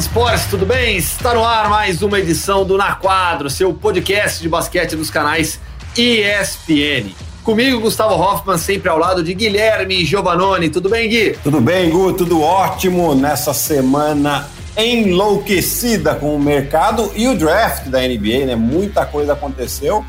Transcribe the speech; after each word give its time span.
de 0.00 0.06
esportes, 0.06 0.46
tudo 0.46 0.64
bem? 0.64 0.96
Está 0.96 1.34
no 1.34 1.44
ar 1.44 1.68
mais 1.68 2.00
uma 2.00 2.18
edição 2.18 2.64
do 2.64 2.78
Na 2.78 2.94
Quadro, 2.94 3.50
seu 3.50 3.74
podcast 3.74 4.40
de 4.40 4.48
basquete 4.48 4.96
dos 4.96 5.10
canais 5.10 5.60
ESPN. 5.94 7.10
Comigo, 7.44 7.80
Gustavo 7.80 8.14
Hoffman, 8.14 8.56
sempre 8.56 8.88
ao 8.88 8.96
lado 8.96 9.22
de 9.22 9.34
Guilherme 9.34 10.02
Giovanoni. 10.06 10.70
Tudo 10.70 10.88
bem, 10.88 11.06
Gui? 11.06 11.36
Tudo 11.42 11.60
bem, 11.60 11.90
Gu, 11.90 12.14
tudo 12.14 12.40
ótimo 12.40 13.14
nessa 13.14 13.52
semana 13.52 14.48
enlouquecida 14.74 16.14
com 16.14 16.34
o 16.34 16.40
mercado 16.40 17.12
e 17.14 17.28
o 17.28 17.36
draft 17.36 17.88
da 17.88 18.00
NBA, 18.00 18.46
né? 18.46 18.56
Muita 18.56 19.04
coisa 19.04 19.34
aconteceu. 19.34 20.02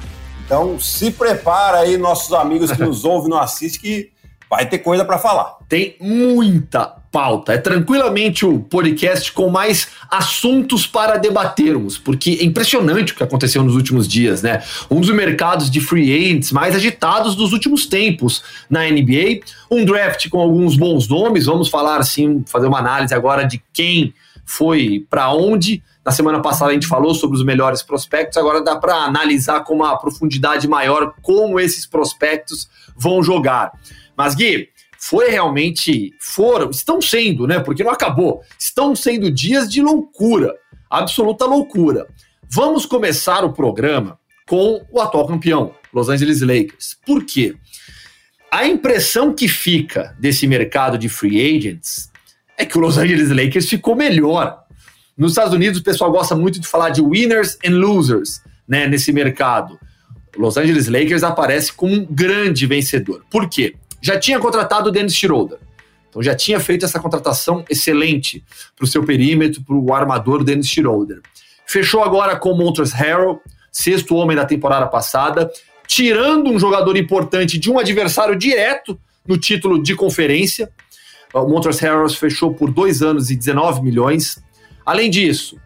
Então, 0.45 0.79
se 0.79 1.11
prepara 1.11 1.79
aí, 1.79 1.97
nossos 1.97 2.31
amigos 2.33 2.71
que 2.71 2.81
nos 2.81 3.03
ouvem, 3.05 3.29
não 3.29 3.39
assistem, 3.39 3.81
que 3.81 4.11
vai 4.49 4.65
ter 4.65 4.77
coisa 4.77 5.03
para 5.03 5.17
falar. 5.17 5.57
Tem 5.67 5.97
muita 5.99 7.00
pauta. 7.11 7.53
É 7.53 7.57
tranquilamente 7.57 8.45
o 8.45 8.59
podcast 8.59 9.31
com 9.33 9.49
mais 9.49 9.89
assuntos 10.09 10.87
para 10.87 11.17
debatermos, 11.17 11.97
porque 11.97 12.37
é 12.41 12.45
impressionante 12.45 13.11
o 13.11 13.15
que 13.15 13.23
aconteceu 13.23 13.63
nos 13.63 13.75
últimos 13.75 14.07
dias, 14.07 14.41
né? 14.41 14.63
Um 14.89 15.01
dos 15.01 15.09
mercados 15.09 15.69
de 15.69 15.81
free 15.81 16.13
agents 16.13 16.51
mais 16.51 16.73
agitados 16.73 17.35
dos 17.35 17.51
últimos 17.51 17.85
tempos 17.85 18.41
na 18.69 18.89
NBA, 18.89 19.41
um 19.69 19.83
draft 19.83 20.29
com 20.29 20.39
alguns 20.39 20.77
bons 20.77 21.07
nomes, 21.07 21.45
vamos 21.45 21.67
falar 21.67 21.99
assim, 21.99 22.43
fazer 22.47 22.67
uma 22.67 22.79
análise 22.79 23.13
agora 23.13 23.43
de 23.43 23.61
quem 23.73 24.13
foi 24.45 25.05
para 25.09 25.33
onde. 25.33 25.83
Na 26.03 26.11
semana 26.11 26.41
passada 26.41 26.71
a 26.71 26.73
gente 26.73 26.87
falou 26.87 27.13
sobre 27.13 27.37
os 27.37 27.43
melhores 27.43 27.83
prospectos, 27.83 28.37
agora 28.37 28.63
dá 28.63 28.75
para 28.75 28.95
analisar 28.95 29.63
com 29.63 29.75
uma 29.75 29.97
profundidade 29.97 30.67
maior 30.67 31.13
como 31.21 31.59
esses 31.59 31.85
prospectos 31.85 32.69
vão 32.95 33.21
jogar. 33.21 33.71
Mas 34.15 34.35
Gui, 34.35 34.69
foi 35.03 35.31
realmente, 35.31 36.13
foram, 36.19 36.69
estão 36.69 37.01
sendo, 37.01 37.47
né? 37.47 37.59
Porque 37.59 37.83
não 37.83 37.89
acabou, 37.89 38.43
estão 38.57 38.95
sendo 38.95 39.31
dias 39.31 39.67
de 39.67 39.81
loucura, 39.81 40.53
absoluta 40.87 41.43
loucura. 41.43 42.07
Vamos 42.47 42.85
começar 42.85 43.43
o 43.43 43.51
programa 43.51 44.19
com 44.47 44.85
o 44.91 45.01
atual 45.01 45.25
campeão, 45.25 45.73
Los 45.91 46.07
Angeles 46.07 46.41
Lakers. 46.41 46.95
Por 47.03 47.25
quê? 47.25 47.55
A 48.51 48.67
impressão 48.67 49.33
que 49.33 49.47
fica 49.47 50.15
desse 50.19 50.45
mercado 50.45 50.99
de 50.99 51.09
free 51.09 51.57
agents 51.57 52.11
é 52.55 52.63
que 52.63 52.77
o 52.77 52.81
Los 52.81 52.99
Angeles 52.99 53.31
Lakers 53.31 53.67
ficou 53.67 53.95
melhor. 53.95 54.59
Nos 55.17 55.31
Estados 55.31 55.53
Unidos, 55.53 55.79
o 55.79 55.83
pessoal 55.83 56.11
gosta 56.11 56.35
muito 56.35 56.59
de 56.59 56.67
falar 56.67 56.91
de 56.91 57.01
winners 57.01 57.57
and 57.65 57.71
losers 57.71 58.39
né, 58.67 58.87
nesse 58.87 59.11
mercado. 59.11 59.79
Los 60.37 60.57
Angeles 60.57 60.87
Lakers 60.87 61.23
aparece 61.23 61.73
como 61.73 61.91
um 61.91 62.05
grande 62.05 62.67
vencedor. 62.67 63.25
Por 63.31 63.49
quê? 63.49 63.75
Já 64.01 64.19
tinha 64.19 64.39
contratado 64.39 64.89
o 64.89 64.91
Dennis 64.91 65.15
Schroeder. 65.15 65.59
Então 66.09 66.21
já 66.21 66.35
tinha 66.35 66.59
feito 66.59 66.83
essa 66.83 66.99
contratação 66.99 67.63
excelente 67.69 68.43
para 68.75 68.83
o 68.83 68.87
seu 68.87 69.03
perímetro, 69.03 69.63
para 69.63 69.75
o 69.75 69.93
armador 69.93 70.43
Dennis 70.43 70.67
Schroeder. 70.67 71.21
Fechou 71.65 72.03
agora 72.03 72.35
com 72.35 72.51
o 72.51 72.57
Montrezl 72.57 72.95
Harrell, 72.95 73.41
sexto 73.71 74.15
homem 74.15 74.35
da 74.35 74.45
temporada 74.45 74.87
passada, 74.87 75.49
tirando 75.87 76.51
um 76.51 76.59
jogador 76.59 76.97
importante 76.97 77.57
de 77.57 77.71
um 77.71 77.79
adversário 77.79 78.35
direto 78.35 78.99
no 79.25 79.37
título 79.37 79.81
de 79.81 79.95
conferência. 79.95 80.69
O 81.33 81.47
Montrezl 81.47 81.85
Harrell 81.85 82.09
fechou 82.09 82.53
por 82.53 82.71
dois 82.71 83.01
anos 83.01 83.29
e 83.31 83.35
19 83.37 83.81
milhões. 83.81 84.43
Além 84.85 85.09
disso, 85.09 85.57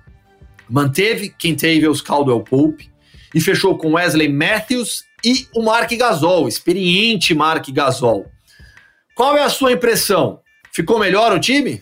manteve 0.69 1.29
Kentavious 1.29 2.01
Caldwell 2.01 2.41
Pope 2.41 2.91
e 3.33 3.41
fechou 3.41 3.77
com 3.77 3.93
Wesley 3.93 4.31
Matthews 4.31 5.03
e 5.25 5.47
o 5.55 5.63
Mark 5.63 5.91
Gasol, 5.91 6.47
experiente 6.47 7.33
Mark 7.33 7.67
Gasol. 7.69 8.27
Qual 9.15 9.35
é 9.35 9.43
a 9.43 9.49
sua 9.49 9.71
impressão? 9.71 10.39
Ficou 10.71 10.99
melhor 10.99 11.33
o 11.33 11.39
time? 11.39 11.81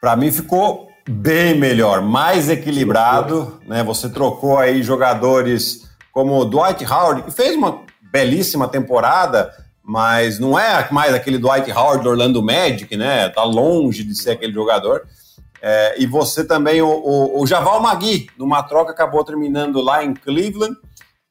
Para 0.00 0.14
mim 0.14 0.30
ficou 0.30 0.88
bem 1.08 1.58
melhor, 1.58 2.00
mais 2.02 2.48
equilibrado, 2.48 3.60
né? 3.66 3.82
Você 3.82 4.08
trocou 4.08 4.58
aí 4.58 4.80
jogadores 4.80 5.90
como 6.12 6.38
o 6.38 6.44
Dwight 6.44 6.84
Howard, 6.84 7.22
que 7.22 7.32
fez 7.32 7.56
uma 7.56 7.82
belíssima 8.12 8.68
temporada, 8.68 9.50
mas 9.82 10.38
não 10.38 10.56
é 10.56 10.86
mais 10.92 11.12
aquele 11.12 11.36
Dwight 11.36 11.70
Howard 11.72 12.04
do 12.04 12.10
Orlando 12.10 12.40
Magic, 12.40 12.96
né? 12.96 13.28
Tá 13.28 13.42
longe 13.42 14.04
de 14.04 14.14
ser 14.14 14.30
aquele 14.30 14.52
jogador. 14.52 15.02
É, 15.60 16.00
e 16.00 16.06
você 16.06 16.44
também, 16.44 16.80
o, 16.80 16.88
o, 16.88 17.42
o 17.42 17.46
Javal 17.46 17.80
Magui, 17.80 18.28
numa 18.38 18.62
troca, 18.62 18.92
acabou 18.92 19.24
terminando 19.24 19.80
lá 19.80 20.04
em 20.04 20.14
Cleveland 20.14 20.76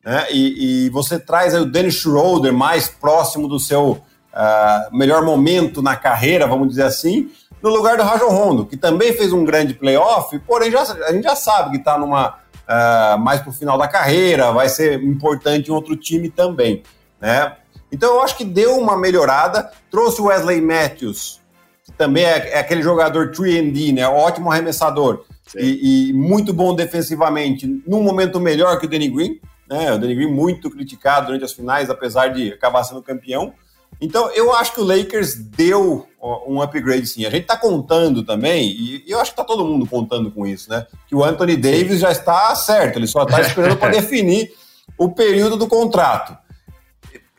né? 0.04 0.28
E, 0.32 0.86
e, 0.86 0.90
você 0.90 1.18
traz 1.18 1.54
o 1.54 1.66
Dennis 1.66 1.96
Schroeder 1.96 2.54
mais 2.54 2.90
próximo 2.90 3.48
do 3.48 3.60
seu 3.60 3.92
uh, 3.92 4.96
melhor 4.96 5.24
momento 5.24 5.82
na 5.82 5.96
carreira, 5.96 6.48
vamos 6.48 6.70
dizer 6.70 6.84
assim, 6.84 7.32
no 7.62 7.70
lugar 7.70 7.96
do 7.96 8.04
Rajon 8.04 8.30
Rondo, 8.30 8.66
que 8.66 8.76
também 8.76 9.14
fez 9.14 9.32
um 9.32 9.46
grande 9.46 9.74
playoff, 9.74 10.38
porém 10.40 10.70
já, 10.70 10.82
a 10.82 11.14
gente 11.14 11.24
já 11.24 11.36
sabe 11.36 11.72
que 11.72 11.78
está 11.78 11.98
numa 11.98 12.36
uh, 12.68 13.18
mais 13.20 13.40
para 13.40 13.50
o 13.50 13.54
final 13.54 13.78
da 13.78 13.88
carreira, 13.88 14.52
vai 14.52 14.68
ser 14.68 15.02
importante 15.02 15.70
em 15.70 15.74
outro 15.74 15.96
time 15.96 16.30
também, 16.30 16.84
né? 17.22 17.56
Então 17.92 18.16
eu 18.16 18.22
acho 18.22 18.36
que 18.36 18.44
deu 18.44 18.78
uma 18.78 18.98
melhorada, 18.98 19.72
trouxe 19.90 20.20
o 20.20 20.26
Wesley 20.26 20.60
Matthews, 20.60 21.40
que 21.86 21.92
também 21.94 22.26
é, 22.26 22.54
é 22.54 22.60
aquele 22.60 22.82
jogador 22.82 23.32
3D, 23.32 23.94
né? 23.94 24.08
Ótimo 24.08 24.52
arremessador 24.52 25.24
e, 25.56 26.10
e, 26.10 26.14
muito 26.14 26.54
bom 26.54 26.74
defensivamente, 26.74 27.68
num 27.86 28.02
momento 28.02 28.40
melhor 28.40 28.80
que 28.80 28.86
o 28.86 28.90
Danny 28.90 29.10
Green, 29.10 29.40
né? 29.70 29.92
O 29.94 29.98
Danny 29.98 30.16
Green 30.16 30.32
muito 30.32 30.70
criticado 30.70 31.28
durante 31.28 31.46
as 31.46 31.54
finais, 31.54 31.90
apesar 31.90 32.28
de 32.28 32.54
acabar 32.54 32.84
sendo 32.84 33.02
campeão. 33.02 33.54
Então, 34.02 34.30
eu 34.32 34.54
acho 34.54 34.74
que 34.74 34.82
o 34.82 34.84
Lakers 34.84 35.36
deu 35.36 36.08
um 36.48 36.62
upgrade 36.62 37.08
sim. 37.08 37.26
A 37.26 37.30
gente 37.30 37.44
está 37.44 37.56
contando 37.58 38.24
também, 38.24 38.70
e 38.70 39.04
eu 39.08 39.20
acho 39.20 39.32
que 39.32 39.40
está 39.40 39.44
todo 39.44 39.66
mundo 39.66 39.86
contando 39.86 40.32
com 40.32 40.46
isso, 40.46 40.70
né? 40.70 40.86
Que 41.08 41.16
o 41.16 41.24
Anthony 41.24 41.56
Davis 41.56 42.00
já 42.00 42.12
está 42.12 42.54
certo, 42.56 42.98
ele 42.98 43.08
só 43.08 43.24
está 43.24 43.40
esperando 43.42 43.78
para 43.78 43.92
definir 43.92 44.52
o 44.98 45.10
período 45.10 45.58
do 45.58 45.68
contrato. 45.68 46.38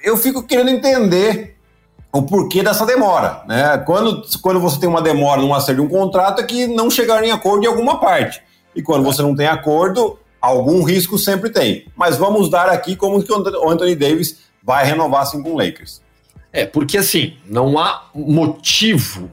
Eu 0.03 0.17
fico 0.17 0.43
querendo 0.43 0.71
entender 0.71 1.57
o 2.13 2.23
porquê 2.23 2.63
dessa 2.63 2.87
demora, 2.87 3.43
né? 3.47 3.77
Quando, 3.79 4.23
quando 4.41 4.61
você 4.61 4.79
tem 4.79 4.89
uma 4.89 5.03
demora 5.03 5.41
no 5.41 5.53
acerto 5.53 5.81
de 5.81 5.87
um 5.87 5.91
contrato 5.91 6.41
é 6.41 6.45
que 6.45 6.67
não 6.67 6.91
chegaram 6.91 7.27
em 7.27 7.33
acordo 7.33 7.65
em 7.65 7.67
alguma 7.67 7.99
parte. 7.99 8.41
E 8.75 8.83
quando 8.83 9.03
você 9.03 9.21
não 9.23 9.34
tem 9.34 9.47
acordo, 9.47 10.19
algum 10.44 10.82
risco 10.82 11.19
sempre 11.19 11.50
tem. 11.50 11.87
Mas 11.97 12.16
vamos 12.16 12.50
dar 12.50 12.69
aqui 12.69 12.94
como 12.94 13.22
que 13.22 13.32
o 13.32 13.71
Anthony 13.71 13.94
Davis 13.94 14.41
vai 14.62 14.84
renovar 14.84 15.22
assim 15.22 15.43
com 15.43 15.53
o 15.53 15.56
Lakers. 15.56 16.03
É, 16.53 16.65
porque 16.65 16.99
assim, 16.99 17.34
não 17.47 17.78
há 17.78 18.09
motivo, 18.15 19.31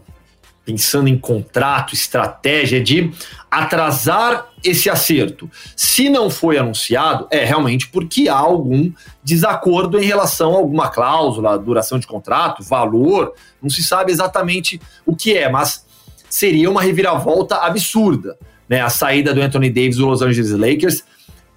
pensando 0.65 1.07
em 1.07 1.17
contrato, 1.17 1.93
estratégia, 1.93 2.81
de 2.81 3.11
atrasar 3.49 4.47
esse 4.63 4.89
acerto. 4.89 5.49
Se 5.75 6.09
não 6.09 6.29
foi 6.29 6.57
anunciado, 6.57 7.27
é 7.29 7.43
realmente 7.43 7.89
porque 7.89 8.27
há 8.27 8.37
algum 8.37 8.91
desacordo 9.23 9.99
em 9.99 10.05
relação 10.05 10.53
a 10.53 10.57
alguma 10.57 10.89
cláusula, 10.89 11.59
duração 11.59 11.99
de 11.99 12.07
contrato, 12.07 12.63
valor, 12.63 13.33
não 13.61 13.69
se 13.69 13.83
sabe 13.83 14.11
exatamente 14.11 14.81
o 15.05 15.15
que 15.15 15.37
é, 15.37 15.49
mas 15.49 15.85
seria 16.29 16.71
uma 16.71 16.81
reviravolta 16.81 17.57
absurda 17.57 18.37
né, 18.71 18.79
a 18.79 18.89
saída 18.89 19.33
do 19.33 19.41
Anthony 19.41 19.69
Davis 19.69 19.97
do 19.97 20.05
Los 20.05 20.21
Angeles 20.21 20.51
Lakers. 20.51 21.03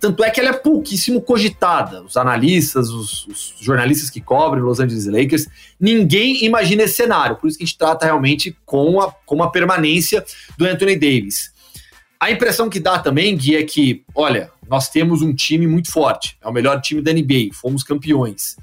Tanto 0.00 0.25
é 0.25 0.30
que 0.30 0.41
ela 0.41 0.50
é 0.50 0.52
pouquíssimo 0.52 1.22
cogitada. 1.22 2.02
Os 2.02 2.16
analistas, 2.16 2.91
os, 2.91 3.25
os 3.28 3.54
jornalistas 3.60 4.10
que 4.10 4.20
cobrem 4.20 4.64
Los 4.64 4.80
Angeles 4.80 5.06
Lakers, 5.06 5.46
ninguém 5.78 6.44
imagina 6.44 6.82
esse 6.82 6.94
cenário. 6.94 7.37
Por 7.37 7.46
isso 7.46 7.56
que 7.56 7.62
a 7.62 7.66
gente 7.66 7.78
trata 7.78 8.05
realmente 8.05 8.55
com 8.66 9.00
a, 9.00 9.12
com 9.25 9.44
a 9.44 9.50
permanência 9.50 10.25
do 10.58 10.66
Anthony 10.66 10.96
Davis. 10.96 11.52
A 12.19 12.32
impressão 12.32 12.69
que 12.69 12.81
dá 12.81 12.99
também, 12.99 13.37
Gui, 13.37 13.55
é 13.55 13.62
que, 13.62 14.02
olha, 14.12 14.50
nós 14.69 14.88
temos 14.88 15.22
um 15.22 15.32
time 15.32 15.69
muito 15.69 15.93
forte. 15.93 16.37
É 16.43 16.49
o 16.49 16.52
melhor 16.52 16.81
time 16.81 17.00
da 17.00 17.12
NBA, 17.12 17.50
fomos 17.52 17.84
campeões. 17.84 18.56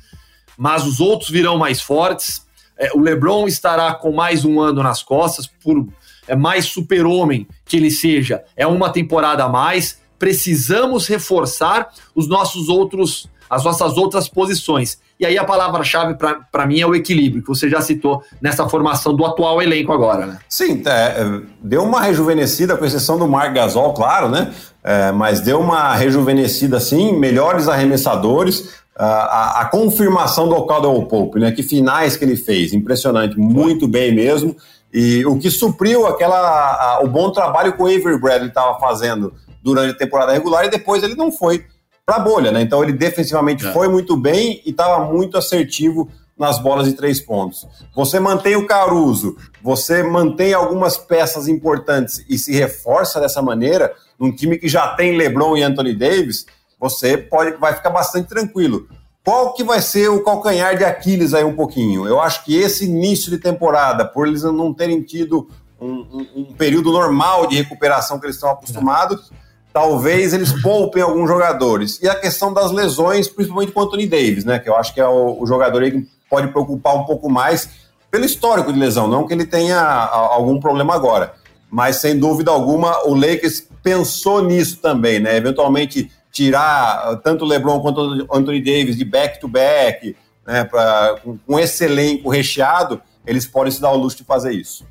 Mas 0.57 0.85
os 0.85 0.99
outros 0.99 1.29
virão 1.29 1.57
mais 1.57 1.79
fortes. 1.79 2.45
É, 2.77 2.91
o 2.93 2.99
LeBron 2.99 3.47
estará 3.47 3.93
com 3.93 4.11
mais 4.11 4.43
um 4.43 4.59
ano 4.59 4.83
nas 4.83 5.01
costas 5.01 5.47
por 5.47 5.87
é 6.27 6.35
mais 6.35 6.65
super-homem 6.65 7.47
que 7.71 7.77
ele 7.77 7.89
seja, 7.89 8.43
é 8.57 8.67
uma 8.67 8.89
temporada 8.89 9.45
a 9.45 9.49
mais. 9.49 9.97
Precisamos 10.19 11.07
reforçar 11.07 11.87
os 12.13 12.27
nossos 12.27 12.67
outros, 12.67 13.29
as 13.49 13.63
nossas 13.63 13.95
outras 13.95 14.27
posições. 14.27 14.99
E 15.17 15.25
aí 15.25 15.37
a 15.37 15.45
palavra-chave 15.45 16.15
para 16.51 16.65
mim 16.65 16.81
é 16.81 16.85
o 16.85 16.93
equilíbrio, 16.93 17.41
que 17.41 17.47
você 17.47 17.69
já 17.69 17.79
citou 17.79 18.21
nessa 18.41 18.67
formação 18.67 19.15
do 19.15 19.25
atual 19.25 19.61
elenco 19.61 19.93
agora, 19.93 20.25
né? 20.25 20.39
Sim, 20.49 20.83
é, 20.85 21.39
deu 21.61 21.83
uma 21.83 22.01
rejuvenescida, 22.01 22.75
com 22.75 22.83
exceção 22.83 23.17
do 23.17 23.25
Marc 23.25 23.53
Gasol, 23.53 23.93
claro, 23.93 24.27
né? 24.27 24.51
É, 24.83 25.13
mas 25.13 25.39
deu 25.39 25.61
uma 25.61 25.95
rejuvenescida 25.95 26.77
sim, 26.79 27.13
melhores 27.17 27.69
arremessadores, 27.69 28.81
a, 28.97 29.61
a, 29.61 29.65
confirmação 29.65 30.49
do 30.49 30.61
Caldwell 30.65 31.03
Pope, 31.03 31.39
né? 31.39 31.53
Que 31.53 31.63
finais 31.63 32.17
que 32.17 32.25
ele 32.25 32.35
fez, 32.35 32.73
impressionante, 32.73 33.39
muito 33.39 33.87
bem 33.87 34.13
mesmo. 34.13 34.57
E 34.93 35.25
o 35.25 35.37
que 35.39 35.49
supriu 35.49 36.05
aquela, 36.05 36.37
a, 36.37 36.99
o 37.03 37.07
bom 37.07 37.31
trabalho 37.31 37.73
que 37.73 37.81
o 37.81 37.85
Avery 37.85 38.19
Bradley 38.19 38.49
estava 38.49 38.77
fazendo 38.79 39.33
durante 39.63 39.91
a 39.95 39.97
temporada 39.97 40.33
regular 40.33 40.65
e 40.65 40.69
depois 40.69 41.03
ele 41.03 41.15
não 41.15 41.31
foi 41.31 41.65
para 42.05 42.17
a 42.17 42.19
bolha, 42.19 42.51
né? 42.51 42.61
Então 42.61 42.83
ele 42.83 42.91
defensivamente 42.91 43.65
é. 43.65 43.71
foi 43.71 43.87
muito 43.87 44.17
bem 44.17 44.61
e 44.65 44.71
estava 44.71 45.05
muito 45.05 45.37
assertivo 45.37 46.09
nas 46.37 46.59
bolas 46.59 46.87
de 46.87 46.93
três 46.93 47.21
pontos. 47.21 47.67
Você 47.95 48.19
mantém 48.19 48.55
o 48.55 48.65
Caruso, 48.65 49.37
você 49.61 50.01
mantém 50.01 50.53
algumas 50.53 50.97
peças 50.97 51.47
importantes 51.47 52.25
e 52.27 52.37
se 52.37 52.51
reforça 52.51 53.19
dessa 53.19 53.41
maneira, 53.41 53.93
num 54.19 54.31
time 54.31 54.57
que 54.57 54.67
já 54.67 54.95
tem 54.95 55.15
LeBron 55.15 55.55
e 55.55 55.63
Anthony 55.63 55.95
Davis, 55.95 56.45
você 56.79 57.15
pode, 57.15 57.57
vai 57.57 57.75
ficar 57.75 57.91
bastante 57.91 58.27
tranquilo. 58.27 58.87
Qual 59.23 59.53
que 59.53 59.63
vai 59.63 59.81
ser 59.81 60.09
o 60.09 60.23
calcanhar 60.23 60.75
de 60.75 60.83
Aquiles 60.83 61.33
aí 61.33 61.43
um 61.43 61.55
pouquinho? 61.55 62.07
Eu 62.07 62.19
acho 62.19 62.43
que 62.43 62.57
esse 62.57 62.85
início 62.85 63.29
de 63.29 63.37
temporada, 63.37 64.03
por 64.03 64.27
eles 64.27 64.41
não 64.41 64.73
terem 64.73 65.01
tido 65.01 65.47
um, 65.79 65.93
um, 65.93 66.27
um 66.37 66.53
período 66.53 66.91
normal 66.91 67.45
de 67.45 67.55
recuperação 67.55 68.19
que 68.19 68.25
eles 68.25 68.35
estão 68.35 68.49
acostumados, 68.49 69.31
talvez 69.71 70.33
eles 70.33 70.51
poupem 70.61 71.03
alguns 71.03 71.27
jogadores. 71.27 72.01
E 72.01 72.09
a 72.09 72.15
questão 72.15 72.51
das 72.51 72.71
lesões, 72.71 73.27
principalmente 73.27 73.71
com 73.71 73.79
o 73.79 73.83
Anthony 73.83 74.07
Davis, 74.07 74.43
né? 74.43 74.57
Que 74.57 74.69
eu 74.69 74.75
acho 74.75 74.93
que 74.93 74.99
é 74.99 75.07
o, 75.07 75.39
o 75.39 75.45
jogador 75.45 75.83
que 75.83 76.07
pode 76.29 76.47
preocupar 76.47 76.95
um 76.95 77.03
pouco 77.03 77.29
mais 77.29 77.69
pelo 78.09 78.25
histórico 78.25 78.73
de 78.73 78.79
lesão, 78.79 79.07
não 79.07 79.25
que 79.25 79.33
ele 79.33 79.45
tenha 79.45 79.79
algum 79.79 80.59
problema 80.59 80.95
agora. 80.95 81.33
Mas 81.69 81.97
sem 81.97 82.19
dúvida 82.19 82.51
alguma, 82.51 83.07
o 83.07 83.13
Lakers 83.13 83.65
pensou 83.81 84.43
nisso 84.43 84.77
também, 84.77 85.19
né? 85.19 85.37
Eventualmente 85.37 86.11
tirar 86.31 87.17
tanto 87.17 87.45
o 87.45 87.47
LeBron 87.47 87.79
quanto 87.81 87.99
o 88.01 88.35
Anthony 88.35 88.61
Davis 88.61 88.97
de 88.97 89.05
back-to-back, 89.05 90.15
né? 90.45 90.63
Pra, 90.63 91.19
com, 91.23 91.37
com 91.37 91.59
esse 91.59 91.85
elenco 91.85 92.29
recheado, 92.29 93.01
eles 93.25 93.45
podem 93.45 93.71
se 93.71 93.81
dar 93.81 93.91
o 93.91 93.97
luxo 93.97 94.17
de 94.17 94.23
fazer 94.23 94.53
isso. 94.53 94.85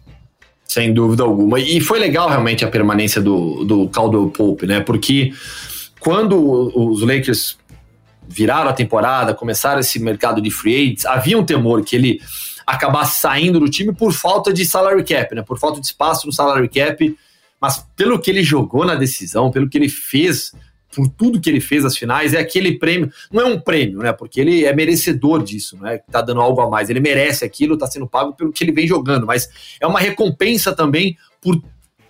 Sem 0.64 0.92
dúvida 0.92 1.24
alguma. 1.24 1.58
E 1.58 1.80
foi 1.80 1.98
legal 1.98 2.28
realmente 2.28 2.64
a 2.64 2.68
permanência 2.68 3.20
do, 3.20 3.64
do 3.64 3.88
Caldwell 3.88 4.30
Pope, 4.30 4.66
né? 4.66 4.80
Porque 4.80 5.32
quando 5.98 6.38
os 6.76 7.02
Lakers 7.02 7.58
viraram 8.28 8.70
a 8.70 8.72
temporada, 8.72 9.34
começaram 9.34 9.80
esse 9.80 9.98
mercado 9.98 10.40
de 10.40 10.50
free 10.50 10.76
agents, 10.76 11.04
havia 11.04 11.36
um 11.36 11.44
temor 11.44 11.82
que 11.82 11.96
ele 11.96 12.20
acabasse 12.64 13.18
saindo 13.18 13.58
do 13.58 13.68
time 13.68 13.92
por 13.92 14.12
falta 14.12 14.52
de 14.52 14.64
salary 14.64 15.02
cap, 15.02 15.34
né? 15.34 15.42
Por 15.42 15.58
falta 15.58 15.80
de 15.80 15.86
espaço 15.86 16.26
no 16.26 16.32
salary 16.32 16.68
cap. 16.68 17.16
Mas 17.60 17.84
pelo 17.96 18.20
que 18.20 18.30
ele 18.30 18.44
jogou 18.44 18.86
na 18.86 18.94
decisão, 18.94 19.50
pelo 19.50 19.68
que 19.68 19.76
ele 19.76 19.88
fez 19.88 20.52
por 20.94 21.08
tudo 21.08 21.40
que 21.40 21.48
ele 21.48 21.60
fez 21.60 21.84
nas 21.84 21.96
finais, 21.96 22.34
é 22.34 22.38
aquele 22.38 22.78
prêmio, 22.78 23.10
não 23.32 23.42
é 23.42 23.44
um 23.44 23.60
prêmio, 23.60 23.98
né? 23.98 24.12
Porque 24.12 24.40
ele 24.40 24.64
é 24.64 24.74
merecedor 24.74 25.42
disso, 25.42 25.78
né? 25.80 26.00
Tá 26.10 26.20
dando 26.20 26.40
algo 26.40 26.60
a 26.60 26.68
mais, 26.68 26.90
ele 26.90 27.00
merece 27.00 27.44
aquilo, 27.44 27.78
tá 27.78 27.86
sendo 27.86 28.06
pago 28.06 28.32
pelo 28.34 28.52
que 28.52 28.64
ele 28.64 28.72
vem 28.72 28.86
jogando, 28.86 29.26
mas 29.26 29.48
é 29.80 29.86
uma 29.86 30.00
recompensa 30.00 30.74
também 30.74 31.16
por 31.40 31.60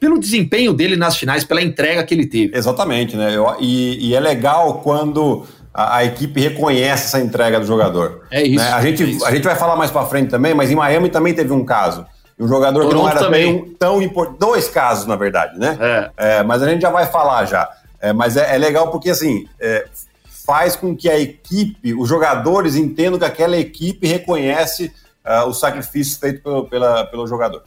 pelo 0.00 0.18
desempenho 0.18 0.72
dele 0.72 0.96
nas 0.96 1.14
finais, 1.14 1.44
pela 1.44 1.60
entrega 1.60 2.02
que 2.02 2.14
ele 2.14 2.26
teve. 2.26 2.56
Exatamente, 2.56 3.14
né? 3.16 3.36
Eu, 3.36 3.54
e, 3.60 4.08
e, 4.08 4.14
é 4.14 4.18
legal 4.18 4.80
quando 4.80 5.44
a, 5.74 5.98
a, 5.98 6.04
equipe 6.06 6.40
reconhece 6.40 7.04
essa 7.04 7.20
entrega 7.20 7.60
do 7.60 7.66
jogador. 7.66 8.22
É 8.30 8.42
isso. 8.42 8.64
Né? 8.64 8.72
A, 8.72 8.80
gente, 8.80 9.02
é 9.02 9.06
isso. 9.06 9.26
a 9.26 9.30
gente 9.30 9.44
vai 9.44 9.54
falar 9.54 9.76
mais 9.76 9.90
para 9.90 10.06
frente 10.06 10.30
também, 10.30 10.54
mas 10.54 10.70
em 10.70 10.74
Miami 10.74 11.10
também 11.10 11.34
teve 11.34 11.52
um 11.52 11.66
caso. 11.66 12.06
Um 12.38 12.48
jogador 12.48 12.84
Toronto 12.84 12.96
que 12.96 13.02
não 13.02 13.08
era 13.10 13.20
também. 13.20 13.58
tão, 13.58 13.74
tão 13.74 14.02
importante. 14.02 14.38
Dois 14.38 14.66
casos, 14.70 15.06
na 15.06 15.16
verdade, 15.16 15.58
né? 15.58 15.76
É. 15.78 16.38
é. 16.38 16.42
Mas 16.42 16.62
a 16.62 16.70
gente 16.70 16.80
já 16.80 16.88
vai 16.88 17.04
falar 17.04 17.44
já. 17.44 17.68
É, 18.00 18.12
mas 18.12 18.36
é, 18.36 18.54
é, 18.54 18.58
legal 18.58 18.90
porque, 18.90 19.10
assim, 19.10 19.46
é, 19.60 19.86
faz 20.24 20.74
com 20.74 20.96
que 20.96 21.08
a 21.08 21.18
equipe, 21.18 21.94
os 21.94 22.08
jogadores 22.08 22.74
entendam 22.74 23.18
que 23.18 23.24
aquela 23.24 23.56
equipe 23.56 24.06
reconhece 24.06 24.92
uh, 25.24 25.46
o 25.46 25.54
sacrifício 25.54 26.18
feito 26.18 26.42
pelo, 26.42 26.66
pela, 26.66 27.04
pelo 27.06 27.26
jogador. 27.26 27.62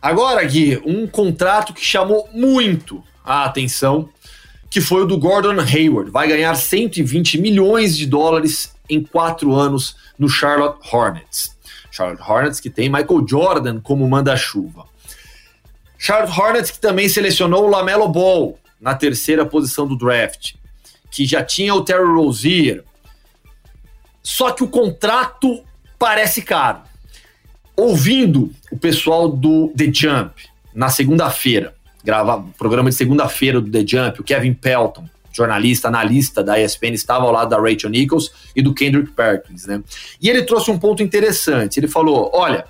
Agora, 0.00 0.42
Gui, 0.44 0.80
um 0.84 1.06
contrato 1.06 1.74
que 1.74 1.84
chamou 1.84 2.28
muito 2.32 3.04
a 3.24 3.44
atenção, 3.44 4.08
que 4.70 4.80
foi 4.80 5.02
o 5.02 5.06
do 5.06 5.18
Gordon 5.18 5.60
Hayward. 5.60 6.10
Vai 6.10 6.26
ganhar 6.26 6.54
120 6.54 7.38
milhões 7.38 7.96
de 7.96 8.06
dólares 8.06 8.74
em 8.88 9.02
quatro 9.02 9.54
anos 9.54 9.96
no 10.18 10.28
Charlotte 10.28 10.78
Hornets. 10.90 11.56
Charlotte 11.90 12.22
Hornets 12.22 12.60
que 12.60 12.70
tem 12.70 12.88
Michael 12.88 13.26
Jordan 13.28 13.80
como 13.80 14.08
manda-chuva. 14.08 14.86
Charlotte 15.98 16.40
Hornets 16.40 16.70
que 16.70 16.78
também 16.78 17.08
selecionou 17.08 17.66
o 17.66 17.70
Lamelo 17.70 18.08
Ball, 18.08 18.58
na 18.80 18.94
terceira 18.94 19.44
posição 19.44 19.86
do 19.86 19.96
draft, 19.96 20.54
que 21.10 21.26
já 21.26 21.44
tinha 21.44 21.74
o 21.74 21.82
Terry 21.82 22.04
Rozier. 22.04 22.84
Só 24.22 24.50
que 24.52 24.64
o 24.64 24.68
contrato 24.68 25.62
parece 25.98 26.42
caro. 26.42 26.80
Ouvindo 27.76 28.52
o 28.70 28.78
pessoal 28.78 29.28
do 29.28 29.72
The 29.76 29.90
Jump 29.92 30.48
na 30.74 30.88
segunda-feira, 30.88 31.74
gravar 32.04 32.42
programa 32.58 32.90
de 32.90 32.96
segunda-feira 32.96 33.60
do 33.60 33.70
The 33.70 33.86
Jump, 33.86 34.20
o 34.20 34.24
Kevin 34.24 34.54
Pelton, 34.54 35.08
jornalista, 35.32 35.88
analista 35.88 36.42
da 36.42 36.60
ESPN, 36.60 36.92
estava 36.92 37.24
ao 37.24 37.32
lado 37.32 37.50
da 37.50 37.60
Rachel 37.60 37.90
Nichols 37.90 38.30
e 38.54 38.62
do 38.62 38.74
Kendrick 38.74 39.12
Perkins, 39.12 39.66
né? 39.66 39.82
E 40.20 40.28
ele 40.28 40.42
trouxe 40.42 40.70
um 40.70 40.78
ponto 40.78 41.02
interessante. 41.02 41.78
Ele 41.78 41.88
falou: 41.88 42.30
olha, 42.34 42.64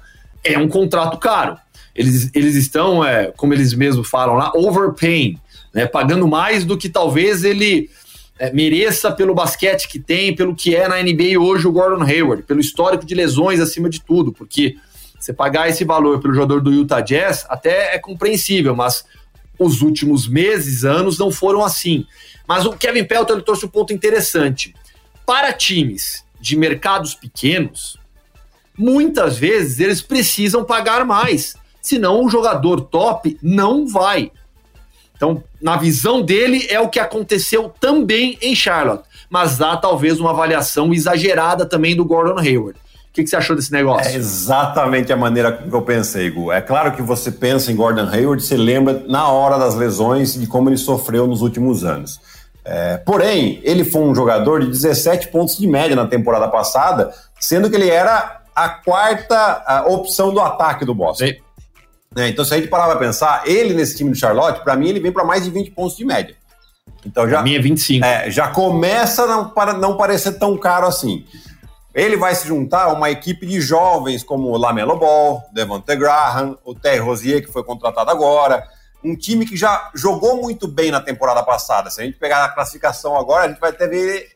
é 0.45 0.59
um 0.59 0.69
contrato 0.69 1.19
caro. 1.19 1.56
Eles, 1.95 2.31
eles 2.35 2.55
estão, 2.55 3.05
é, 3.05 3.33
como 3.37 3.53
eles 3.53 3.75
mesmos 3.75 4.09
falam 4.09 4.37
lá, 4.37 4.53
overpaying 4.55 5.39
né, 5.72 5.87
pagando 5.87 6.26
mais 6.26 6.64
do 6.64 6.76
que 6.76 6.88
talvez 6.88 7.44
ele 7.44 7.90
é, 8.38 8.52
mereça 8.52 9.12
pelo 9.12 9.34
basquete 9.34 9.87
que 9.87 9.99
tem, 9.99 10.34
pelo 10.34 10.55
que 10.55 10.75
é 10.75 10.88
na 10.88 11.02
NBA 11.02 11.38
hoje 11.38 11.67
o 11.67 11.72
Gordon 11.72 12.02
Hayward, 12.02 12.43
pelo 12.44 12.61
histórico 12.61 13.05
de 13.05 13.14
lesões 13.14 13.61
acima 13.61 13.88
de 13.88 14.00
tudo, 14.00 14.32
porque 14.32 14.76
você 15.19 15.32
pagar 15.32 15.69
esse 15.69 15.84
valor 15.84 16.20
pelo 16.20 16.32
jogador 16.32 16.61
do 16.61 16.72
Utah 16.72 17.02
Jazz 17.02 17.44
até 17.49 17.94
é 17.94 17.99
compreensível, 17.99 18.75
mas 18.75 19.05
os 19.58 19.82
últimos 19.82 20.26
meses, 20.26 20.84
anos 20.84 21.19
não 21.19 21.31
foram 21.31 21.62
assim. 21.62 22.06
Mas 22.49 22.64
o 22.64 22.72
Kevin 22.72 23.05
Pelton 23.05 23.34
ele 23.34 23.43
trouxe 23.43 23.67
um 23.67 23.69
ponto 23.69 23.93
interessante. 23.93 24.75
Para 25.26 25.52
times 25.52 26.25
de 26.40 26.56
mercados 26.56 27.14
pequenos, 27.14 27.99
muitas 28.76 29.37
vezes 29.37 29.78
eles 29.78 30.00
precisam 30.00 30.64
pagar 30.64 31.05
mais, 31.05 31.55
senão 31.82 32.25
o 32.25 32.31
jogador 32.31 32.81
top 32.81 33.38
não 33.43 33.87
vai. 33.87 34.32
Então, 35.20 35.44
na 35.61 35.76
visão 35.76 36.22
dele, 36.22 36.67
é 36.70 36.81
o 36.81 36.88
que 36.88 36.99
aconteceu 36.99 37.70
também 37.78 38.38
em 38.40 38.55
Charlotte. 38.55 39.05
Mas 39.28 39.61
há 39.61 39.76
talvez 39.76 40.19
uma 40.19 40.31
avaliação 40.31 40.94
exagerada 40.94 41.67
também 41.67 41.94
do 41.94 42.06
Gordon 42.06 42.38
Hayward. 42.38 42.78
O 42.78 43.12
que, 43.12 43.22
que, 43.22 43.28
você 43.28 43.37
achou 43.37 43.55
desse 43.55 43.70
negócio? 43.70 44.10
É 44.10 44.15
exatamente 44.15 45.12
a 45.12 45.17
maneira 45.17 45.53
que 45.53 45.70
eu 45.70 45.82
pensei, 45.82 46.31
Gu. 46.31 46.50
É 46.50 46.62
claro 46.62 46.93
que 46.93 47.03
você 47.03 47.31
pensa 47.31 47.70
em 47.70 47.77
Gordon 47.77 48.08
Hayward, 48.08 48.43
você 48.43 48.56
lembra 48.56 49.05
na 49.06 49.29
hora 49.29 49.58
das 49.58 49.74
lesões 49.74 50.41
de 50.41 50.46
como 50.46 50.70
ele 50.70 50.79
sofreu 50.79 51.27
nos 51.27 51.43
últimos 51.43 51.84
anos. 51.84 52.19
É, 52.65 52.96
porém, 52.96 53.60
ele 53.62 53.84
foi 53.84 54.00
um 54.00 54.15
jogador 54.15 54.60
de 54.60 54.69
17 54.69 55.29
pontos 55.29 55.58
de 55.58 55.67
média 55.67 55.94
na 55.94 56.06
temporada 56.06 56.48
passada, 56.48 57.12
sendo 57.39 57.69
que 57.69 57.77
ele 57.77 57.91
era 57.91 58.41
a 58.55 58.70
quarta 58.70 59.62
a 59.67 59.84
opção 59.86 60.32
do 60.32 60.41
ataque 60.41 60.86
do 60.86 60.94
Boston. 60.94 61.27
Sim. 61.27 61.34
Né? 62.14 62.29
Então, 62.29 62.44
se 62.44 62.52
a 62.52 62.56
gente 62.56 62.69
parar 62.69 62.86
para 62.86 62.98
pensar, 62.98 63.43
ele 63.46 63.72
nesse 63.72 63.96
time 63.96 64.10
do 64.10 64.17
Charlotte, 64.17 64.64
para 64.64 64.74
mim, 64.74 64.88
ele 64.88 64.98
vem 64.98 65.12
para 65.12 65.24
mais 65.24 65.44
de 65.44 65.50
20 65.50 65.70
pontos 65.70 65.96
de 65.96 66.05
média. 66.05 66.36
Então 67.06 67.29
já. 67.29 67.38
A 67.38 67.43
minha 67.43 67.58
é 67.58 67.62
25. 67.62 68.05
É, 68.05 68.31
já 68.31 68.48
começa 68.48 69.22
a 69.22 69.26
não, 69.26 69.48
para 69.50 69.72
não 69.74 69.96
parecer 69.96 70.32
tão 70.32 70.56
caro 70.56 70.86
assim. 70.86 71.24
Ele 71.94 72.17
vai 72.17 72.34
se 72.34 72.46
juntar 72.46 72.84
a 72.84 72.93
uma 72.93 73.10
equipe 73.10 73.46
de 73.46 73.60
jovens 73.60 74.22
como 74.22 74.48
o 74.48 74.56
Lamelo 74.56 74.98
Ball, 74.98 75.43
Devontae 75.52 75.96
Graham, 75.96 76.58
o 76.64 76.74
Terry 76.74 76.98
Rosier, 76.98 77.44
que 77.44 77.52
foi 77.52 77.62
contratado 77.62 78.10
agora. 78.10 78.67
Um 79.02 79.17
time 79.17 79.46
que 79.46 79.56
já 79.56 79.90
jogou 79.94 80.43
muito 80.43 80.69
bem 80.69 80.90
na 80.90 81.00
temporada 81.00 81.43
passada. 81.43 81.90
Se 81.90 82.00
a 82.00 82.05
gente 82.05 82.19
pegar 82.19 82.44
a 82.44 82.48
classificação 82.48 83.17
agora, 83.17 83.44
a 83.44 83.48
gente 83.48 83.60
vai 83.60 83.70
até 83.70 83.88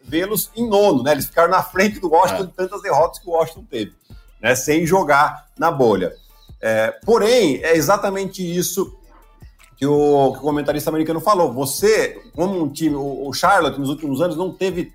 vê-los 0.02 0.50
em 0.56 0.68
nono, 0.68 1.02
né? 1.02 1.12
Eles 1.12 1.26
ficaram 1.26 1.50
na 1.50 1.62
frente 1.62 2.00
do 2.00 2.08
Washington 2.10 2.44
é. 2.44 2.46
de 2.46 2.52
tantas 2.52 2.82
derrotas 2.82 3.18
que 3.18 3.28
o 3.28 3.32
Washington 3.32 3.64
teve, 3.68 3.92
né? 4.40 4.54
Sem 4.54 4.86
jogar 4.86 5.46
na 5.58 5.70
bolha. 5.70 6.12
É, 6.66 6.98
porém, 7.04 7.60
é 7.62 7.76
exatamente 7.76 8.42
isso 8.42 8.96
que 9.76 9.84
o, 9.84 10.32
que 10.32 10.38
o, 10.38 10.40
comentarista 10.40 10.88
americano 10.88 11.20
falou. 11.20 11.52
Você, 11.52 12.18
como 12.34 12.58
um 12.58 12.70
time, 12.70 12.96
o, 12.96 13.28
o 13.28 13.34
Charlotte 13.34 13.78
nos 13.78 13.90
últimos 13.90 14.22
anos 14.22 14.34
não 14.34 14.50
teve 14.50 14.90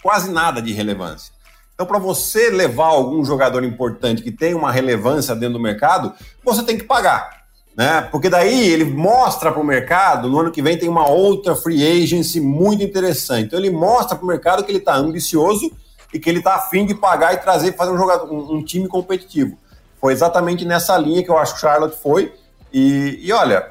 quase 0.00 0.30
nada 0.30 0.62
de 0.62 0.72
relevância. 0.72 1.32
Então, 1.74 1.84
para 1.84 1.98
você 1.98 2.50
levar 2.50 2.86
algum 2.86 3.24
jogador 3.24 3.64
importante 3.64 4.22
que 4.22 4.30
tem 4.30 4.54
uma 4.54 4.70
relevância 4.70 5.34
dentro 5.34 5.54
do 5.54 5.60
mercado, 5.60 6.14
você 6.44 6.62
tem 6.62 6.78
que 6.78 6.84
pagar. 6.84 7.46
Né? 7.76 8.00
Porque 8.12 8.30
daí 8.30 8.70
ele 8.70 8.84
mostra 8.84 9.50
para 9.50 9.60
o 9.60 9.66
mercado, 9.66 10.28
no 10.28 10.38
ano 10.38 10.52
que 10.52 10.62
vem 10.62 10.78
tem 10.78 10.88
uma 10.88 11.08
outra 11.08 11.56
free 11.56 11.84
agency 11.84 12.40
muito 12.40 12.84
interessante. 12.84 13.46
Então 13.46 13.58
ele 13.58 13.70
mostra 13.70 14.16
para 14.16 14.24
o 14.24 14.28
mercado 14.28 14.62
que 14.62 14.70
ele 14.70 14.78
está 14.78 14.94
ambicioso 14.94 15.68
e 16.14 16.20
que 16.20 16.30
ele 16.30 16.38
está 16.38 16.54
afim 16.54 16.86
de 16.86 16.94
pagar 16.94 17.34
e 17.34 17.38
trazer, 17.38 17.74
fazer 17.74 17.90
um, 17.90 17.98
jogador, 17.98 18.32
um, 18.32 18.58
um 18.58 18.64
time 18.64 18.86
competitivo. 18.86 19.58
Foi 20.00 20.12
exatamente 20.12 20.64
nessa 20.64 20.96
linha 20.96 21.22
que 21.22 21.30
eu 21.30 21.38
acho 21.38 21.54
que 21.54 21.58
o 21.58 21.60
Charlotte 21.60 21.96
foi. 22.00 22.32
E, 22.72 23.18
e 23.22 23.32
olha, 23.32 23.70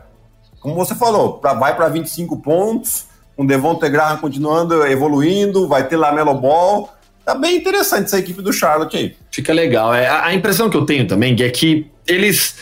como 0.60 0.75
você 0.75 0.96
falou, 0.96 1.34
pra, 1.38 1.53
vai 1.53 1.75
para 1.75 1.88
25 1.88 2.38
pontos, 2.38 3.05
com 3.36 3.43
o 3.43 3.48
Devontae 3.48 3.89
Graham 3.89 4.17
continuando 4.17 4.86
evoluindo, 4.86 5.67
vai 5.67 5.88
ter 5.88 5.96
Lamelo 5.96 6.34
Ball. 6.34 6.89
Tá 7.24 7.36
bem 7.36 7.57
interessante 7.57 8.05
essa 8.05 8.19
equipe 8.19 8.41
do 8.41 8.51
Charlotte 8.51 8.98
aí. 8.98 9.15
Fica 9.31 9.53
legal. 9.53 9.93
É, 9.93 10.07
a, 10.07 10.25
a 10.25 10.34
impressão 10.34 10.69
que 10.69 10.77
eu 10.77 10.86
tenho 10.86 11.07
também 11.07 11.36
é 11.41 11.50
que 11.50 11.88
eles, 12.07 12.55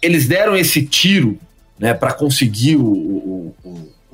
eles 0.00 0.26
deram 0.26 0.56
esse 0.56 0.84
tiro 0.86 1.38
né, 1.78 1.92
para 1.92 2.12
conseguir 2.12 2.76
o, 2.76 2.86
o, 2.86 3.54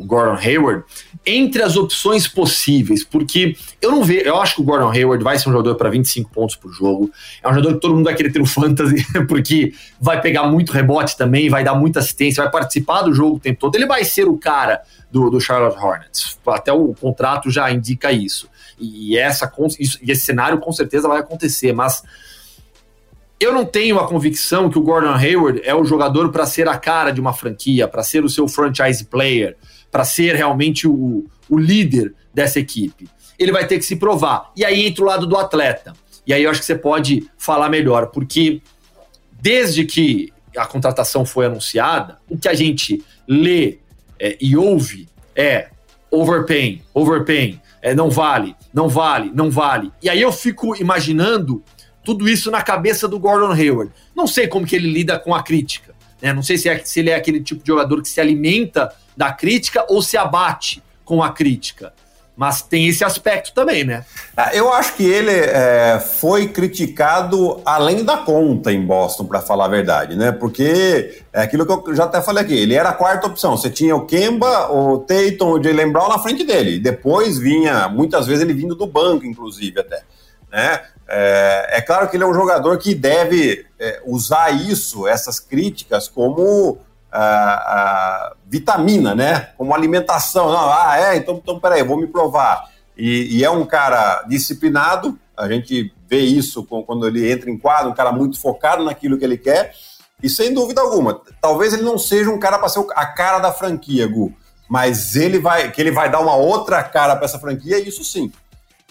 o 0.02 0.06
Gordon 0.06 0.36
Hayward, 0.36 0.84
entre 1.24 1.62
as 1.62 1.76
opções 1.76 2.26
possíveis, 2.26 3.04
porque 3.04 3.56
eu 3.80 3.90
não 3.90 4.02
vejo, 4.02 4.26
eu 4.26 4.40
acho 4.40 4.56
que 4.56 4.60
o 4.60 4.64
Gordon 4.64 4.90
Hayward 4.90 5.22
vai 5.22 5.38
ser 5.38 5.48
um 5.48 5.52
jogador 5.52 5.76
para 5.76 5.88
25 5.88 6.30
pontos 6.30 6.56
por 6.56 6.72
jogo. 6.72 7.10
É 7.42 7.48
um 7.48 7.54
jogador 7.54 7.74
que 7.74 7.80
todo 7.80 7.94
mundo 7.94 8.04
vai 8.04 8.14
querer 8.14 8.32
ter 8.32 8.40
no 8.40 8.46
fantasy, 8.46 9.06
porque 9.28 9.72
vai 10.00 10.20
pegar 10.20 10.44
muito 10.44 10.72
rebote 10.72 11.16
também, 11.16 11.48
vai 11.48 11.62
dar 11.62 11.74
muita 11.74 12.00
assistência, 12.00 12.42
vai 12.42 12.52
participar 12.52 13.02
do 13.02 13.14
jogo 13.14 13.36
o 13.36 13.40
tempo 13.40 13.60
todo. 13.60 13.76
Ele 13.76 13.86
vai 13.86 14.04
ser 14.04 14.26
o 14.26 14.36
cara 14.36 14.82
do, 15.10 15.30
do 15.30 15.40
Charlotte 15.40 15.78
Hornets. 15.78 16.38
Até 16.46 16.72
o 16.72 16.92
contrato 16.94 17.50
já 17.50 17.70
indica 17.70 18.10
isso. 18.10 18.48
E, 18.78 19.16
essa, 19.16 19.50
isso, 19.78 19.98
e 20.02 20.10
esse 20.10 20.22
cenário 20.22 20.58
com 20.58 20.72
certeza 20.72 21.06
vai 21.06 21.20
acontecer, 21.20 21.72
mas 21.72 22.02
eu 23.42 23.52
não 23.52 23.64
tenho 23.64 23.98
a 23.98 24.06
convicção 24.06 24.70
que 24.70 24.78
o 24.78 24.82
Gordon 24.82 25.14
Hayward 25.14 25.60
é 25.64 25.74
o 25.74 25.84
jogador 25.84 26.30
para 26.30 26.46
ser 26.46 26.68
a 26.68 26.78
cara 26.78 27.10
de 27.10 27.20
uma 27.20 27.32
franquia, 27.32 27.88
para 27.88 28.02
ser 28.04 28.24
o 28.24 28.28
seu 28.28 28.46
franchise 28.46 29.04
player, 29.04 29.56
para 29.92 30.04
ser 30.04 30.34
realmente 30.34 30.88
o, 30.88 31.26
o 31.48 31.58
líder 31.58 32.14
dessa 32.34 32.58
equipe. 32.58 33.08
Ele 33.38 33.52
vai 33.52 33.66
ter 33.66 33.78
que 33.78 33.84
se 33.84 33.96
provar. 33.96 34.50
E 34.56 34.64
aí 34.64 34.86
entra 34.86 35.04
o 35.04 35.06
lado 35.06 35.26
do 35.26 35.36
atleta. 35.36 35.92
E 36.26 36.32
aí 36.32 36.42
eu 36.42 36.50
acho 36.50 36.60
que 36.60 36.66
você 36.66 36.74
pode 36.74 37.28
falar 37.36 37.68
melhor, 37.68 38.06
porque 38.06 38.62
desde 39.40 39.84
que 39.84 40.32
a 40.56 40.64
contratação 40.66 41.26
foi 41.26 41.46
anunciada, 41.46 42.18
o 42.28 42.38
que 42.38 42.48
a 42.48 42.54
gente 42.54 43.04
lê 43.28 43.78
é, 44.18 44.36
e 44.40 44.56
ouve 44.56 45.08
é 45.36 45.68
overpaying, 46.10 46.82
overpaying, 46.94 47.60
é, 47.80 47.94
não 47.94 48.08
vale, 48.08 48.54
não 48.72 48.88
vale, 48.88 49.30
não 49.34 49.50
vale. 49.50 49.90
E 50.02 50.08
aí 50.08 50.20
eu 50.20 50.32
fico 50.32 50.76
imaginando 50.76 51.62
tudo 52.04 52.28
isso 52.28 52.50
na 52.50 52.62
cabeça 52.62 53.08
do 53.08 53.18
Gordon 53.18 53.52
Hayward. 53.52 53.92
Não 54.14 54.26
sei 54.26 54.46
como 54.46 54.66
que 54.66 54.76
ele 54.76 54.90
lida 54.90 55.18
com 55.18 55.34
a 55.34 55.42
crítica. 55.42 55.94
Né? 56.22 56.32
Não 56.32 56.42
sei 56.42 56.56
se, 56.56 56.68
é, 56.68 56.78
se 56.84 57.00
ele 57.00 57.10
é 57.10 57.16
aquele 57.16 57.42
tipo 57.42 57.62
de 57.62 57.66
jogador 57.66 58.00
que 58.00 58.08
se 58.08 58.20
alimenta 58.20 58.90
da 59.16 59.32
crítica 59.32 59.84
ou 59.88 60.00
se 60.00 60.16
abate 60.16 60.82
com 61.04 61.22
a 61.22 61.32
crítica. 61.32 61.92
Mas 62.34 62.62
tem 62.62 62.88
esse 62.88 63.04
aspecto 63.04 63.52
também, 63.52 63.84
né? 63.84 64.06
Ah, 64.34 64.54
eu 64.54 64.72
acho 64.72 64.94
que 64.94 65.04
ele 65.04 65.30
é, 65.30 66.00
foi 66.00 66.48
criticado 66.48 67.60
além 67.62 68.02
da 68.04 68.16
conta 68.16 68.72
em 68.72 68.80
Boston, 68.80 69.26
para 69.26 69.42
falar 69.42 69.66
a 69.66 69.68
verdade, 69.68 70.16
né? 70.16 70.32
Porque 70.32 71.22
é 71.30 71.42
aquilo 71.42 71.66
que 71.66 71.90
eu 71.90 71.94
já 71.94 72.04
até 72.04 72.22
falei 72.22 72.42
aqui, 72.42 72.54
ele 72.54 72.74
era 72.74 72.88
a 72.88 72.94
quarta 72.94 73.26
opção. 73.26 73.54
Você 73.54 73.68
tinha 73.68 73.94
o 73.94 74.06
Kemba, 74.06 74.72
o 74.72 75.00
Tatum, 75.00 75.50
o 75.50 75.62
Jalen 75.62 75.92
Brown 75.92 76.08
na 76.08 76.18
frente 76.18 76.42
dele. 76.42 76.78
Depois 76.78 77.38
vinha, 77.38 77.86
muitas 77.88 78.26
vezes 78.26 78.42
ele 78.42 78.54
vindo 78.54 78.74
do 78.74 78.86
banco, 78.86 79.26
inclusive, 79.26 79.80
até. 79.80 80.02
Né? 80.50 80.80
É, 81.08 81.78
é, 81.78 81.80
claro 81.80 82.08
que 82.08 82.16
ele 82.16 82.24
é 82.24 82.26
um 82.26 82.34
jogador 82.34 82.78
que 82.78 82.94
deve 82.94 83.66
é, 83.78 84.00
usar 84.04 84.50
isso, 84.50 85.06
essas 85.06 85.38
críticas, 85.38 86.08
como 86.08 86.78
vitamina, 88.46 89.14
né? 89.14 89.50
Como 89.58 89.74
alimentação. 89.74 90.50
Não, 90.50 90.72
ah, 90.72 90.98
é, 90.98 91.16
então, 91.16 91.38
então 91.42 91.60
peraí, 91.60 91.82
vou 91.82 91.98
me 91.98 92.06
provar. 92.06 92.70
E, 92.96 93.38
e, 93.38 93.44
é 93.44 93.50
um 93.50 93.66
cara 93.66 94.22
disciplinado, 94.26 95.18
a 95.36 95.48
gente 95.48 95.92
vê 96.08 96.20
isso 96.20 96.64
quando 96.64 97.06
ele 97.06 97.30
entra 97.30 97.50
em 97.50 97.58
quadro, 97.58 97.90
um 97.90 97.94
cara 97.94 98.12
muito 98.12 98.40
focado 98.40 98.84
naquilo 98.84 99.18
que 99.18 99.24
ele 99.24 99.36
quer. 99.36 99.74
E 100.22 100.28
sem 100.28 100.54
dúvida 100.54 100.80
alguma, 100.80 101.20
talvez 101.40 101.72
ele 101.72 101.82
não 101.82 101.98
seja 101.98 102.30
um 102.30 102.38
cara 102.38 102.58
para 102.58 102.68
ser 102.68 102.84
a 102.94 103.06
cara 103.06 103.40
da 103.40 103.50
franquia, 103.50 104.06
Gu, 104.06 104.32
mas 104.68 105.16
ele 105.16 105.38
vai 105.38 105.70
que 105.70 105.80
ele 105.80 105.90
vai 105.90 106.08
dar 106.08 106.20
uma 106.20 106.36
outra 106.36 106.82
cara 106.82 107.16
para 107.16 107.24
essa 107.24 107.40
franquia, 107.40 107.78
isso 107.78 108.04
sim. 108.04 108.32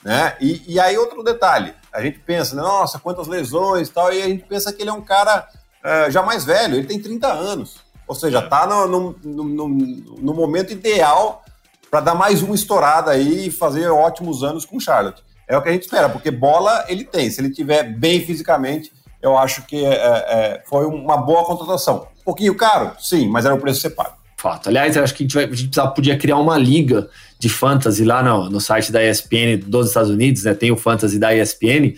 Né? 0.04 0.36
E, 0.40 0.64
e 0.68 0.80
aí 0.80 0.98
outro 0.98 1.24
detalhe, 1.24 1.74
a 1.94 2.02
gente 2.02 2.20
pensa, 2.20 2.56
nossa, 2.56 3.00
quantas 3.00 3.28
lesões 3.28 3.88
e 3.88 3.92
tal, 3.92 4.12
e 4.12 4.22
a 4.22 4.28
gente 4.28 4.44
pensa 4.44 4.74
que 4.74 4.82
ele 4.82 4.90
é 4.90 4.94
um 4.94 5.02
cara 5.02 5.48
uh, 5.84 6.10
já 6.10 6.24
mais 6.24 6.44
velho, 6.44 6.76
ele 6.76 6.88
tem 6.88 7.00
30 7.00 7.28
anos. 7.28 7.80
Ou 8.08 8.16
seja, 8.16 8.40
está 8.40 8.66
no, 8.66 8.88
no, 8.88 9.16
no, 9.24 9.68
no, 9.68 10.34
momento 10.34 10.74
ideal 10.74 11.44
para 11.90 12.02
dar 12.02 12.16
mais 12.16 12.42
uma 12.42 12.56
estourada 12.56 13.12
aí 13.12 13.48
e 13.48 13.52
fazer 13.52 13.88
ótimos 13.88 14.44
anos 14.44 14.66
com 14.66 14.78
o 14.78 14.82
Charlotte. 14.82 15.24
É 15.48 15.58
o 15.58 15.62
que 15.62 15.70
a 15.70 15.72
gente 15.72 15.84
espera, 15.84 16.10
porque 16.10 16.32
bola 16.32 16.86
ele 16.88 17.04
tem. 17.04 17.30
Se 17.30 17.40
ele 17.40 17.52
tiver 17.52 17.84
bem 17.84 18.26
fisicamente, 18.26 18.92
eu 19.22 19.38
acho 19.38 19.66
que 19.66 19.86
é, 19.86 19.94
é, 19.94 20.64
foi 20.66 20.86
uma 20.86 21.18
boa 21.18 21.46
contratação. 21.46 22.08
Um 22.22 22.24
pouquinho 22.24 22.56
caro, 22.56 22.94
sim, 23.00 23.30
mas 23.30 23.46
era 23.46 23.54
o 23.54 23.60
preço 23.60 23.82
que 23.82 23.88
você 23.88 23.96
paga. 23.96 24.21
Fato. 24.42 24.70
Aliás, 24.70 24.96
eu 24.96 25.04
acho 25.04 25.14
que 25.14 25.22
a 25.22 25.26
gente, 25.26 25.36
vai, 25.36 25.44
a 25.46 25.54
gente 25.54 25.80
podia 25.94 26.18
criar 26.18 26.38
uma 26.38 26.58
liga 26.58 27.08
de 27.38 27.48
fantasy 27.48 28.04
lá 28.04 28.24
no, 28.24 28.50
no 28.50 28.60
site 28.60 28.92
da 28.92 29.04
ESPN 29.04 29.60
dos 29.68 29.90
Estados 29.90 30.10
Unidos, 30.10 30.44
né? 30.44 30.56
Tem 30.56 30.72
o 30.72 30.76
fantasy 30.76 31.20
da 31.20 31.36
ESPN. 31.36 31.94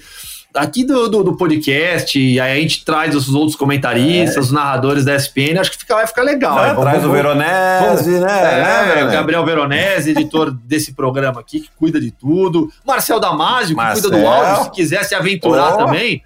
Aqui 0.53 0.83
do, 0.83 1.07
do, 1.07 1.23
do 1.23 1.38
podcast, 1.38 2.19
e 2.19 2.41
aí 2.41 2.57
a 2.57 2.62
gente 2.62 2.83
traz 2.83 3.15
os 3.15 3.33
outros 3.33 3.55
comentaristas, 3.55 4.35
é. 4.35 4.39
os 4.41 4.51
narradores 4.51 5.05
da 5.05 5.15
ESPN, 5.15 5.57
acho 5.57 5.71
que 5.71 5.77
fica, 5.79 5.95
vai 5.95 6.05
ficar 6.05 6.21
legal. 6.21 6.63
É, 6.63 6.75
traz 6.75 7.05
o 7.05 7.12
Veronese, 7.12 8.12
vamos, 8.12 8.21
né? 8.21 9.00
É, 9.00 9.07
Gabriel 9.07 9.45
Veronese, 9.45 10.12
editor 10.12 10.51
desse 10.67 10.93
programa 10.93 11.39
aqui, 11.39 11.62
que 11.62 11.69
cuida 11.77 12.00
de 12.00 12.12
tudo. 12.12 12.69
Marcel 12.85 13.21
Damasio, 13.21 13.75
que 13.75 13.91
cuida 13.93 14.09
do 14.09 14.27
áudio, 14.27 14.65
se 14.65 14.71
quiser 14.71 15.05
se 15.05 15.15
aventurar 15.15 15.75
oh. 15.75 15.77
também. 15.77 16.21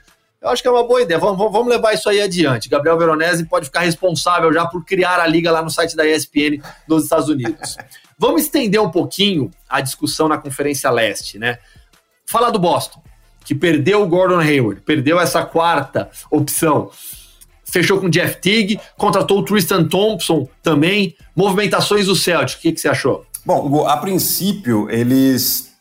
Eu 0.48 0.52
acho 0.54 0.62
que 0.62 0.68
é 0.68 0.72
uma 0.72 0.88
boa 0.88 1.02
ideia. 1.02 1.20
Vamos, 1.20 1.38
vamos 1.38 1.68
levar 1.68 1.94
isso 1.94 2.10
aí 2.10 2.22
adiante. 2.22 2.70
Gabriel 2.70 2.98
Veronese 2.98 3.46
pode 3.46 3.66
ficar 3.66 3.82
responsável 3.82 4.52
já 4.54 4.66
por 4.66 4.84
criar 4.86 5.20
a 5.20 5.28
liga 5.28 5.52
lá 5.52 5.62
no 5.62 5.70
site 5.70 5.96
da 5.96 6.08
ESPN 6.08 6.62
dos 6.88 7.04
Estados 7.04 7.28
Unidos. 7.28 7.76
Vamos 8.18 8.44
estender 8.44 8.82
um 8.82 8.90
pouquinho 8.90 9.52
a 9.70 9.82
discussão 9.82 10.28
na 10.28 10.38
Conferência 10.38 10.90
Leste, 10.90 11.38
né? 11.38 11.60
Falar 12.26 12.50
do 12.50 12.58
Boston, 12.58 13.02
que 13.46 13.54
perdeu 13.54 14.02
o 14.02 14.08
Gordon 14.08 14.40
Hayward, 14.40 14.82
perdeu 14.82 15.20
essa 15.20 15.46
quarta 15.46 16.10
opção. 16.32 16.90
Fechou 17.64 18.00
com 18.00 18.08
o 18.08 18.10
Jeff 18.10 18.38
Teague, 18.38 18.80
contratou 18.98 19.40
o 19.40 19.44
Tristan 19.44 19.84
Thompson 19.84 20.48
também. 20.64 21.16
Movimentações 21.36 22.08
do 22.08 22.16
Celtic, 22.16 22.58
o 22.58 22.62
que, 22.62 22.72
que 22.72 22.80
você 22.80 22.88
achou? 22.88 23.26
Bom, 23.46 23.86
a 23.88 23.98
princípio, 23.98 24.90
eles. 24.90 25.72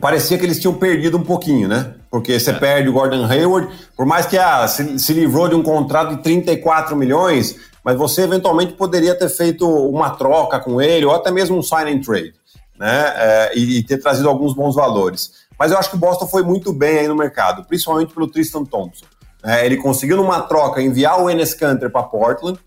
Parecia 0.00 0.38
que 0.38 0.44
eles 0.44 0.60
tinham 0.60 0.74
perdido 0.74 1.16
um 1.16 1.22
pouquinho, 1.22 1.66
né? 1.66 1.94
Porque 2.14 2.38
você 2.38 2.52
é. 2.52 2.54
perde 2.54 2.88
o 2.88 2.92
Gordon 2.92 3.24
Hayward, 3.24 3.68
por 3.96 4.06
mais 4.06 4.24
que 4.24 4.38
ah, 4.38 4.68
se, 4.68 5.00
se 5.00 5.12
livrou 5.12 5.48
de 5.48 5.56
um 5.56 5.64
contrato 5.64 6.14
de 6.14 6.22
34 6.22 6.94
milhões, 6.94 7.56
mas 7.82 7.96
você 7.96 8.22
eventualmente 8.22 8.74
poderia 8.74 9.18
ter 9.18 9.28
feito 9.28 9.68
uma 9.68 10.10
troca 10.10 10.60
com 10.60 10.80
ele, 10.80 11.04
ou 11.04 11.12
até 11.12 11.32
mesmo 11.32 11.58
um 11.58 11.62
sign 11.62 11.90
and 11.90 12.02
trade, 12.02 12.32
né? 12.78 13.12
É, 13.16 13.58
e, 13.58 13.78
e, 13.78 13.82
ter 13.82 13.98
trazido 13.98 14.28
alguns 14.28 14.54
bons 14.54 14.76
valores. 14.76 15.32
Mas 15.58 15.72
eu 15.72 15.76
acho 15.76 15.90
que 15.90 15.96
o 15.96 15.98
Boston 15.98 16.28
foi 16.28 16.44
muito 16.44 16.72
bem 16.72 17.00
aí 17.00 17.08
no 17.08 17.16
mercado, 17.16 17.64
principalmente 17.64 18.14
pelo 18.14 18.28
Tristan 18.28 18.64
Thompson. 18.64 19.06
É, 19.42 19.66
ele 19.66 19.76
conseguiu, 19.78 20.16
numa 20.16 20.40
troca, 20.42 20.80
enviar 20.80 21.20
o 21.20 21.28
Enes 21.28 21.52
Kanter 21.52 21.90
para 21.90 22.04
Portland, 22.04 22.60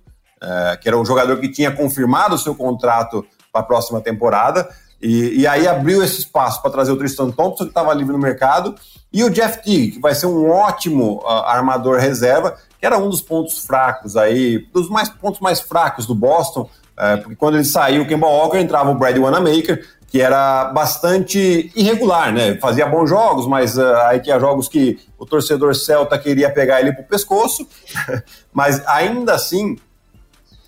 é, 0.43 0.75
que 0.75 0.89
era 0.89 0.99
um 0.99 1.05
jogador 1.05 1.39
que 1.39 1.49
tinha 1.49 1.71
confirmado 1.71 2.35
o 2.35 2.37
seu 2.37 2.53
contrato 2.53 3.25
para 3.49 3.61
a 3.61 3.63
próxima 3.63 4.01
temporada, 4.01 4.67
e, 5.01 5.41
e, 5.41 5.47
aí 5.47 5.67
abriu 5.67 6.03
esse 6.03 6.19
espaço 6.19 6.61
para 6.61 6.71
trazer 6.71 6.91
o 6.91 6.97
Tristan 6.97 7.29
Thompson, 7.29 7.65
que 7.65 7.69
estava 7.69 7.93
livre 7.93 8.13
no 8.13 8.19
mercado, 8.19 8.75
e 9.13 9.23
o 9.23 9.29
Jeff 9.29 9.63
Teague, 9.63 9.91
que 9.91 9.99
vai 9.99 10.15
ser 10.15 10.25
um 10.25 10.49
ótimo 10.49 11.21
uh, 11.23 11.27
armador 11.27 11.99
reserva, 11.99 12.57
que 12.79 12.85
era 12.85 12.97
um 12.97 13.09
dos 13.09 13.21
pontos 13.21 13.65
fracos 13.65 14.17
aí, 14.17 14.59
dos 14.73 14.89
mais 14.89 15.09
pontos 15.09 15.39
mais 15.39 15.61
fracos 15.61 16.05
do 16.05 16.15
Boston, 16.15 16.69
é, 16.97 17.17
porque 17.17 17.35
quando 17.35 17.55
ele 17.55 17.63
saiu, 17.63 18.01
o 18.01 18.07
Kemba 18.07 18.27
Walker 18.27 18.57
entrava 18.57 18.89
o 18.89 18.95
Brad 18.95 19.15
Wanamaker, 19.15 19.85
que 20.07 20.21
era 20.21 20.65
bastante 20.65 21.71
irregular, 21.75 22.33
né? 22.33 22.57
Fazia 22.57 22.87
bons 22.87 23.09
jogos, 23.09 23.45
mas 23.45 23.77
uh, 23.77 23.95
aí 24.05 24.19
tinha 24.19 24.39
jogos 24.39 24.67
que 24.67 24.97
o 25.19 25.25
torcedor 25.25 25.75
celta 25.75 26.17
queria 26.17 26.49
pegar 26.49 26.79
ele 26.79 26.93
pro 26.93 27.03
pescoço, 27.03 27.67
mas 28.51 28.81
ainda 28.87 29.35
assim, 29.35 29.77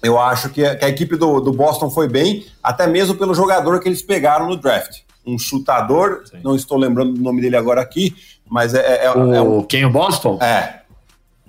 eu 0.02 0.20
acho 0.20 0.50
que 0.50 0.66
a, 0.66 0.76
que 0.76 0.86
a 0.86 0.90
equipe 0.90 1.16
do, 1.16 1.40
do, 1.40 1.52
Boston 1.52 1.90
foi 1.90 2.08
bem, 2.08 2.46
até 2.64 2.88
mesmo 2.88 3.16
pelo 3.16 3.34
jogador 3.34 3.80
que 3.80 3.90
eles 3.90 4.02
pegaram 4.02 4.48
no 4.48 4.56
draft. 4.56 5.02
Um 5.26 5.38
chutador, 5.38 6.24
Sim. 6.26 6.38
não 6.44 6.56
estou 6.56 6.78
lembrando 6.78 7.16
o 7.18 7.22
nome 7.22 7.42
dele 7.42 7.58
agora 7.58 7.82
aqui, 7.82 8.16
mas 8.50 8.74
é, 8.74 9.06
é, 9.06 9.12
o, 9.12 9.34
é 9.34 9.42
um, 9.42 9.64
quem 9.64 9.86
o 9.86 9.90
Boston? 9.90 10.40
É, 10.42 10.80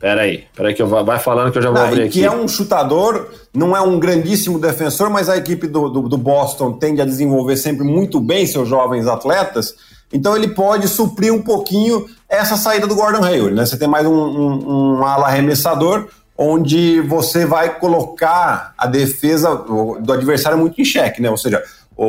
Peraí, 0.01 0.45
peraí 0.57 0.73
que 0.73 0.81
eu 0.81 0.87
vou, 0.87 1.05
vai 1.05 1.19
falando 1.19 1.53
que 1.53 1.59
eu 1.59 1.63
já 1.63 1.69
vou 1.69 1.79
não, 1.79 1.87
abrir 1.87 2.05
aqui. 2.05 2.21
Que 2.21 2.25
é 2.25 2.31
um 2.31 2.49
chutador, 2.49 3.29
não 3.53 3.77
é 3.77 3.83
um 3.83 4.01
grandíssimo 4.01 4.59
defensor, 4.59 5.11
mas 5.11 5.29
a 5.29 5.37
equipe 5.37 5.67
do, 5.67 5.91
do, 5.91 6.09
do, 6.09 6.17
Boston 6.17 6.73
tende 6.73 7.03
a 7.03 7.05
desenvolver 7.05 7.59
sempre 7.59 7.85
muito 7.85 8.19
bem 8.19 8.47
seus 8.47 8.67
jovens 8.67 9.07
atletas, 9.07 9.75
então 10.11 10.35
ele 10.35 10.49
pode 10.49 10.89
suprir 10.89 11.35
um 11.35 11.43
pouquinho 11.43 12.07
essa 12.31 12.57
saída 12.57 12.87
do 12.87 12.95
Gordon 12.95 13.23
Hayward, 13.23 13.55
né? 13.55 13.67
Você 13.67 13.77
tem 13.77 13.87
mais 13.87 14.07
um, 14.07 14.15
um, 14.15 15.01
um 15.01 15.05
ala 15.05 15.27
arremessador, 15.27 16.09
onde 16.43 17.03
você 17.03 17.45
vai 17.45 17.79
colocar 17.79 18.73
a 18.79 18.87
defesa 18.87 19.55
do 19.57 20.11
adversário 20.11 20.57
muito 20.57 20.81
em 20.81 20.85
xeque, 20.87 21.21
né? 21.21 21.29
Ou 21.29 21.37
seja, 21.37 21.63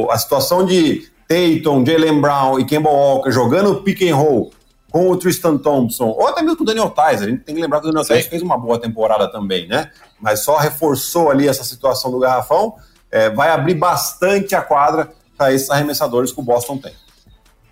a 0.09 0.17
situação 0.17 0.65
de 0.65 1.11
Tatum, 1.27 1.85
Jalen 1.85 2.21
Brown 2.21 2.57
e 2.57 2.63
Kemba 2.63 2.89
Walker 2.89 3.29
jogando 3.29 3.81
pick 3.81 4.01
and 4.03 4.15
roll 4.15 4.53
com 4.89 5.09
o 5.09 5.17
Tristan 5.17 5.57
Thompson, 5.57 6.05
ou 6.05 6.29
até 6.29 6.41
mesmo 6.41 6.55
com 6.55 6.63
o 6.63 6.65
Daniel 6.65 6.89
Tais. 6.89 7.21
A 7.21 7.25
gente 7.25 7.43
tem 7.43 7.53
que 7.53 7.61
lembrar 7.61 7.81
que 7.81 7.87
o 7.87 7.91
Daniel 7.91 8.07
Tais 8.07 8.25
fez 8.25 8.41
uma 8.41 8.57
boa 8.57 8.79
temporada 8.79 9.29
também, 9.29 9.67
né? 9.67 9.89
Mas 10.17 10.45
só 10.45 10.57
reforçou 10.57 11.29
ali 11.29 11.49
essa 11.49 11.65
situação 11.65 12.09
do 12.09 12.19
garrafão. 12.19 12.75
É, 13.11 13.29
vai 13.29 13.49
abrir 13.49 13.73
bastante 13.73 14.55
a 14.55 14.61
quadra 14.61 15.11
para 15.37 15.51
esses 15.51 15.69
arremessadores 15.69 16.31
que 16.31 16.39
o 16.39 16.43
Boston 16.43 16.77
tem. 16.77 16.93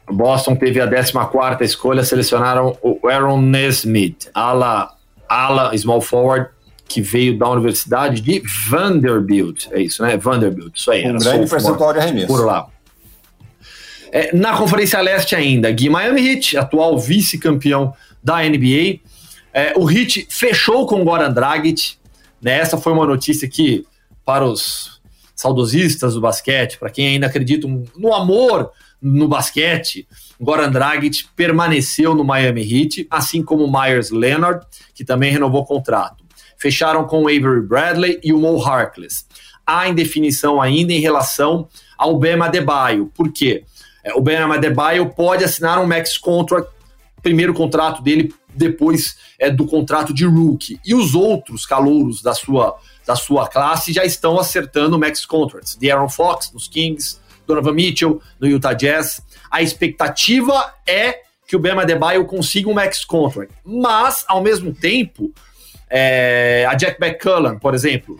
O 0.09 0.13
Boston 0.13 0.57
teve 0.57 0.81
a 0.81 0.89
14 0.89 1.63
escolha, 1.63 2.03
selecionaram 2.03 2.77
o 2.81 3.07
Aaron 3.07 3.39
Nesmith, 3.41 4.29
ala, 4.33 4.98
ala 5.29 5.77
small 5.77 6.01
forward, 6.01 6.49
que 6.87 7.01
veio 7.01 7.37
da 7.37 7.47
Universidade 7.49 8.19
de 8.19 8.41
Vanderbilt. 8.69 9.67
É 9.71 9.79
isso, 9.79 10.01
né? 10.01 10.17
Vanderbilt, 10.17 10.75
isso 10.75 10.91
aí. 10.91 11.07
Um 11.07 11.17
grande 11.17 11.47
percentual 11.49 11.93
de 11.93 11.99
arremesso. 11.99 12.27
Por 12.27 12.45
lá. 12.45 12.67
É, 14.11 14.35
na 14.35 14.57
Conferência 14.57 14.99
Leste 14.99 15.35
ainda, 15.35 15.71
Gui 15.71 15.87
Miami 15.87 16.27
Heat, 16.27 16.57
atual 16.57 16.97
vice-campeão 16.97 17.93
da 18.23 18.41
NBA. 18.41 18.99
É, 19.53 19.73
o 19.77 19.89
Heat 19.89 20.27
fechou 20.29 20.87
com 20.87 21.01
o 21.01 21.05
Goran 21.05 21.31
Dragic. 21.31 21.95
Né? 22.41 22.57
Essa 22.57 22.77
foi 22.77 22.91
uma 22.91 23.05
notícia 23.05 23.47
que, 23.47 23.85
para 24.25 24.45
os 24.45 24.99
saudosistas 25.35 26.15
do 26.15 26.21
basquete, 26.21 26.77
para 26.79 26.89
quem 26.89 27.07
ainda 27.07 27.27
acredita 27.27 27.67
no 27.95 28.13
amor 28.13 28.71
no 29.01 29.27
basquete, 29.27 30.07
Goran 30.39 30.71
Dragic 30.71 31.25
permaneceu 31.35 32.15
no 32.15 32.23
Miami 32.23 32.61
Heat, 32.61 33.07
assim 33.09 33.43
como 33.43 33.69
Myers 33.69 34.09
Leonard, 34.09 34.65
que 34.93 35.03
também 35.03 35.31
renovou 35.31 35.61
o 35.61 35.65
contrato. 35.65 36.23
Fecharam 36.57 37.05
com 37.05 37.27
Avery 37.27 37.61
Bradley 37.61 38.19
e 38.23 38.31
o 38.31 38.37
Mo 38.37 38.61
Harkless. 38.61 39.25
Há 39.65 39.87
indefinição 39.87 40.61
ainda 40.61 40.93
em 40.93 40.99
relação 40.99 41.67
ao 41.97 42.17
Bema 42.17 42.45
Adebayo. 42.45 43.11
Por 43.13 43.31
quê? 43.31 43.65
É, 44.03 44.13
o 44.13 44.21
Bema 44.21 44.55
Adebayo 44.55 45.09
pode 45.09 45.43
assinar 45.43 45.79
um 45.79 45.85
max 45.85 46.17
contract, 46.17 46.71
primeiro 47.21 47.53
contrato 47.53 48.01
dele 48.01 48.33
depois 48.53 49.17
é, 49.37 49.49
do 49.51 49.65
contrato 49.65 50.13
de 50.13 50.25
rookie. 50.25 50.79
E 50.85 50.95
os 50.95 51.13
outros 51.15 51.65
calouros 51.65 52.21
da 52.21 52.33
sua, 52.33 52.77
da 53.05 53.15
sua 53.15 53.47
classe 53.47 53.93
já 53.93 54.05
estão 54.05 54.39
acertando 54.39 54.97
max 54.97 55.25
contracts. 55.25 55.75
De 55.75 55.91
Aaron 55.91 56.09
Fox 56.09 56.51
nos 56.51 56.67
Kings, 56.67 57.19
Donovan 57.45 57.73
Mitchell 57.73 58.21
no 58.39 58.47
Utah 58.47 58.73
Jazz. 58.73 59.21
A 59.49 59.61
expectativa 59.61 60.73
é 60.87 61.21
que 61.47 61.55
o 61.55 61.59
Bema 61.59 61.81
Adebayo 61.81 62.25
consiga 62.25 62.69
um 62.69 62.73
max 62.73 63.03
contract. 63.03 63.53
Mas, 63.65 64.23
ao 64.27 64.41
mesmo 64.41 64.73
tempo, 64.73 65.33
é, 65.89 66.67
a 66.69 66.75
Jack 66.75 67.03
McCullen, 67.03 67.57
por 67.57 67.73
exemplo, 67.73 68.17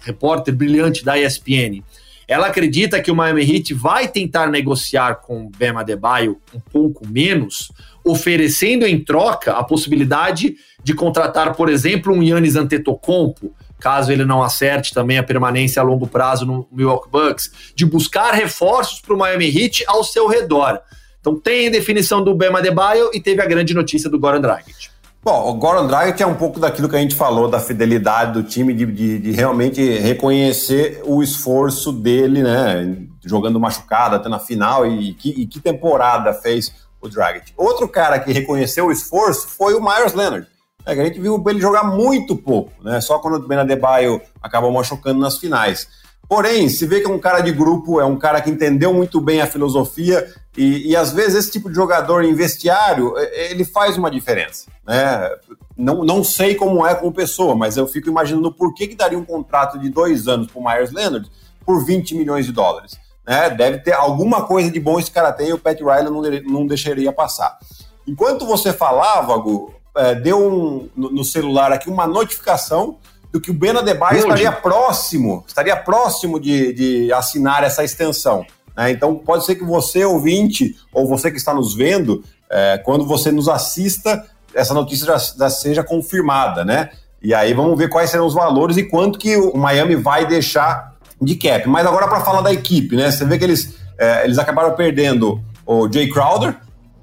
repórter 0.00 0.54
brilhante 0.54 1.04
da 1.04 1.16
ESPN, 1.18 1.82
ela 2.28 2.48
acredita 2.48 3.00
que 3.00 3.10
o 3.10 3.14
Miami 3.14 3.42
Heat 3.42 3.72
vai 3.72 4.08
tentar 4.08 4.48
negociar 4.48 5.16
com 5.16 5.46
o 5.46 5.50
Bema 5.50 5.82
Adebayo 5.82 6.40
um 6.52 6.58
pouco 6.58 7.06
menos, 7.06 7.70
oferecendo 8.04 8.84
em 8.84 8.98
troca 8.98 9.52
a 9.52 9.62
possibilidade 9.62 10.56
de 10.82 10.92
contratar, 10.92 11.54
por 11.54 11.68
exemplo, 11.68 12.12
um 12.12 12.22
Yannis 12.22 12.56
Antetokounmpo, 12.56 13.54
caso 13.78 14.10
ele 14.10 14.24
não 14.24 14.42
acerte 14.42 14.92
também 14.92 15.18
a 15.18 15.22
permanência 15.22 15.80
a 15.80 15.84
longo 15.84 16.06
prazo 16.06 16.46
no 16.46 16.66
Milwaukee 16.72 17.10
Bucks, 17.10 17.50
de 17.74 17.84
buscar 17.84 18.32
reforços 18.32 19.00
para 19.00 19.14
o 19.14 19.18
Miami 19.18 19.46
Heat 19.46 19.84
ao 19.86 20.02
seu 20.02 20.26
redor. 20.26 20.80
Então 21.20 21.38
tem 21.38 21.68
a 21.68 21.70
definição 21.70 22.22
do 22.22 22.34
Bema 22.34 22.60
Adebayo 22.60 23.10
e 23.12 23.20
teve 23.20 23.42
a 23.42 23.46
grande 23.46 23.74
notícia 23.74 24.08
do 24.08 24.18
Goran 24.18 24.40
Dragic. 24.40 24.90
Bom, 25.26 25.50
o 25.50 25.54
Goran 25.54 25.88
Dragic 25.88 26.22
é 26.22 26.26
um 26.26 26.36
pouco 26.36 26.60
daquilo 26.60 26.88
que 26.88 26.94
a 26.94 27.00
gente 27.00 27.16
falou, 27.16 27.48
da 27.48 27.58
fidelidade 27.58 28.32
do 28.32 28.44
time, 28.44 28.72
de, 28.72 28.86
de, 28.86 29.18
de, 29.18 29.32
realmente 29.32 29.82
reconhecer 29.98 31.02
o 31.04 31.20
esforço 31.20 31.90
dele, 31.90 32.44
né? 32.44 32.96
Jogando 33.24 33.58
machucado 33.58 34.14
até 34.14 34.28
na 34.28 34.38
final, 34.38 34.86
e 34.86 35.14
que, 35.14 35.30
e 35.30 35.44
que 35.44 35.58
temporada 35.58 36.32
fez 36.32 36.72
o 37.00 37.08
Dragic. 37.08 37.52
Outro 37.56 37.88
cara 37.88 38.20
que 38.20 38.32
reconheceu 38.32 38.86
o 38.86 38.92
esforço 38.92 39.48
foi 39.48 39.74
o 39.74 39.82
Myers 39.82 40.14
Leonard. 40.14 40.46
É, 40.86 40.92
a 40.92 41.04
gente 41.04 41.20
viu 41.20 41.42
ele 41.48 41.60
jogar 41.60 41.82
muito 41.82 42.36
pouco, 42.36 42.72
né? 42.82 43.00
Só 43.00 43.18
quando 43.18 43.34
o 43.34 43.48
Ben 43.48 43.58
Adebayo 43.58 44.20
acabou 44.40 44.70
machucando 44.70 45.18
nas 45.18 45.36
finais. 45.36 45.88
Porém, 46.28 46.68
se 46.68 46.86
vê 46.86 47.00
que 47.00 47.06
é 47.06 47.10
um 47.12 47.18
cara 47.18 47.40
de 47.40 47.52
grupo, 47.52 48.00
é 48.00 48.04
um 48.04 48.16
cara 48.16 48.40
que 48.40 48.50
entendeu 48.50 48.92
muito 48.94 49.20
bem 49.20 49.40
a 49.40 49.46
filosofia 49.46 50.32
e, 50.56 50.90
e 50.90 50.96
às 50.96 51.12
vezes 51.12 51.34
esse 51.34 51.50
tipo 51.52 51.68
de 51.68 51.74
jogador 51.74 52.24
em 52.24 52.34
vestiário, 52.34 53.14
é, 53.16 53.50
ele 53.50 53.64
faz 53.64 53.96
uma 53.96 54.10
diferença. 54.10 54.66
Né? 54.86 55.30
Não, 55.76 56.04
não 56.04 56.24
sei 56.24 56.54
como 56.54 56.86
é 56.86 56.94
como 56.94 57.12
pessoa, 57.12 57.54
mas 57.54 57.76
eu 57.76 57.86
fico 57.86 58.08
imaginando 58.08 58.52
por 58.52 58.72
que, 58.74 58.88
que 58.88 58.96
daria 58.96 59.18
um 59.18 59.24
contrato 59.24 59.78
de 59.78 59.88
dois 59.88 60.26
anos 60.26 60.48
para 60.48 60.60
o 60.60 60.64
Myers 60.64 60.92
Leonard 60.92 61.30
por 61.64 61.84
20 61.84 62.14
milhões 62.14 62.46
de 62.46 62.52
dólares. 62.52 62.98
Né? 63.26 63.50
Deve 63.50 63.78
ter 63.78 63.92
alguma 63.92 64.42
coisa 64.42 64.70
de 64.70 64.80
bom 64.80 64.98
esse 64.98 65.10
cara 65.10 65.32
tem 65.32 65.48
e 65.48 65.52
o 65.52 65.58
Pat 65.58 65.78
Riley 65.78 66.04
não, 66.04 66.22
não 66.50 66.66
deixaria 66.66 67.12
passar. 67.12 67.58
Enquanto 68.06 68.46
você 68.46 68.72
falava, 68.72 69.36
Gu, 69.36 69.75
é, 69.96 70.14
deu 70.14 70.38
um, 70.38 70.88
no, 70.96 71.10
no 71.10 71.24
celular 71.24 71.72
aqui 71.72 71.88
uma 71.88 72.06
notificação 72.06 72.96
do 73.32 73.40
que 73.40 73.50
o 73.50 73.54
Ben 73.54 73.70
Adebayo 73.70 74.18
estaria 74.18 74.52
próximo, 74.52 75.44
estaria 75.46 75.76
próximo 75.76 76.40
de, 76.40 76.72
de 76.72 77.12
assinar 77.12 77.64
essa 77.64 77.84
extensão. 77.84 78.46
Né? 78.76 78.90
Então 78.90 79.16
pode 79.16 79.44
ser 79.44 79.56
que 79.56 79.64
você, 79.64 80.04
ouvinte, 80.04 80.76
ou 80.92 81.06
você 81.06 81.30
que 81.30 81.36
está 81.36 81.52
nos 81.52 81.74
vendo, 81.74 82.22
é, 82.50 82.78
quando 82.78 83.04
você 83.06 83.32
nos 83.32 83.48
assista, 83.48 84.24
essa 84.54 84.72
notícia 84.72 85.06
já, 85.06 85.18
já, 85.18 85.50
seja 85.50 85.82
confirmada, 85.82 86.64
né? 86.64 86.90
E 87.22 87.34
aí 87.34 87.52
vamos 87.52 87.76
ver 87.76 87.88
quais 87.88 88.10
serão 88.10 88.26
os 88.26 88.34
valores 88.34 88.76
e 88.76 88.84
quanto 88.84 89.18
que 89.18 89.36
o 89.36 89.56
Miami 89.56 89.96
vai 89.96 90.26
deixar 90.26 90.94
de 91.20 91.34
cap. 91.34 91.68
Mas 91.68 91.86
agora 91.86 92.06
para 92.06 92.20
falar 92.20 92.40
da 92.40 92.52
equipe, 92.52 92.94
né? 92.94 93.10
Você 93.10 93.24
vê 93.24 93.38
que 93.38 93.44
eles, 93.44 93.74
é, 93.98 94.24
eles 94.24 94.38
acabaram 94.38 94.74
perdendo 94.74 95.40
o 95.66 95.90
Jay 95.92 96.08
Crowder, 96.08 96.56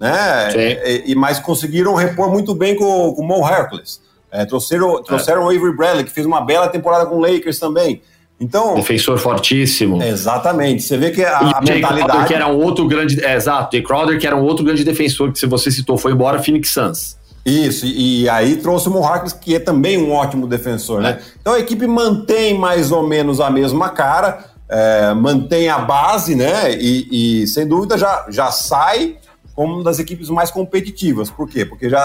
né? 0.04 0.54
E, 0.56 1.12
e, 1.12 1.16
mas 1.16 1.39
conseguiram 1.39 1.96
repor 1.96 2.30
muito 2.30 2.54
bem 2.54 2.76
com, 2.76 3.13
com 3.13 3.22
o 3.22 3.26
Mo 3.26 3.48
Hercules. 3.48 4.02
É, 4.32 4.46
trouxeram, 4.46 5.02
trouxeram 5.04 5.44
é. 5.44 5.46
o 5.46 5.48
Avery 5.50 5.76
Bradley, 5.76 6.04
que 6.04 6.12
fez 6.12 6.26
uma 6.26 6.42
bela 6.42 6.68
temporada 6.68 7.06
com 7.06 7.16
o 7.16 7.20
Lakers 7.20 7.60
também. 7.60 8.02
Então, 8.39 8.74
Defensor 8.74 9.18
fortíssimo. 9.18 10.02
Exatamente. 10.04 10.84
Você 10.84 10.98
vê 10.98 11.12
que 11.12 11.24
a, 11.24 11.28
e 11.28 11.54
a 11.54 11.62
mentalidade. 11.62 12.04
Crowder, 12.04 12.28
que 12.28 12.34
era 12.34 12.48
um 12.48 12.58
outro 12.58 12.88
grande. 12.88 13.24
É, 13.24 13.36
exato, 13.36 13.70
Jay 13.72 13.84
Crowder, 13.84 14.20
que 14.20 14.28
era 14.28 14.36
um 14.36 14.44
outro 14.44 14.66
grande 14.66 14.84
defensor, 14.84 15.32
que 15.32 15.39
se 15.39 15.46
você 15.46 15.72
citou, 15.72 15.98
foi 15.98 16.12
embora, 16.12 16.42
Phoenix 16.42 16.70
Suns. 16.70 17.18
Isso, 17.46 17.86
e, 17.86 18.24
e 18.24 18.30
aí 18.30 18.56
trouxe 18.58 18.88
o 18.88 18.92
Mohawks, 18.92 19.34
que 19.34 19.56
é 19.56 19.60
também 19.60 19.98
um 19.98 20.12
ótimo 20.12 20.48
defensor, 20.48 21.02
né? 21.02 21.20
É. 21.20 21.24
Então 21.42 21.54
a 21.54 21.60
equipe 21.60 21.86
mantém 21.86 22.58
mais 22.58 22.92
ou 22.92 23.08
menos 23.08 23.39
a 23.39 23.50
mesma 23.50 23.89
cara, 23.89 24.46
é, 24.68 25.13
mantém 25.13 25.70
a 25.70 25.78
base, 25.78 26.36
né? 26.36 26.74
E, 26.74 27.44
e, 27.44 27.48
sem 27.48 27.68
dúvida 27.68 27.98
já, 27.98 28.26
já 28.30 28.50
sai 28.52 29.18
como 29.54 29.76
uma 29.76 29.84
das 29.84 30.00
equipes 30.00 30.30
mais 30.30 30.52
competitivas. 30.52 31.30
Por 31.30 31.48
quê? 31.48 31.66
Porque 31.66 31.89
já 31.89 32.02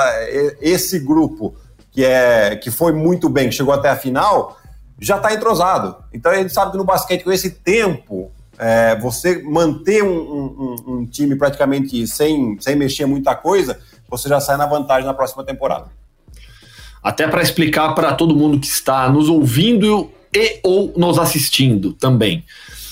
esse 0.61 0.99
grupo 0.99 1.55
que, 1.91 2.05
é, 2.05 2.57
que 2.57 2.71
foi 2.71 2.93
muito 2.93 3.29
bem, 3.29 3.49
que 3.49 3.55
chegou 3.55 3.73
até 3.73 3.89
a 3.89 3.97
final, 3.97 4.57
já 5.01 5.17
está 5.17 5.33
entrosado. 5.33 5.97
Então 6.13 6.31
a 6.33 6.37
gente 6.37 6.53
sabe 6.53 6.73
que 6.73 6.77
no 6.77 6.85
basquete, 6.85 7.25
com 7.25 7.33
esse 7.33 7.51
tempo, 7.51 8.31
é, 8.59 8.97
você 8.97 9.43
manter 9.43 10.03
um, 10.03 10.09
um, 10.09 10.77
um, 10.87 11.07
time 11.07 11.37
praticamente 11.37 12.07
sem, 12.07 12.57
sem 12.61 12.75
mexer 12.75 13.07
muita 13.07 13.35
coisa, 13.35 13.79
você 14.09 14.29
já 14.29 14.41
sai 14.41 14.57
na 14.57 14.67
vantagem 14.67 15.07
na 15.07 15.15
próxima 15.15 15.45
temporada. 15.45 15.87
Até 17.03 17.29
para 17.29 17.43
explicar 17.43 17.95
para 17.95 18.13
todo 18.15 18.35
mundo 18.35 18.59
que 18.59 18.67
está 18.67 19.09
nos 19.09 19.29
ouvindo 19.29 20.11
e 20.35 20.61
ou 20.63 20.93
nos 20.97 21.19
assistindo 21.19 21.93
também. 21.93 22.45